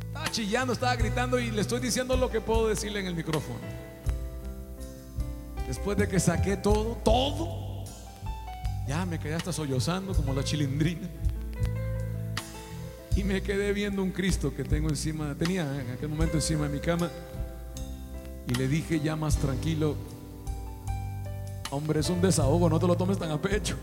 Estaba 0.07 0.31
chillando, 0.31 0.73
estaba 0.73 0.95
gritando 0.95 1.37
y 1.37 1.51
le 1.51 1.61
estoy 1.61 1.79
diciendo 1.79 2.17
lo 2.17 2.31
que 2.31 2.41
puedo 2.41 2.67
decirle 2.67 3.01
en 3.01 3.05
el 3.05 3.13
micrófono. 3.15 3.59
Después 5.67 5.95
de 5.95 6.07
que 6.07 6.19
saqué 6.19 6.57
todo, 6.57 6.97
todo, 7.03 7.70
ya 8.87 9.05
me 9.05 9.19
quedé 9.19 9.35
hasta 9.35 9.53
sollozando 9.53 10.13
como 10.13 10.33
la 10.33 10.43
chilindrina. 10.43 11.07
Y 13.15 13.23
me 13.23 13.41
quedé 13.41 13.73
viendo 13.73 14.01
un 14.01 14.11
Cristo 14.11 14.55
que 14.55 14.63
tengo 14.63 14.89
encima, 14.89 15.35
tenía 15.35 15.63
en 15.81 15.91
aquel 15.91 16.09
momento 16.09 16.37
encima 16.37 16.67
de 16.67 16.73
mi 16.73 16.79
cama. 16.79 17.09
Y 18.47 18.55
le 18.55 18.67
dije 18.67 18.99
ya 18.99 19.15
más 19.15 19.37
tranquilo, 19.37 19.95
hombre, 21.69 21.99
es 21.99 22.09
un 22.09 22.21
desahogo, 22.21 22.69
no 22.69 22.79
te 22.79 22.87
lo 22.87 22.95
tomes 22.95 23.17
tan 23.17 23.31
a 23.31 23.41
pecho. 23.41 23.75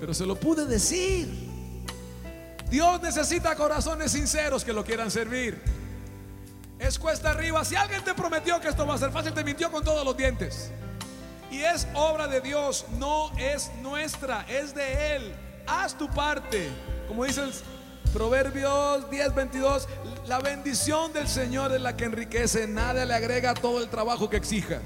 Pero 0.00 0.14
se 0.14 0.26
lo 0.26 0.34
pude 0.34 0.66
decir. 0.66 1.28
Dios 2.70 3.02
necesita 3.02 3.54
corazones 3.56 4.12
sinceros 4.12 4.64
que 4.64 4.72
lo 4.72 4.84
quieran 4.84 5.10
servir. 5.10 5.60
Es 6.78 6.98
cuesta 6.98 7.30
arriba. 7.30 7.64
Si 7.64 7.74
alguien 7.74 8.02
te 8.02 8.14
prometió 8.14 8.60
que 8.60 8.68
esto 8.68 8.86
va 8.86 8.94
a 8.94 8.98
ser 8.98 9.10
fácil, 9.10 9.34
te 9.34 9.44
mintió 9.44 9.70
con 9.70 9.84
todos 9.84 10.04
los 10.04 10.16
dientes. 10.16 10.70
Y 11.50 11.62
es 11.62 11.86
obra 11.94 12.28
de 12.28 12.40
Dios, 12.40 12.86
no 12.98 13.30
es 13.38 13.70
nuestra, 13.82 14.44
es 14.48 14.74
de 14.74 15.16
Él. 15.16 15.34
Haz 15.66 15.94
tu 15.94 16.08
parte. 16.08 16.68
Como 17.08 17.24
dice 17.24 17.42
el 17.42 17.52
Proverbios 18.12 19.10
10, 19.10 19.34
22, 19.34 19.88
la 20.26 20.38
bendición 20.40 21.12
del 21.12 21.28
Señor 21.28 21.72
es 21.72 21.80
la 21.80 21.96
que 21.96 22.04
enriquece, 22.04 22.66
nada 22.66 23.04
le 23.04 23.14
agrega 23.14 23.54
todo 23.54 23.80
el 23.80 23.88
trabajo 23.88 24.28
que 24.28 24.36
exija. 24.36 24.80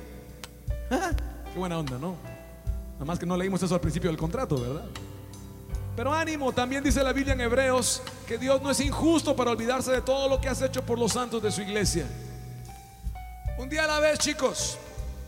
Ah, 0.90 1.10
Qué 1.52 1.58
buena 1.58 1.78
onda, 1.78 1.98
¿no? 1.98 2.16
Nada 2.94 3.04
más 3.04 3.18
que 3.18 3.26
no 3.26 3.36
leímos 3.36 3.62
eso 3.62 3.74
al 3.74 3.80
principio 3.80 4.10
del 4.10 4.18
contrato, 4.18 4.60
¿verdad? 4.60 4.84
Pero 5.96 6.12
ánimo, 6.12 6.52
también 6.52 6.82
dice 6.82 7.02
la 7.02 7.12
Biblia 7.12 7.34
en 7.34 7.40
Hebreos 7.40 8.02
que 8.26 8.36
Dios 8.36 8.60
no 8.60 8.70
es 8.70 8.80
injusto 8.80 9.36
para 9.36 9.52
olvidarse 9.52 9.92
de 9.92 10.02
todo 10.02 10.28
lo 10.28 10.40
que 10.40 10.48
has 10.48 10.60
hecho 10.60 10.84
por 10.84 10.98
los 10.98 11.12
santos 11.12 11.42
de 11.42 11.52
su 11.52 11.62
iglesia. 11.62 12.06
Un 13.58 13.68
día 13.68 13.84
a 13.84 13.86
la 13.86 14.00
vez, 14.00 14.18
chicos. 14.18 14.78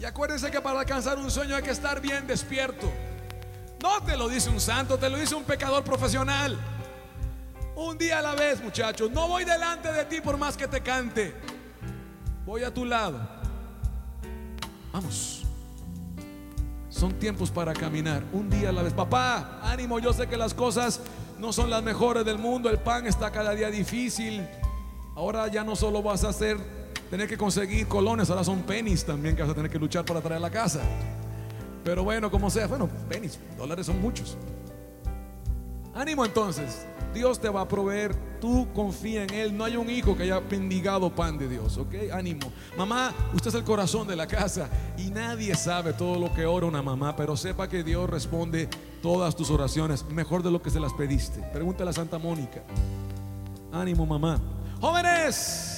Y 0.00 0.04
acuérdense 0.04 0.50
que 0.50 0.60
para 0.60 0.80
alcanzar 0.80 1.18
un 1.18 1.30
sueño 1.30 1.56
hay 1.56 1.62
que 1.62 1.70
estar 1.70 2.00
bien 2.00 2.26
despierto. 2.26 2.90
No 3.82 4.02
te 4.02 4.16
lo 4.16 4.28
dice 4.28 4.50
un 4.50 4.60
santo, 4.60 4.98
te 4.98 5.08
lo 5.08 5.16
dice 5.16 5.34
un 5.34 5.44
pecador 5.44 5.84
profesional. 5.84 6.58
Un 7.74 7.98
día 7.98 8.18
a 8.18 8.22
la 8.22 8.34
vez, 8.34 8.62
muchachos. 8.62 9.10
No 9.10 9.28
voy 9.28 9.44
delante 9.44 9.92
de 9.92 10.04
ti 10.04 10.20
por 10.20 10.36
más 10.36 10.56
que 10.56 10.66
te 10.66 10.80
cante. 10.80 11.34
Voy 12.44 12.62
a 12.62 12.72
tu 12.72 12.84
lado. 12.84 13.20
Vamos. 14.92 15.42
Son 16.88 17.12
tiempos 17.18 17.50
para 17.50 17.74
caminar, 17.74 18.22
un 18.32 18.48
día 18.48 18.70
a 18.70 18.72
la 18.72 18.82
vez. 18.82 18.94
Papá, 18.94 19.60
ánimo, 19.62 19.98
yo 19.98 20.14
sé 20.14 20.26
que 20.26 20.36
las 20.38 20.54
cosas 20.54 21.00
no 21.38 21.52
son 21.52 21.68
las 21.68 21.82
mejores 21.82 22.24
del 22.24 22.38
mundo, 22.38 22.70
el 22.70 22.78
pan 22.78 23.06
está 23.06 23.30
cada 23.30 23.52
día 23.52 23.70
difícil. 23.70 24.48
Ahora 25.14 25.48
ya 25.48 25.62
no 25.62 25.76
solo 25.76 26.02
vas 26.02 26.24
a 26.24 26.30
hacer, 26.30 26.56
tener 27.10 27.28
que 27.28 27.36
conseguir 27.36 27.86
colones, 27.86 28.30
ahora 28.30 28.44
son 28.44 28.62
pennies 28.62 29.04
también 29.04 29.36
que 29.36 29.42
vas 29.42 29.50
a 29.50 29.54
tener 29.54 29.70
que 29.70 29.78
luchar 29.78 30.04
para 30.04 30.20
traer 30.20 30.38
a 30.38 30.40
la 30.40 30.50
casa. 30.50 30.80
Pero 31.84 32.02
bueno, 32.02 32.30
como 32.30 32.50
sea, 32.50 32.66
bueno, 32.66 32.88
pennies, 33.08 33.38
dólares 33.56 33.86
son 33.86 34.00
muchos. 34.00 34.36
Ánimo 35.94 36.24
entonces, 36.26 36.84
Dios 37.14 37.40
te 37.40 37.48
va 37.48 37.62
a 37.62 37.68
proveer, 37.68 38.14
tú 38.40 38.68
confía 38.74 39.22
en 39.22 39.32
Él, 39.32 39.56
no 39.56 39.64
hay 39.64 39.76
un 39.76 39.88
hijo 39.88 40.14
que 40.14 40.24
haya 40.24 40.40
mendigado 40.40 41.08
pan 41.08 41.38
de 41.38 41.48
Dios, 41.48 41.78
¿ok? 41.78 41.94
Ánimo. 42.12 42.52
Mamá, 42.76 43.14
usted 43.32 43.48
es 43.48 43.54
el 43.54 43.64
corazón 43.64 44.06
de 44.06 44.16
la 44.16 44.26
casa 44.26 44.68
y 44.98 45.10
nadie 45.10 45.54
sabe 45.54 45.94
todo 45.94 46.18
lo 46.18 46.34
que 46.34 46.44
ora 46.44 46.66
una 46.66 46.82
mamá, 46.82 47.16
pero 47.16 47.36
sepa 47.36 47.68
que 47.68 47.82
Dios 47.82 48.10
responde 48.10 48.68
todas 49.00 49.34
tus 49.34 49.48
oraciones 49.50 50.04
mejor 50.10 50.42
de 50.42 50.50
lo 50.50 50.60
que 50.60 50.70
se 50.70 50.80
las 50.80 50.92
pediste. 50.92 51.40
Pregúntale 51.52 51.90
a 51.90 51.94
Santa 51.94 52.18
Mónica. 52.18 52.62
Ánimo, 53.72 54.04
mamá. 54.04 54.38
Jóvenes, 54.80 55.75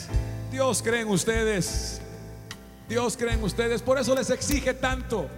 Dios 0.51 0.83
cree 0.83 1.03
en 1.03 1.09
ustedes. 1.09 2.01
Dios 2.89 3.17
cree 3.17 3.35
en 3.35 3.43
ustedes, 3.45 3.83
por 3.83 3.99
eso 3.99 4.15
les 4.15 4.31
exige 4.31 4.73
tanto. 4.75 5.29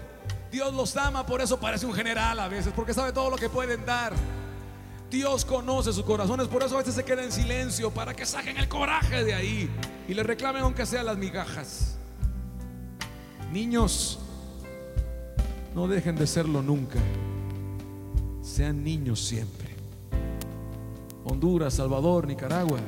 Dios 0.52 0.72
los 0.74 0.96
ama, 0.96 1.26
por 1.26 1.40
eso 1.40 1.58
parece 1.58 1.86
un 1.86 1.92
general 1.92 2.38
a 2.38 2.48
veces, 2.48 2.72
porque 2.74 2.94
sabe 2.94 3.12
todo 3.12 3.30
lo 3.30 3.36
que 3.36 3.48
pueden 3.48 3.84
dar. 3.84 4.12
Dios 5.10 5.44
conoce 5.44 5.92
sus 5.92 6.04
corazones, 6.04 6.46
por 6.46 6.62
eso 6.62 6.76
a 6.76 6.78
veces 6.78 6.94
se 6.94 7.04
queda 7.04 7.24
en 7.24 7.32
silencio 7.32 7.90
para 7.90 8.14
que 8.14 8.24
saquen 8.24 8.56
el 8.56 8.68
coraje 8.68 9.24
de 9.24 9.34
ahí 9.34 9.68
y 10.08 10.14
le 10.14 10.22
reclamen 10.22 10.62
aunque 10.62 10.86
sea 10.86 11.02
las 11.02 11.16
migajas. 11.18 11.96
Niños, 13.52 14.20
no 15.74 15.88
dejen 15.88 16.14
de 16.14 16.26
serlo 16.28 16.62
nunca. 16.62 17.00
sean 18.42 18.84
niños 18.84 19.20
siempre. 19.20 19.70
Honduras, 21.24 21.74
Salvador, 21.74 22.26
Nicaragua. 22.26 22.78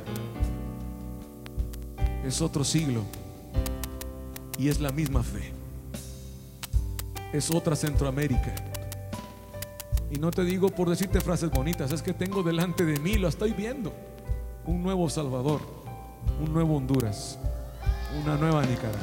Es 2.25 2.41
otro 2.41 2.65
siglo 2.65 3.03
y 4.59 4.69
es 4.69 4.81
la 4.81 4.93
misma 4.93 5.23
fe. 5.23 5.53
Es 7.33 7.51
otra 7.51 7.75
Centroamérica. 7.75 8.55
Y 10.11 10.19
no 10.19 10.31
te 10.31 10.45
digo 10.45 10.69
por 10.69 10.91
decirte 10.91 11.21
frases 11.21 11.51
bonitas, 11.51 11.91
es 11.91 12.03
que 12.03 12.13
tengo 12.13 12.43
delante 12.43 12.85
de 12.85 12.99
mí, 12.99 13.15
lo 13.15 13.29
estoy 13.29 13.53
viendo, 13.53 13.93
un 14.67 14.83
nuevo 14.83 15.09
Salvador, 15.09 15.61
un 16.39 16.53
nuevo 16.53 16.77
Honduras, 16.77 17.39
una 18.23 18.37
nueva 18.37 18.63
Nicaragua. 18.67 19.01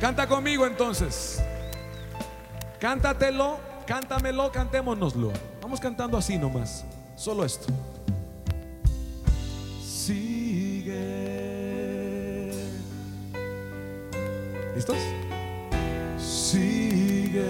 Canta 0.00 0.26
conmigo 0.26 0.64
entonces. 0.64 1.42
Cántatelo, 2.80 3.58
cántamelo, 3.84 4.50
cantémonoslo. 4.52 5.32
Vamos 5.60 5.80
cantando 5.80 6.16
así 6.16 6.38
nomás. 6.38 6.84
Solo 7.16 7.44
esto. 7.44 7.66
Sigue. 10.08 11.04
¿Listos? 14.74 14.96
Sigue. 16.16 17.44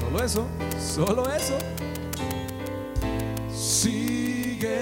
Solo 0.00 0.24
eso, 0.24 0.46
solo 0.80 1.30
eso. 1.30 1.58
Sigue. 3.52 4.78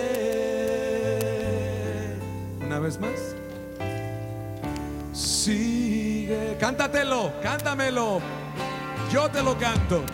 Una 2.65 2.79
vez 2.79 3.01
más. 3.01 3.35
Sigue. 5.13 6.57
Cántatelo, 6.61 7.33
cántamelo. 7.43 8.21
Yo 9.11 9.29
te 9.29 9.43
lo 9.43 9.59
canto. 9.59 10.05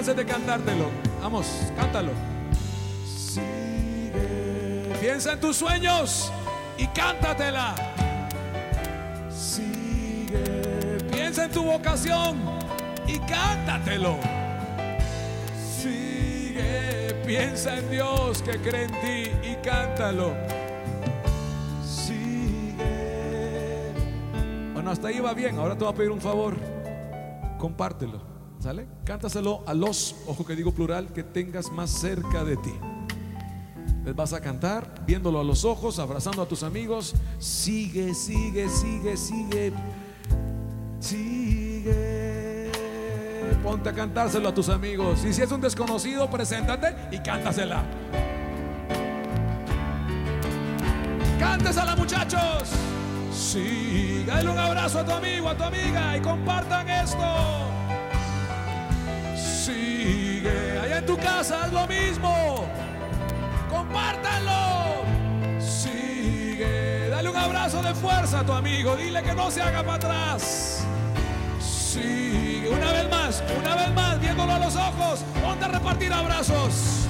Canses 0.00 0.16
de 0.16 0.24
cantártelo. 0.24 0.86
Vamos, 1.20 1.46
cántalo. 1.76 2.12
Sigue. 3.04 4.14
Piensa 4.98 5.32
en 5.34 5.40
tus 5.40 5.58
sueños 5.58 6.32
y 6.78 6.86
cántatela. 6.86 7.74
Sigue. 9.28 11.04
Piensa 11.12 11.44
en 11.44 11.50
tu 11.50 11.64
vocación 11.64 12.40
y 13.06 13.18
cántatelo. 13.18 14.16
Sigue. 15.78 17.14
Piensa 17.26 17.76
en 17.76 17.90
Dios 17.90 18.40
que 18.40 18.56
cree 18.56 18.84
en 18.84 18.92
ti 19.02 19.30
y 19.50 19.54
cántalo. 19.56 20.34
Sigue. 21.84 22.78
Bueno, 24.72 24.92
hasta 24.92 25.08
ahí 25.08 25.20
va 25.20 25.34
bien. 25.34 25.58
Ahora 25.58 25.74
te 25.76 25.84
voy 25.84 25.92
a 25.92 25.96
pedir 25.96 26.10
un 26.10 26.22
favor. 26.22 26.56
Compártelo. 27.58 28.29
¿Sale? 28.60 28.86
Cántaselo 29.04 29.64
a 29.66 29.72
los, 29.72 30.14
ojo 30.26 30.44
que 30.44 30.54
digo 30.54 30.72
plural, 30.72 31.08
que 31.14 31.22
tengas 31.22 31.72
más 31.72 31.90
cerca 31.90 32.44
de 32.44 32.58
ti. 32.58 32.74
Les 34.04 34.14
vas 34.14 34.34
a 34.34 34.40
cantar 34.40 35.02
viéndolo 35.06 35.40
a 35.40 35.44
los 35.44 35.64
ojos, 35.64 35.98
abrazando 35.98 36.42
a 36.42 36.46
tus 36.46 36.62
amigos. 36.62 37.14
Sigue, 37.38 38.12
sigue, 38.12 38.68
sigue, 38.68 39.16
sigue. 39.16 39.72
Sigue. 41.00 42.70
Ponte 43.62 43.88
a 43.88 43.94
cantárselo 43.94 44.50
a 44.50 44.54
tus 44.54 44.68
amigos. 44.68 45.24
Y 45.24 45.32
si 45.32 45.40
es 45.40 45.50
un 45.50 45.62
desconocido, 45.62 46.28
preséntate 46.30 46.94
y 47.10 47.18
cántasela. 47.18 47.82
Cántesela, 51.38 51.96
muchachos. 51.96 52.68
Sí, 53.32 54.22
dale 54.26 54.50
un 54.50 54.58
abrazo 54.58 54.98
a 54.98 55.04
tu 55.04 55.12
amigo, 55.12 55.48
a 55.48 55.56
tu 55.56 55.62
amiga 55.64 56.16
y 56.16 56.20
compartan 56.20 56.88
esto. 56.90 57.69
Sigue, 59.72 60.78
allá 60.82 60.98
en 60.98 61.06
tu 61.06 61.16
casa 61.16 61.64
haz 61.64 61.72
lo 61.72 61.86
mismo. 61.86 62.66
Compártanlo. 63.68 65.04
Sigue, 65.60 67.08
dale 67.10 67.28
un 67.28 67.36
abrazo 67.36 67.82
de 67.82 67.94
fuerza 67.94 68.40
a 68.40 68.44
tu 68.44 68.52
amigo. 68.52 68.96
Dile 68.96 69.22
que 69.22 69.34
no 69.34 69.50
se 69.50 69.62
haga 69.62 69.82
para 69.82 69.94
atrás. 69.94 70.84
Sigue, 71.60 72.68
una 72.70 72.92
vez 72.92 73.10
más, 73.10 73.42
una 73.58 73.76
vez 73.76 73.94
más, 73.94 74.20
viéndolo 74.20 74.52
a 74.52 74.58
los 74.58 74.76
ojos. 74.76 75.24
Ponte 75.42 75.64
a 75.64 75.68
repartir 75.68 76.12
abrazos. 76.12 77.09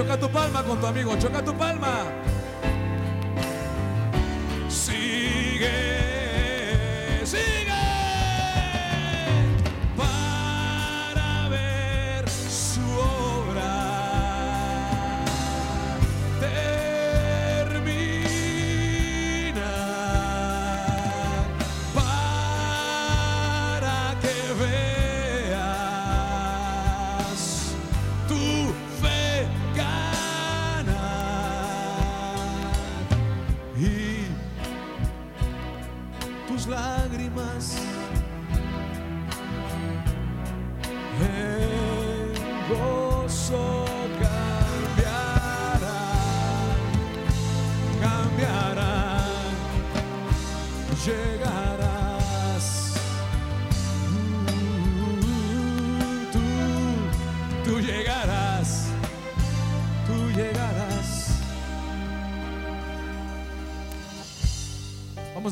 Choca 0.00 0.16
tu 0.16 0.30
palma 0.30 0.62
con 0.62 0.80
tu 0.80 0.86
amigo. 0.86 1.14
Choca 1.18 1.44
tu 1.44 1.52
palma. 1.52 2.29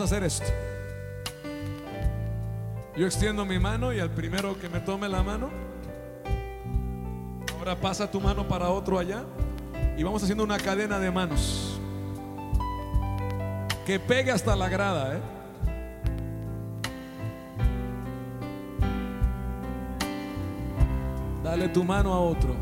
Hacer 0.08 0.24
esto. 0.24 0.46
Yo 2.96 3.04
extiendo 3.04 3.44
mi 3.44 3.58
mano 3.58 3.92
y 3.92 4.00
al 4.00 4.08
primero 4.08 4.58
que 4.58 4.70
me 4.70 4.80
tome 4.80 5.06
la 5.06 5.22
mano, 5.22 5.50
ahora 7.58 7.76
pasa 7.76 8.10
tu 8.10 8.18
mano 8.18 8.48
para 8.48 8.70
otro 8.70 8.98
allá 8.98 9.24
y 9.98 10.02
vamos 10.02 10.22
haciendo 10.22 10.44
una 10.44 10.56
cadena 10.56 10.98
de 10.98 11.10
manos 11.10 11.78
que 13.84 14.00
pegue 14.00 14.30
hasta 14.30 14.56
la 14.56 14.70
grada, 14.70 15.16
¿eh? 15.16 15.20
Dale 21.44 21.68
tu 21.68 21.84
mano 21.84 22.14
a 22.14 22.20
otro. 22.20 22.56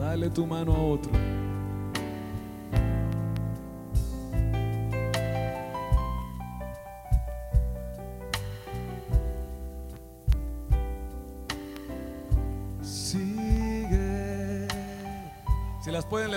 Dale 0.00 0.28
tu 0.28 0.44
mano 0.44 0.74
a 0.74 0.78
otro. 0.78 1.31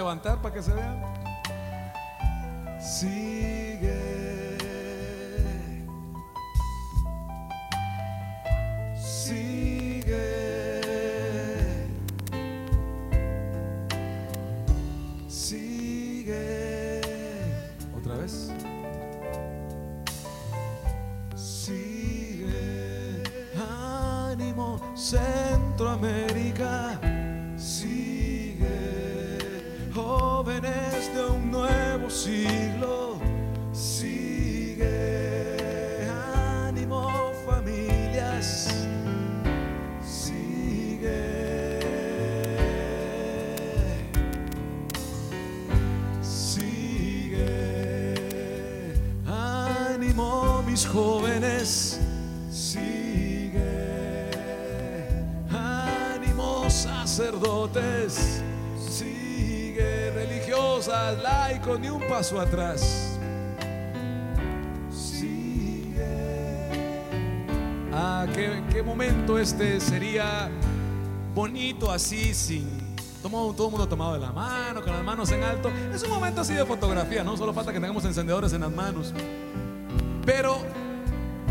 levantar 0.06 0.40
para 0.40 0.54
que 0.54 0.62
se 0.62 0.72
vean. 0.72 1.02
Sigue. 2.80 4.56
Sigue. 8.96 10.22
Sigue. 15.28 17.02
Otra 17.98 18.16
vez. 18.18 18.52
Sigue. 21.36 23.24
Ánimo, 23.58 24.80
Centroamérica. 24.96 27.15
Religiosas, 61.06 61.24
laicos, 61.24 61.80
ni 61.80 61.90
un 61.90 62.02
paso 62.08 62.40
atrás. 62.40 63.18
Sigue. 64.92 66.00
Ah, 67.94 68.26
qué, 68.34 68.84
momento 68.84 69.38
este 69.38 69.80
sería 69.80 70.50
bonito 71.34 71.92
así, 71.92 72.34
sin. 72.34 72.86
Todo, 73.22 73.54
todo 73.54 73.68
el 73.68 73.72
mundo 73.72 73.88
tomado 73.88 74.14
de 74.14 74.20
la 74.20 74.32
mano, 74.32 74.84
con 74.84 74.94
las 74.94 75.04
manos 75.04 75.32
en 75.32 75.44
alto. 75.44 75.72
Es 75.94 76.04
un 76.04 76.10
momento 76.10 76.42
así 76.42 76.54
de 76.54 76.66
fotografía, 76.66 77.24
¿no? 77.24 77.36
Solo 77.36 77.54
falta 77.54 77.74
que 77.74 77.80
tengamos 77.80 78.06
encendedores 78.06 78.54
en 78.54 78.62
las 78.62 78.72
manos. 78.72 79.14
Pero 80.26 80.60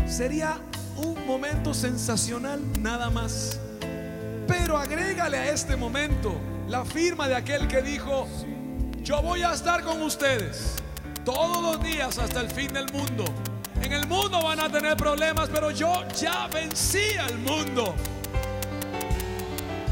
sería 0.07 0.59
un 0.95 1.27
momento 1.27 1.73
sensacional 1.73 2.61
nada 2.79 3.09
más. 3.09 3.59
Pero 4.47 4.77
agrégale 4.77 5.37
a 5.37 5.49
este 5.49 5.75
momento 5.75 6.39
la 6.69 6.85
firma 6.85 7.27
de 7.27 7.35
aquel 7.35 7.67
que 7.67 7.81
dijo, 7.81 8.27
yo 9.05 9.21
voy 9.21 9.43
a 9.43 9.53
estar 9.53 9.83
con 9.83 10.01
ustedes 10.01 10.77
todos 11.23 11.61
los 11.61 11.83
días 11.83 12.17
hasta 12.17 12.41
el 12.41 12.49
fin 12.49 12.73
del 12.73 12.91
mundo. 12.91 13.23
En 13.79 13.93
el 13.93 14.07
mundo 14.07 14.41
van 14.41 14.59
a 14.59 14.67
tener 14.67 14.97
problemas, 14.97 15.47
pero 15.49 15.69
yo 15.69 16.03
ya 16.19 16.47
vencí 16.47 17.15
al 17.19 17.37
mundo. 17.37 17.93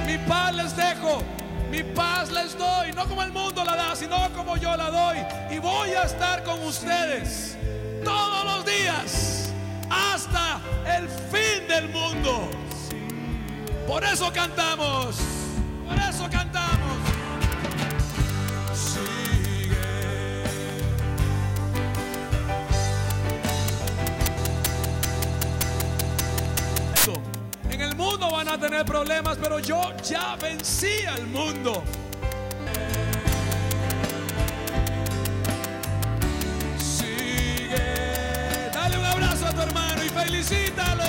Mi 0.07 0.17
paz 0.17 0.55
les 0.55 0.75
dejo, 0.75 1.21
mi 1.69 1.83
paz 1.83 2.31
les 2.31 2.57
doy, 2.57 2.91
no 2.93 3.05
como 3.05 3.21
el 3.21 3.31
mundo 3.31 3.63
la 3.63 3.75
da, 3.75 3.95
sino 3.95 4.17
como 4.35 4.57
yo 4.57 4.75
la 4.75 4.89
doy. 4.89 5.17
Y 5.51 5.59
voy 5.59 5.91
a 5.91 6.03
estar 6.03 6.43
con 6.43 6.59
ustedes 6.63 7.55
todos 8.03 8.45
los 8.45 8.65
días 8.65 9.51
hasta 9.91 10.59
el 10.97 11.07
fin 11.07 11.67
del 11.67 11.87
mundo. 11.89 12.49
Por 13.87 14.03
eso 14.03 14.33
cantamos, 14.33 15.17
por 15.87 15.97
eso 15.99 16.27
cantamos. 16.31 16.52
Tener 28.63 28.85
problemas, 28.85 29.37
pero 29.41 29.59
yo 29.59 29.81
ya 30.09 30.37
vencí 30.37 31.03
al 31.05 31.27
mundo. 31.27 31.83
Sigue. 36.77 37.75
Dale 38.73 38.97
un 38.97 39.05
abrazo 39.05 39.47
a 39.47 39.51
tu 39.51 39.61
hermano 39.63 40.05
y 40.05 40.07
felicítalo 40.07 41.02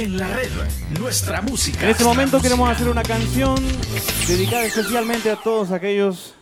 En 0.00 0.16
la 0.16 0.34
red, 0.34 0.48
nuestra 0.98 1.42
música. 1.42 1.84
En 1.84 1.90
este 1.90 2.04
momento 2.04 2.40
queremos 2.40 2.70
hacer 2.70 2.88
una 2.88 3.02
canción 3.02 3.56
dedicada 4.26 4.64
especialmente 4.64 5.30
a 5.30 5.36
todos 5.36 5.72
aquellos 5.72 6.34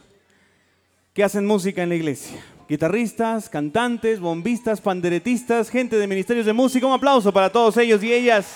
que 1.13 1.25
hacen 1.25 1.45
música 1.45 1.83
en 1.83 1.89
la 1.89 1.97
iglesia. 1.97 2.39
Guitarristas, 2.69 3.49
cantantes, 3.49 4.21
bombistas, 4.21 4.81
panderetistas, 4.81 5.71
gente 5.71 5.99
de 5.99 6.07
ministerios 6.07 6.47
de 6.47 6.53
música. 6.53 6.87
Un 6.87 6.93
aplauso 6.93 7.33
para 7.33 7.51
todos 7.51 7.77
ellos 7.79 8.01
y 8.05 8.13
ellas. 8.13 8.47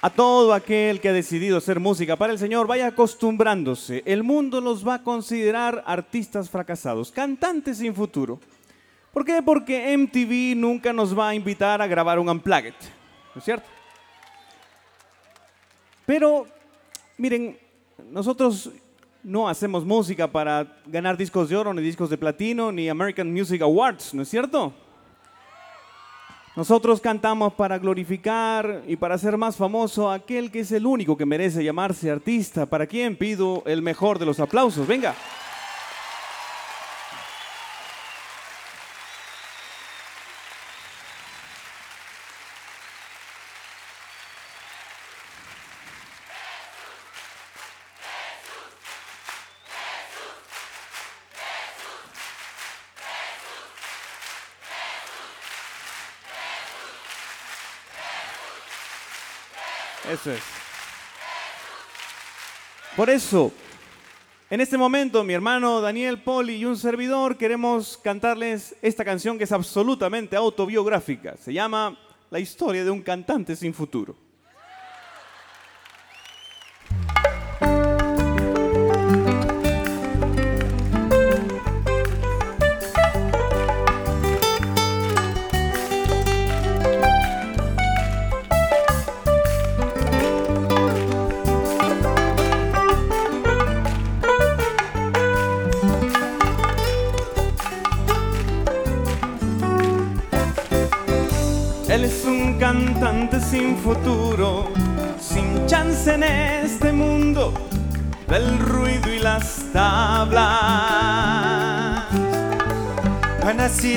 A 0.00 0.10
todo 0.10 0.54
aquel 0.54 1.00
que 1.00 1.08
ha 1.08 1.12
decidido 1.12 1.56
hacer 1.58 1.80
música 1.80 2.14
para 2.14 2.32
el 2.32 2.38
Señor, 2.38 2.68
vaya 2.68 2.86
acostumbrándose. 2.86 4.04
El 4.06 4.22
mundo 4.22 4.60
los 4.60 4.86
va 4.86 4.94
a 4.94 5.02
considerar 5.02 5.82
artistas 5.86 6.48
fracasados, 6.48 7.10
cantantes 7.10 7.78
sin 7.78 7.92
futuro. 7.92 8.38
¿Por 9.12 9.24
qué? 9.24 9.42
Porque 9.42 9.96
MTV 9.96 10.54
nunca 10.56 10.92
nos 10.92 11.18
va 11.18 11.30
a 11.30 11.34
invitar 11.34 11.82
a 11.82 11.88
grabar 11.88 12.20
un 12.20 12.28
unplugged, 12.28 12.74
¿no 13.34 13.38
es 13.40 13.44
cierto? 13.44 13.66
Pero, 16.06 16.46
miren, 17.16 17.58
nosotros 18.12 18.70
no 19.24 19.48
hacemos 19.48 19.84
música 19.84 20.28
para 20.28 20.80
ganar 20.86 21.16
discos 21.16 21.48
de 21.48 21.56
oro, 21.56 21.74
ni 21.74 21.82
discos 21.82 22.08
de 22.08 22.16
platino, 22.16 22.70
ni 22.70 22.88
American 22.88 23.32
Music 23.32 23.62
Awards, 23.62 24.14
¿no 24.14 24.22
es 24.22 24.28
cierto? 24.28 24.72
Nosotros 26.58 27.00
cantamos 27.00 27.52
para 27.52 27.78
glorificar 27.78 28.82
y 28.88 28.96
para 28.96 29.14
hacer 29.14 29.36
más 29.36 29.54
famoso 29.54 30.10
a 30.10 30.14
aquel 30.14 30.50
que 30.50 30.58
es 30.58 30.72
el 30.72 30.86
único 30.86 31.16
que 31.16 31.24
merece 31.24 31.62
llamarse 31.62 32.10
artista, 32.10 32.66
para 32.66 32.88
quien 32.88 33.14
pido 33.14 33.62
el 33.64 33.80
mejor 33.80 34.18
de 34.18 34.26
los 34.26 34.40
aplausos. 34.40 34.84
Venga. 34.84 35.14
Por 62.96 63.10
eso, 63.10 63.52
En 64.50 64.62
este 64.62 64.78
momento, 64.78 65.22
mi 65.24 65.34
hermano 65.34 65.82
Daniel 65.82 66.22
Poli 66.22 66.56
y 66.56 66.64
un 66.64 66.78
servidor 66.78 67.36
queremos 67.36 67.98
cantarles 67.98 68.74
esta 68.80 69.04
canción 69.04 69.36
que 69.36 69.44
es 69.44 69.52
absolutamente 69.52 70.36
autobiográfica. 70.36 71.36
Se 71.36 71.52
llama 71.52 71.98
La 72.30 72.40
historia 72.40 72.82
de 72.82 72.90
un 72.90 73.02
cantante 73.02 73.54
sin 73.56 73.74
futuro. 73.74 74.16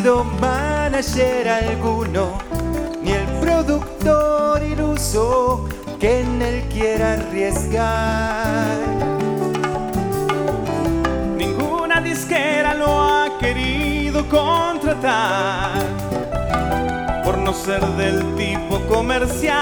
Nacido 0.02 0.23
manager 0.23 1.48
alguno, 1.48 2.40
ni 3.03 3.11
el 3.11 3.26
productor 3.40 4.64
iluso 4.64 5.69
que 5.99 6.22
en 6.22 6.41
él 6.41 6.64
quiera 6.73 7.14
arriesgar. 7.14 8.80
Ninguna 11.38 12.02
disquera 12.02 12.73
lo 12.73 12.88
ha 12.99 13.38
querido 13.40 14.28
contratar 14.28 15.84
por 17.23 17.38
no 17.38 17.53
ser 17.53 17.86
del 17.90 18.36
tipo 18.36 18.80
comercial. 18.88 19.61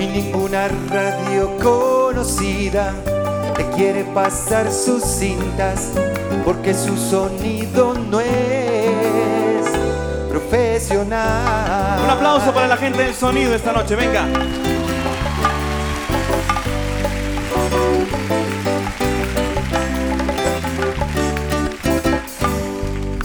Y 0.00 0.06
ninguna 0.06 0.68
radio 0.88 1.54
conocida 1.62 2.94
te 3.54 3.68
quiere 3.76 4.04
pasar 4.04 4.72
sus 4.72 5.04
cintas 5.04 5.90
porque 6.44 6.74
su 6.74 6.96
sonido 6.96 7.94
no 7.94 8.20
es 8.20 9.66
profesional. 10.28 12.02
Un 12.04 12.10
aplauso 12.10 12.52
para 12.52 12.68
la 12.68 12.76
gente 12.76 13.02
del 13.02 13.14
sonido 13.14 13.54
esta 13.54 13.72
noche, 13.72 13.96
venga. 13.96 14.26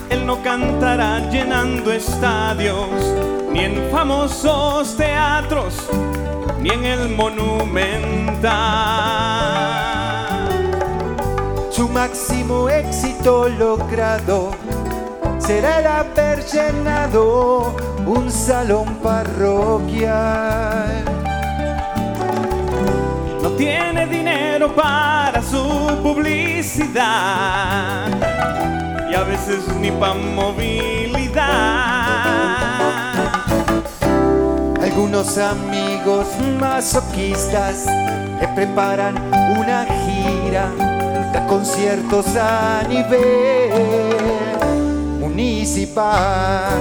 Él 0.09 0.25
no 0.25 0.41
cantará 0.41 1.29
llenando 1.29 1.91
estadios, 1.91 2.89
ni 3.51 3.65
en 3.65 3.91
famosos 3.91 4.95
teatros, 4.95 5.89
ni 6.61 6.69
en 6.69 6.85
el 6.85 7.09
monumental. 7.09 8.49
Máximo 11.93 12.69
éxito 12.69 13.49
logrado 13.49 14.51
será 15.39 15.79
el 15.79 15.87
haber 15.87 16.45
llenado 16.45 17.75
un 18.05 18.31
salón 18.31 18.95
parroquial. 19.03 21.03
No 23.41 23.49
tiene 23.51 24.05
dinero 24.05 24.73
para 24.75 25.41
su 25.41 25.63
publicidad 26.03 26.99
y 29.09 29.15
a 29.15 29.23
veces 29.23 29.67
ni 29.79 29.89
para 29.91 30.13
movilidad. 30.13 31.47
Algunos 34.81 35.37
amigos 35.37 36.27
masoquistas 36.59 37.85
le 38.39 38.47
preparan 38.49 39.15
una 39.57 39.85
gira 39.85 40.69
conciertos 41.49 42.27
a 42.35 42.83
nivel 42.87 43.71
municipal. 45.19 46.77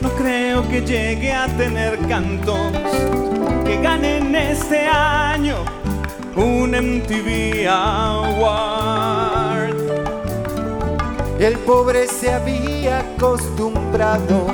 No 0.00 0.08
creo 0.16 0.66
que 0.70 0.80
llegue 0.80 1.30
a 1.30 1.46
tener 1.58 1.98
cantos 2.08 2.72
que 3.66 3.76
ganen 3.82 4.34
este 4.34 4.86
año 4.86 5.56
un 6.36 6.70
MTV 6.70 7.68
Award. 7.68 8.69
El 11.40 11.58
pobre 11.60 12.06
se 12.06 12.30
había 12.30 12.98
acostumbrado 12.98 14.48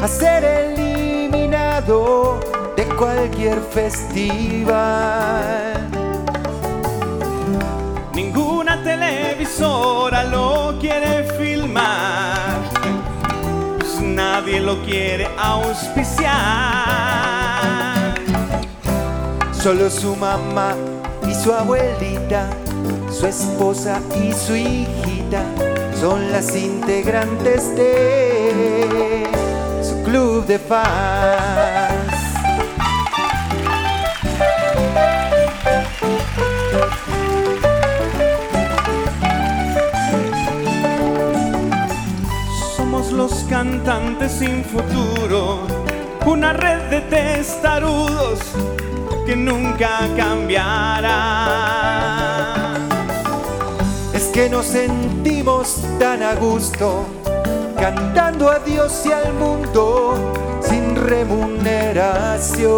a 0.00 0.08
ser 0.08 0.42
eliminado 0.44 2.40
de 2.74 2.86
cualquier 2.86 3.60
festival. 3.60 4.72
Ninguna 8.14 8.82
televisora 8.82 10.24
lo 10.24 10.78
quiere 10.80 11.24
filmar, 11.34 12.60
pues 13.78 14.00
nadie 14.00 14.58
lo 14.58 14.82
quiere 14.86 15.28
auspiciar. 15.36 16.30
Solo 19.52 19.90
su 19.90 20.16
mamá 20.16 20.74
y 21.28 21.34
su 21.34 21.52
abuelita, 21.52 22.48
su 23.10 23.26
esposa 23.26 24.00
y 24.16 24.32
su 24.32 24.56
hijita 24.56 25.44
son 26.00 26.32
las 26.32 26.56
integrantes 26.56 27.76
de 27.76 29.28
su 29.82 30.02
club 30.02 30.46
de 30.46 30.58
fans. 30.58 32.14
Somos 42.76 43.12
los 43.12 43.32
cantantes 43.50 44.32
sin 44.32 44.64
futuro, 44.64 45.66
una 46.24 46.54
red 46.54 46.80
de 46.88 47.00
testarudos 47.02 48.38
que 49.26 49.36
nunca 49.36 50.08
cambiará. 50.16 51.89
Que 54.40 54.48
nos 54.48 54.64
sentimos 54.64 55.82
tan 55.98 56.22
a 56.22 56.34
gusto 56.34 57.04
cantando 57.78 58.50
a 58.50 58.58
Dios 58.60 59.02
y 59.04 59.12
al 59.12 59.34
mundo 59.34 60.32
sin 60.66 60.96
remuneración, 60.96 62.70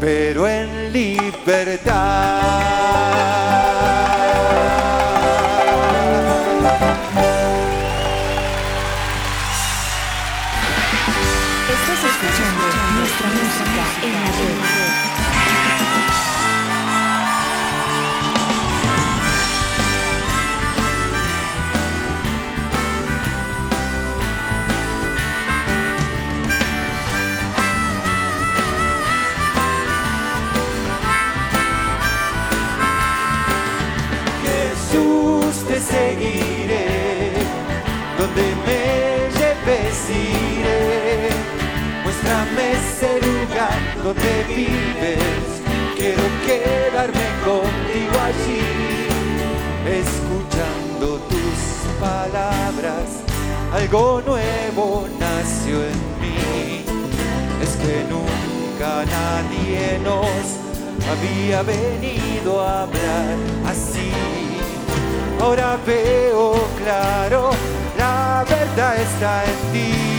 pero 0.00 0.48
en 0.48 0.92
libertad. 0.92 1.84
Estás 11.74 12.00
escuchando 12.10 12.64
nuestra 12.98 13.28
música 13.38 13.84
en 14.02 14.14
la 14.14 14.30
donde 44.02 44.44
vives, 44.48 45.18
quiero 45.96 46.22
quedarme 46.46 47.26
contigo 47.44 48.16
allí, 48.22 49.08
escuchando 49.86 51.18
tus 51.28 52.00
palabras. 52.00 53.22
Algo 53.72 54.22
nuevo 54.26 55.06
nació 55.18 55.84
en 55.84 55.98
mí, 56.20 56.84
es 57.62 57.76
que 57.76 58.04
nunca 58.10 59.04
nadie 59.06 59.98
nos 60.04 60.26
había 61.08 61.62
venido 61.62 62.60
a 62.60 62.82
hablar 62.82 63.36
así. 63.66 64.10
Ahora 65.40 65.78
veo 65.86 66.66
claro, 66.82 67.50
la 67.98 68.44
verdad 68.48 68.96
está 68.98 69.44
en 69.44 69.72
ti. 69.72 70.13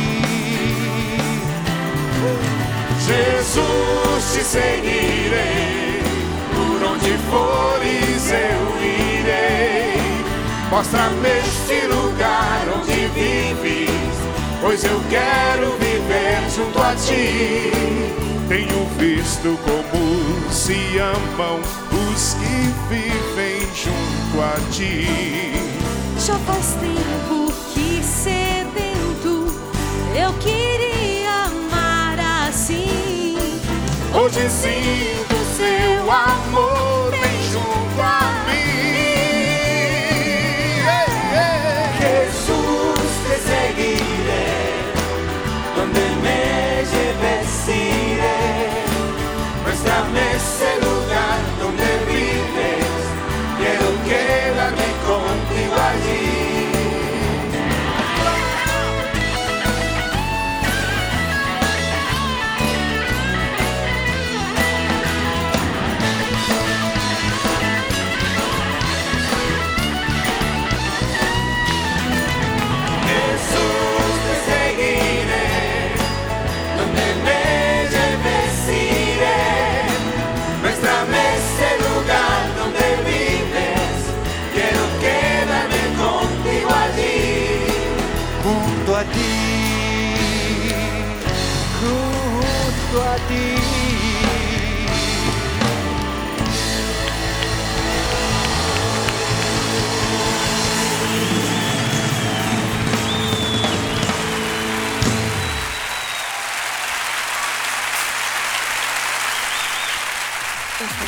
Jesus, 3.05 4.33
te 4.33 4.43
seguirei, 4.43 6.01
por 6.55 6.87
onde 6.89 7.15
fores 7.29 8.31
eu 8.31 8.81
irei. 8.81 10.25
Mostra-me 10.71 11.29
este 11.29 11.85
lugar 11.85 12.65
onde 12.75 13.07
vives, 13.13 13.91
pois 14.59 14.83
eu 14.83 14.99
quero 15.11 15.77
viver 15.77 16.49
junto 16.49 16.81
a 16.81 16.95
ti. 16.95 17.71
Tenho 18.49 18.87
visto 18.97 19.55
como 19.63 20.51
se 20.51 20.97
amam 20.97 21.59
os 22.09 22.33
que 22.33 22.73
vivem 22.89 23.61
junto 23.75 24.41
a 24.41 24.57
ti. 24.71 25.53
Já 26.25 26.33
faz 26.39 26.75
tempo 26.81 27.44
Hoje 34.17 34.49
sinto 34.49 35.35
seu 35.57 36.09
amor 36.09 37.11
bem 37.11 37.43
junto 37.51 38.01
a 38.01 38.31
mim. 38.39 38.44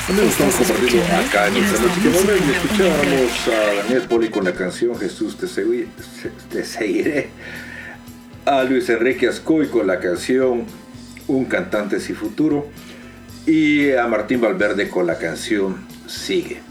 También 0.07 0.29
estamos 0.29 0.55
compartiendo 0.55 1.15
acá 1.17 1.47
en 1.47 1.53
nuestra 1.55 1.81
música 1.81 2.09
moderna 2.09 2.45
y 2.47 2.55
escuchábamos 2.55 3.47
a 3.47 3.75
Daniel 3.83 4.01
Poli 4.03 4.29
con 4.29 4.45
la 4.45 4.53
canción 4.53 4.97
Jesús 4.97 5.37
te, 5.37 5.45
segui- 5.47 5.87
te 6.49 6.63
seguiré, 6.63 7.29
a 8.45 8.63
Luis 8.63 8.87
Enrique 8.89 9.27
Ascoy 9.27 9.67
con 9.67 9.85
la 9.85 9.99
canción 9.99 10.65
Un 11.27 11.45
cantante 11.45 11.99
sin 11.99 12.15
futuro 12.15 12.67
y 13.45 13.91
a 13.91 14.07
Martín 14.07 14.41
Valverde 14.41 14.89
con 14.89 15.07
la 15.07 15.17
canción 15.17 15.77
Sigue. 16.07 16.61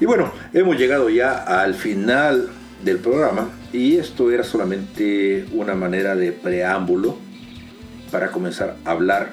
Y 0.00 0.04
bueno, 0.04 0.32
hemos 0.52 0.76
llegado 0.76 1.08
ya 1.10 1.38
al 1.38 1.74
final 1.74 2.50
del 2.84 2.98
programa 2.98 3.50
y 3.72 3.96
esto 3.96 4.30
era 4.30 4.44
solamente 4.44 5.46
una 5.52 5.74
manera 5.74 6.14
de 6.14 6.32
preámbulo 6.32 7.16
para 8.10 8.30
comenzar 8.30 8.76
a 8.84 8.90
hablar 8.90 9.32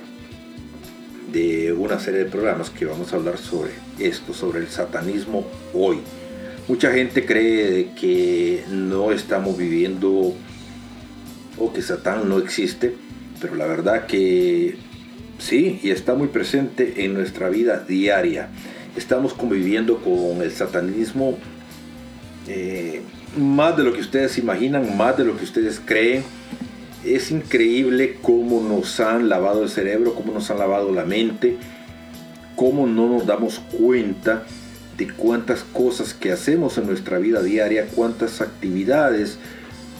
de 1.31 1.73
una 1.73 1.99
serie 1.99 2.23
de 2.23 2.29
programas 2.29 2.69
que 2.69 2.85
vamos 2.85 3.13
a 3.13 3.17
hablar 3.17 3.37
sobre 3.37 3.71
esto, 3.99 4.33
sobre 4.33 4.59
el 4.59 4.69
satanismo 4.69 5.45
hoy. 5.73 5.99
Mucha 6.67 6.91
gente 6.91 7.25
cree 7.25 7.91
que 7.99 8.63
no 8.69 9.11
estamos 9.11 9.57
viviendo 9.57 10.33
o 11.57 11.73
que 11.73 11.81
Satán 11.81 12.29
no 12.29 12.37
existe, 12.39 12.95
pero 13.43 13.57
la 13.57 13.65
verdad 13.65 14.05
que 14.05 14.77
sí, 15.37 15.77
y 15.83 15.89
está 15.89 16.15
muy 16.15 16.29
presente 16.29 17.03
en 17.03 17.13
nuestra 17.13 17.49
vida 17.49 17.83
diaria. 17.85 18.47
Estamos 18.95 19.33
conviviendo 19.33 19.97
con 19.97 20.41
el 20.41 20.49
satanismo 20.49 21.37
eh, 22.47 23.01
más 23.35 23.75
de 23.75 23.83
lo 23.83 23.91
que 23.91 23.99
ustedes 23.99 24.37
imaginan, 24.37 24.95
más 24.95 25.17
de 25.17 25.25
lo 25.25 25.35
que 25.35 25.43
ustedes 25.43 25.81
creen. 25.83 26.23
Es 27.03 27.31
increíble 27.31 28.17
cómo 28.21 28.61
nos 28.61 29.01
han 29.01 29.27
lavado 29.27 29.63
el 29.63 29.69
cerebro, 29.69 30.15
cómo 30.15 30.31
nos 30.31 30.49
han 30.49 30.59
lavado 30.59 30.93
la 30.93 31.03
mente, 31.03 31.57
cómo 32.55 32.87
no 32.87 33.09
nos 33.09 33.25
damos 33.27 33.59
cuenta 33.77 34.43
de 34.97 35.09
cuántas 35.09 35.65
cosas 35.65 36.13
que 36.13 36.31
hacemos 36.31 36.77
en 36.77 36.87
nuestra 36.87 37.17
vida 37.17 37.43
diaria, 37.43 37.87
cuántas 37.93 38.39
actividades 38.39 39.37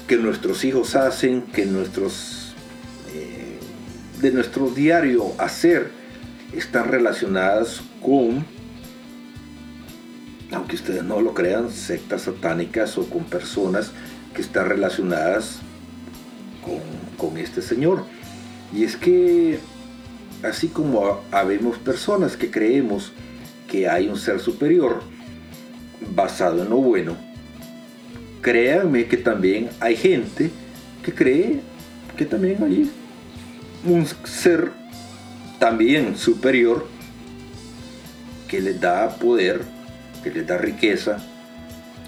que 0.08 0.16
nuestros 0.16 0.64
hijos 0.64 0.96
hacen, 0.96 1.42
que 1.42 1.66
nuestros 1.66 2.43
de 4.24 4.32
nuestro 4.32 4.70
diario 4.70 5.34
hacer 5.38 5.92
están 6.54 6.88
relacionadas 6.88 7.82
con, 8.02 8.46
aunque 10.50 10.78
ustedes 10.78 11.04
no 11.04 11.20
lo 11.20 11.34
crean, 11.34 11.70
sectas 11.70 12.22
satánicas 12.22 12.98
o 12.98 13.10
con 13.10 13.26
personas 13.26 13.92
que 14.34 14.42
están 14.42 14.70
relacionadas 14.70 15.60
con, 16.64 16.80
con 17.18 17.38
este 17.38 17.62
Señor. 17.62 18.06
Y 18.74 18.86
es 18.86 18.96
que 18.96 19.60
así 20.42 20.70
como 20.70 21.20
habemos 21.30 21.78
personas 21.78 22.38
que 22.38 22.50
creemos 22.50 23.12
que 23.70 23.90
hay 23.90 24.08
un 24.08 24.18
ser 24.18 24.40
superior 24.40 25.02
basado 26.16 26.64
en 26.64 26.70
lo 26.70 26.78
bueno, 26.78 27.18
créanme 28.42 29.06
que 29.08 29.18
también 29.18 29.70
hay 29.82 29.98
gente 29.98 30.50
que 31.04 31.14
cree 31.14 31.60
que 32.16 32.26
también 32.26 32.64
hay 32.64 32.90
un 33.86 34.06
ser 34.24 34.72
también 35.60 36.18
superior 36.18 36.88
que 38.48 38.62
les 38.62 38.80
da 38.80 39.10
poder, 39.18 39.62
que 40.24 40.32
les 40.32 40.46
da 40.46 40.58
riqueza, 40.58 41.18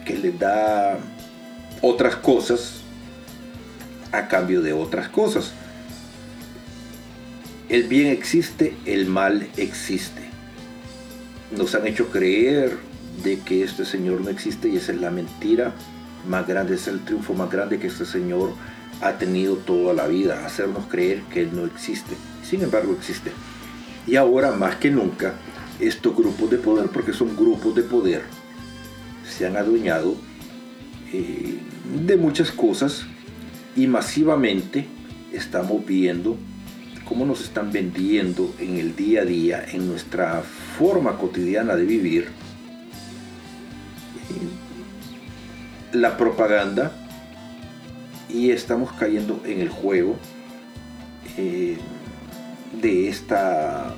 que 0.06 0.18
les 0.18 0.38
da 0.38 0.98
otras 1.82 2.16
cosas 2.16 2.82
a 4.12 4.28
cambio 4.28 4.62
de 4.62 4.74
otras 4.74 5.10
cosas. 5.10 5.54
El 7.68 7.84
bien 7.88 8.08
existe, 8.08 8.76
el 8.86 9.08
mal 9.08 9.48
existe. 9.58 10.22
Nos 11.58 11.74
han 11.76 11.88
hecho 11.88 12.10
creer 12.10 12.78
de 13.24 13.40
que 13.40 13.64
este 13.64 13.86
Señor 13.86 14.22
no 14.22 14.30
existe 14.30 14.70
y 14.70 14.78
esa 14.78 14.92
es 14.92 15.02
la 15.02 15.10
mentira 15.10 15.74
más 16.28 16.48
grande, 16.48 16.76
es 16.76 16.88
el 16.88 17.04
triunfo 17.04 17.34
más 17.34 17.50
grande 17.50 17.80
que 17.80 17.88
este 17.88 18.06
Señor 18.06 18.54
ha 19.02 19.18
tenido 19.18 19.56
toda 19.58 19.94
la 19.94 20.08
vida, 20.08 20.46
hacernos 20.46 20.86
creer 20.88 21.22
que 21.24 21.42
Él 21.42 21.50
no 21.54 21.66
existe. 21.66 22.16
Sin 22.44 22.62
embargo, 22.62 22.94
existe. 22.94 23.32
Y 24.08 24.16
ahora 24.16 24.52
más 24.52 24.76
que 24.76 24.92
nunca, 24.92 25.34
estos 25.80 26.16
grupos 26.16 26.50
de 26.50 26.58
poder, 26.58 26.88
porque 26.88 27.14
son 27.14 27.36
grupos 27.36 27.76
de 27.76 27.84
poder, 27.84 28.24
se 29.28 29.46
han 29.46 29.58
adueñado 29.58 30.16
eh, 31.12 31.60
de 32.06 32.18
muchas 32.18 32.52
cosas 32.52 33.06
y 33.76 33.88
masivamente 33.88 34.86
estamos 35.34 35.86
viendo 35.86 36.38
cómo 37.04 37.26
nos 37.26 37.42
están 37.42 37.72
vendiendo 37.72 38.54
en 38.60 38.78
el 38.78 38.96
día 38.96 39.22
a 39.22 39.26
día, 39.26 39.66
en 39.72 39.88
nuestra 39.88 40.44
forma 40.78 41.18
cotidiana 41.18 41.76
de 41.76 41.86
vivir, 41.86 42.28
eh, 44.30 45.98
la 45.98 46.18
propaganda 46.18 47.05
y 48.36 48.52
estamos 48.52 48.92
cayendo 48.92 49.42
en 49.46 49.62
el 49.62 49.70
juego 49.70 50.18
eh, 51.38 51.78
de 52.82 53.08
esta, 53.08 53.96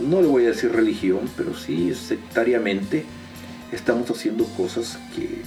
no 0.00 0.22
le 0.22 0.28
voy 0.28 0.44
a 0.46 0.48
decir 0.48 0.72
religión, 0.72 1.28
pero 1.36 1.54
sí 1.54 1.94
sectariamente 1.94 3.04
estamos 3.70 4.10
haciendo 4.10 4.46
cosas 4.46 4.98
que 5.14 5.42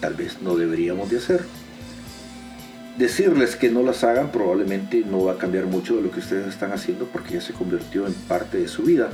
tal 0.00 0.14
vez 0.14 0.42
no 0.42 0.56
deberíamos 0.56 1.08
de 1.08 1.18
hacer. 1.18 1.44
Decirles 2.98 3.54
que 3.54 3.70
no 3.70 3.82
las 3.82 4.02
hagan 4.02 4.32
probablemente 4.32 5.04
no 5.08 5.24
va 5.24 5.34
a 5.34 5.38
cambiar 5.38 5.66
mucho 5.66 5.96
de 5.96 6.02
lo 6.02 6.10
que 6.10 6.18
ustedes 6.18 6.48
están 6.48 6.72
haciendo 6.72 7.06
porque 7.06 7.34
ya 7.34 7.40
se 7.40 7.52
convirtió 7.52 8.08
en 8.08 8.14
parte 8.14 8.58
de 8.58 8.66
su 8.66 8.82
vida. 8.82 9.10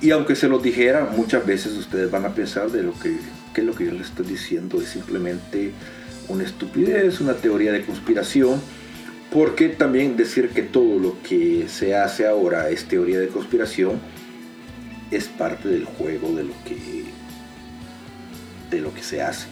Y 0.00 0.12
aunque 0.12 0.34
se 0.34 0.48
los 0.48 0.62
dijera, 0.62 1.10
muchas 1.14 1.44
veces 1.44 1.74
ustedes 1.74 2.10
van 2.10 2.24
a 2.24 2.34
pensar 2.34 2.70
de 2.70 2.82
lo 2.82 2.98
que, 2.98 3.18
que 3.52 3.62
lo 3.62 3.74
que 3.74 3.84
yo 3.84 3.92
les 3.92 4.06
estoy 4.06 4.24
diciendo 4.26 4.80
es 4.80 4.88
simplemente 4.88 5.72
una 6.30 6.44
estupidez, 6.44 7.20
una 7.20 7.34
teoría 7.34 7.72
de 7.72 7.84
conspiración, 7.84 8.60
porque 9.32 9.68
también 9.68 10.16
decir 10.16 10.50
que 10.50 10.62
todo 10.62 10.98
lo 10.98 11.22
que 11.22 11.66
se 11.68 11.94
hace 11.94 12.26
ahora 12.26 12.70
es 12.70 12.86
teoría 12.86 13.18
de 13.18 13.28
conspiración 13.28 14.00
es 15.10 15.26
parte 15.26 15.68
del 15.68 15.84
juego 15.84 16.34
de 16.34 16.44
lo 16.44 16.54
que 16.64 17.04
de 18.70 18.80
lo 18.80 18.94
que 18.94 19.02
se 19.02 19.22
hace. 19.22 19.48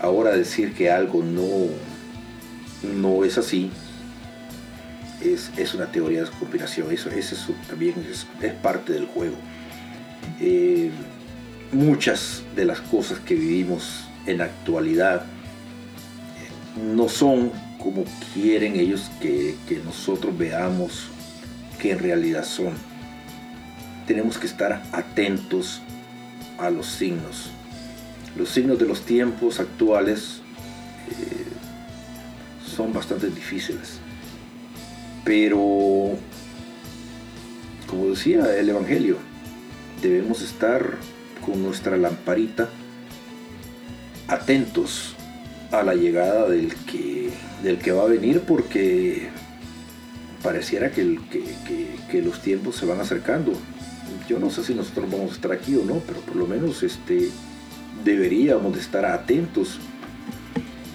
Ahora 0.00 0.36
decir 0.36 0.74
que 0.74 0.90
algo 0.90 1.22
no 1.22 1.68
no 2.82 3.24
es 3.24 3.38
así 3.38 3.70
es, 5.22 5.50
es 5.56 5.74
una 5.74 5.86
teoría 5.92 6.24
de 6.24 6.30
conspiración, 6.30 6.90
eso, 6.92 7.10
eso 7.10 7.54
también 7.68 7.94
es, 8.10 8.26
es 8.42 8.52
parte 8.54 8.92
del 8.92 9.06
juego. 9.06 9.36
Eh, 10.40 10.90
muchas 11.72 12.42
de 12.56 12.64
las 12.64 12.80
cosas 12.80 13.20
que 13.20 13.34
vivimos 13.34 14.06
en 14.26 14.38
la 14.38 14.44
actualidad 14.44 15.24
no 16.76 17.08
son 17.08 17.50
como 17.78 18.04
quieren 18.34 18.76
ellos 18.76 19.10
que, 19.20 19.56
que 19.68 19.78
nosotros 19.78 20.36
veamos 20.36 21.08
que 21.80 21.92
en 21.92 21.98
realidad 21.98 22.44
son. 22.44 22.74
Tenemos 24.06 24.38
que 24.38 24.46
estar 24.46 24.82
atentos 24.92 25.80
a 26.58 26.70
los 26.70 26.86
signos. 26.86 27.50
Los 28.36 28.50
signos 28.50 28.78
de 28.78 28.86
los 28.86 29.02
tiempos 29.02 29.58
actuales 29.60 30.40
eh, 31.08 31.46
son 32.64 32.92
bastante 32.92 33.28
difíciles. 33.28 33.98
Pero, 35.24 36.16
como 37.86 38.10
decía 38.10 38.56
el 38.56 38.68
Evangelio, 38.68 39.16
debemos 40.02 40.42
estar 40.42 40.96
con 41.44 41.62
nuestra 41.62 41.96
lamparita 41.96 42.68
atentos 44.28 45.16
a 45.70 45.82
la 45.82 45.94
llegada 45.94 46.48
del 46.48 46.74
que, 46.74 47.30
del 47.62 47.78
que 47.78 47.92
va 47.92 48.02
a 48.02 48.06
venir 48.06 48.40
porque 48.40 49.28
pareciera 50.42 50.90
que, 50.90 51.18
los 52.24 52.42
tiempos 52.42 52.76
se 52.76 52.86
van 52.86 53.00
acercando. 53.00 53.52
Yo 54.28 54.38
no 54.38 54.50
sé 54.50 54.64
si 54.64 54.74
nosotros 54.74 55.10
vamos 55.10 55.32
a 55.32 55.34
estar 55.34 55.52
aquí 55.52 55.76
o 55.76 55.84
no, 55.84 56.02
pero 56.06 56.20
por 56.20 56.36
lo 56.36 56.46
menos 56.46 56.82
este, 56.82 57.28
deberíamos 58.04 58.74
de 58.74 58.80
estar 58.80 59.04
atentos. 59.04 59.78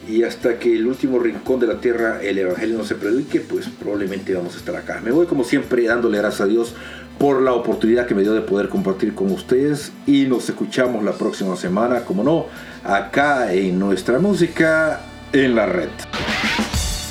Y 0.07 0.23
hasta 0.23 0.59
que 0.59 0.75
el 0.75 0.85
último 0.85 1.17
rincón 1.17 1.59
de 1.59 1.67
la 1.67 1.79
tierra 1.79 2.21
el 2.21 2.37
Evangelio 2.37 2.77
no 2.77 2.85
se 2.85 2.95
predique, 2.95 3.39
pues 3.39 3.67
probablemente 3.67 4.33
vamos 4.35 4.55
a 4.55 4.57
estar 4.57 4.75
acá. 4.75 5.01
Me 5.03 5.11
voy 5.11 5.25
como 5.25 5.43
siempre 5.43 5.83
dándole 5.83 6.19
gracias 6.19 6.41
a 6.41 6.45
Dios 6.45 6.75
por 7.17 7.41
la 7.41 7.53
oportunidad 7.53 8.05
que 8.05 8.15
me 8.15 8.21
dio 8.21 8.33
de 8.33 8.41
poder 8.41 8.69
compartir 8.69 9.15
con 9.15 9.31
ustedes 9.31 9.91
y 10.05 10.25
nos 10.25 10.49
escuchamos 10.49 11.03
la 11.03 11.13
próxima 11.13 11.55
semana, 11.55 12.01
como 12.01 12.23
no, 12.23 12.47
acá 12.83 13.53
en 13.53 13.79
nuestra 13.79 14.19
música 14.19 15.01
en 15.31 15.55
la 15.55 15.65
red. 15.65 15.89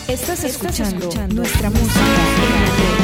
Estás 0.09 0.45
escuchando, 0.45 1.11
nuestra 1.35 1.71
música 1.71 2.01
en 2.01 2.53
la 2.53 2.99
red. 2.99 3.04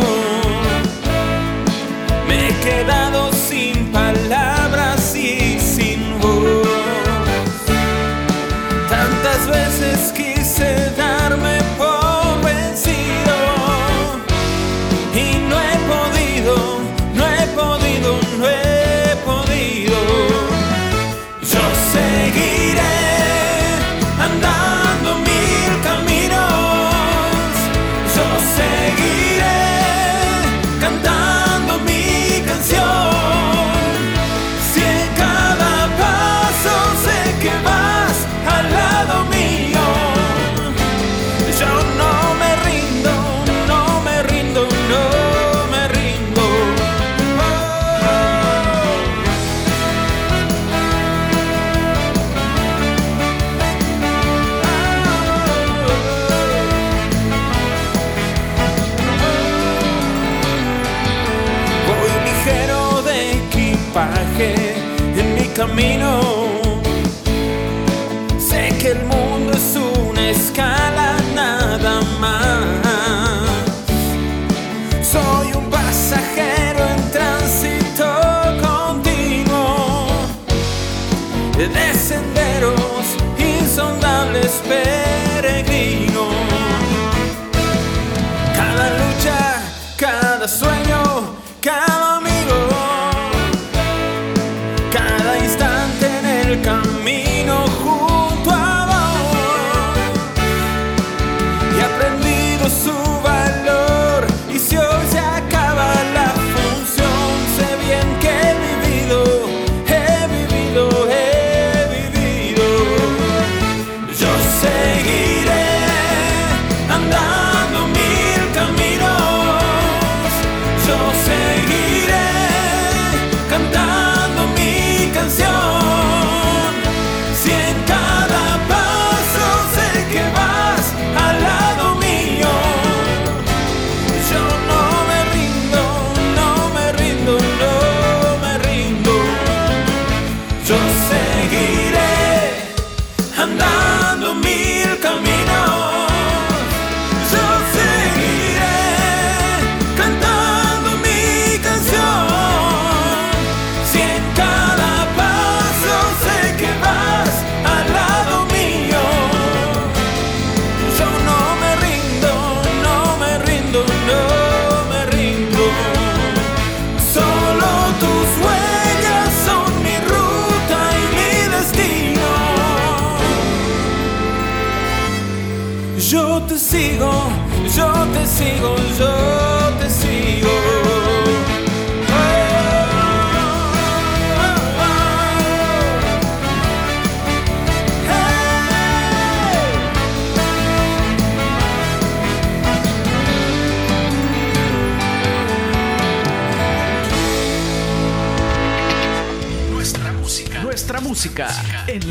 Camino. 65.71 66.30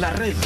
La 0.01 0.11
red. 0.13 0.40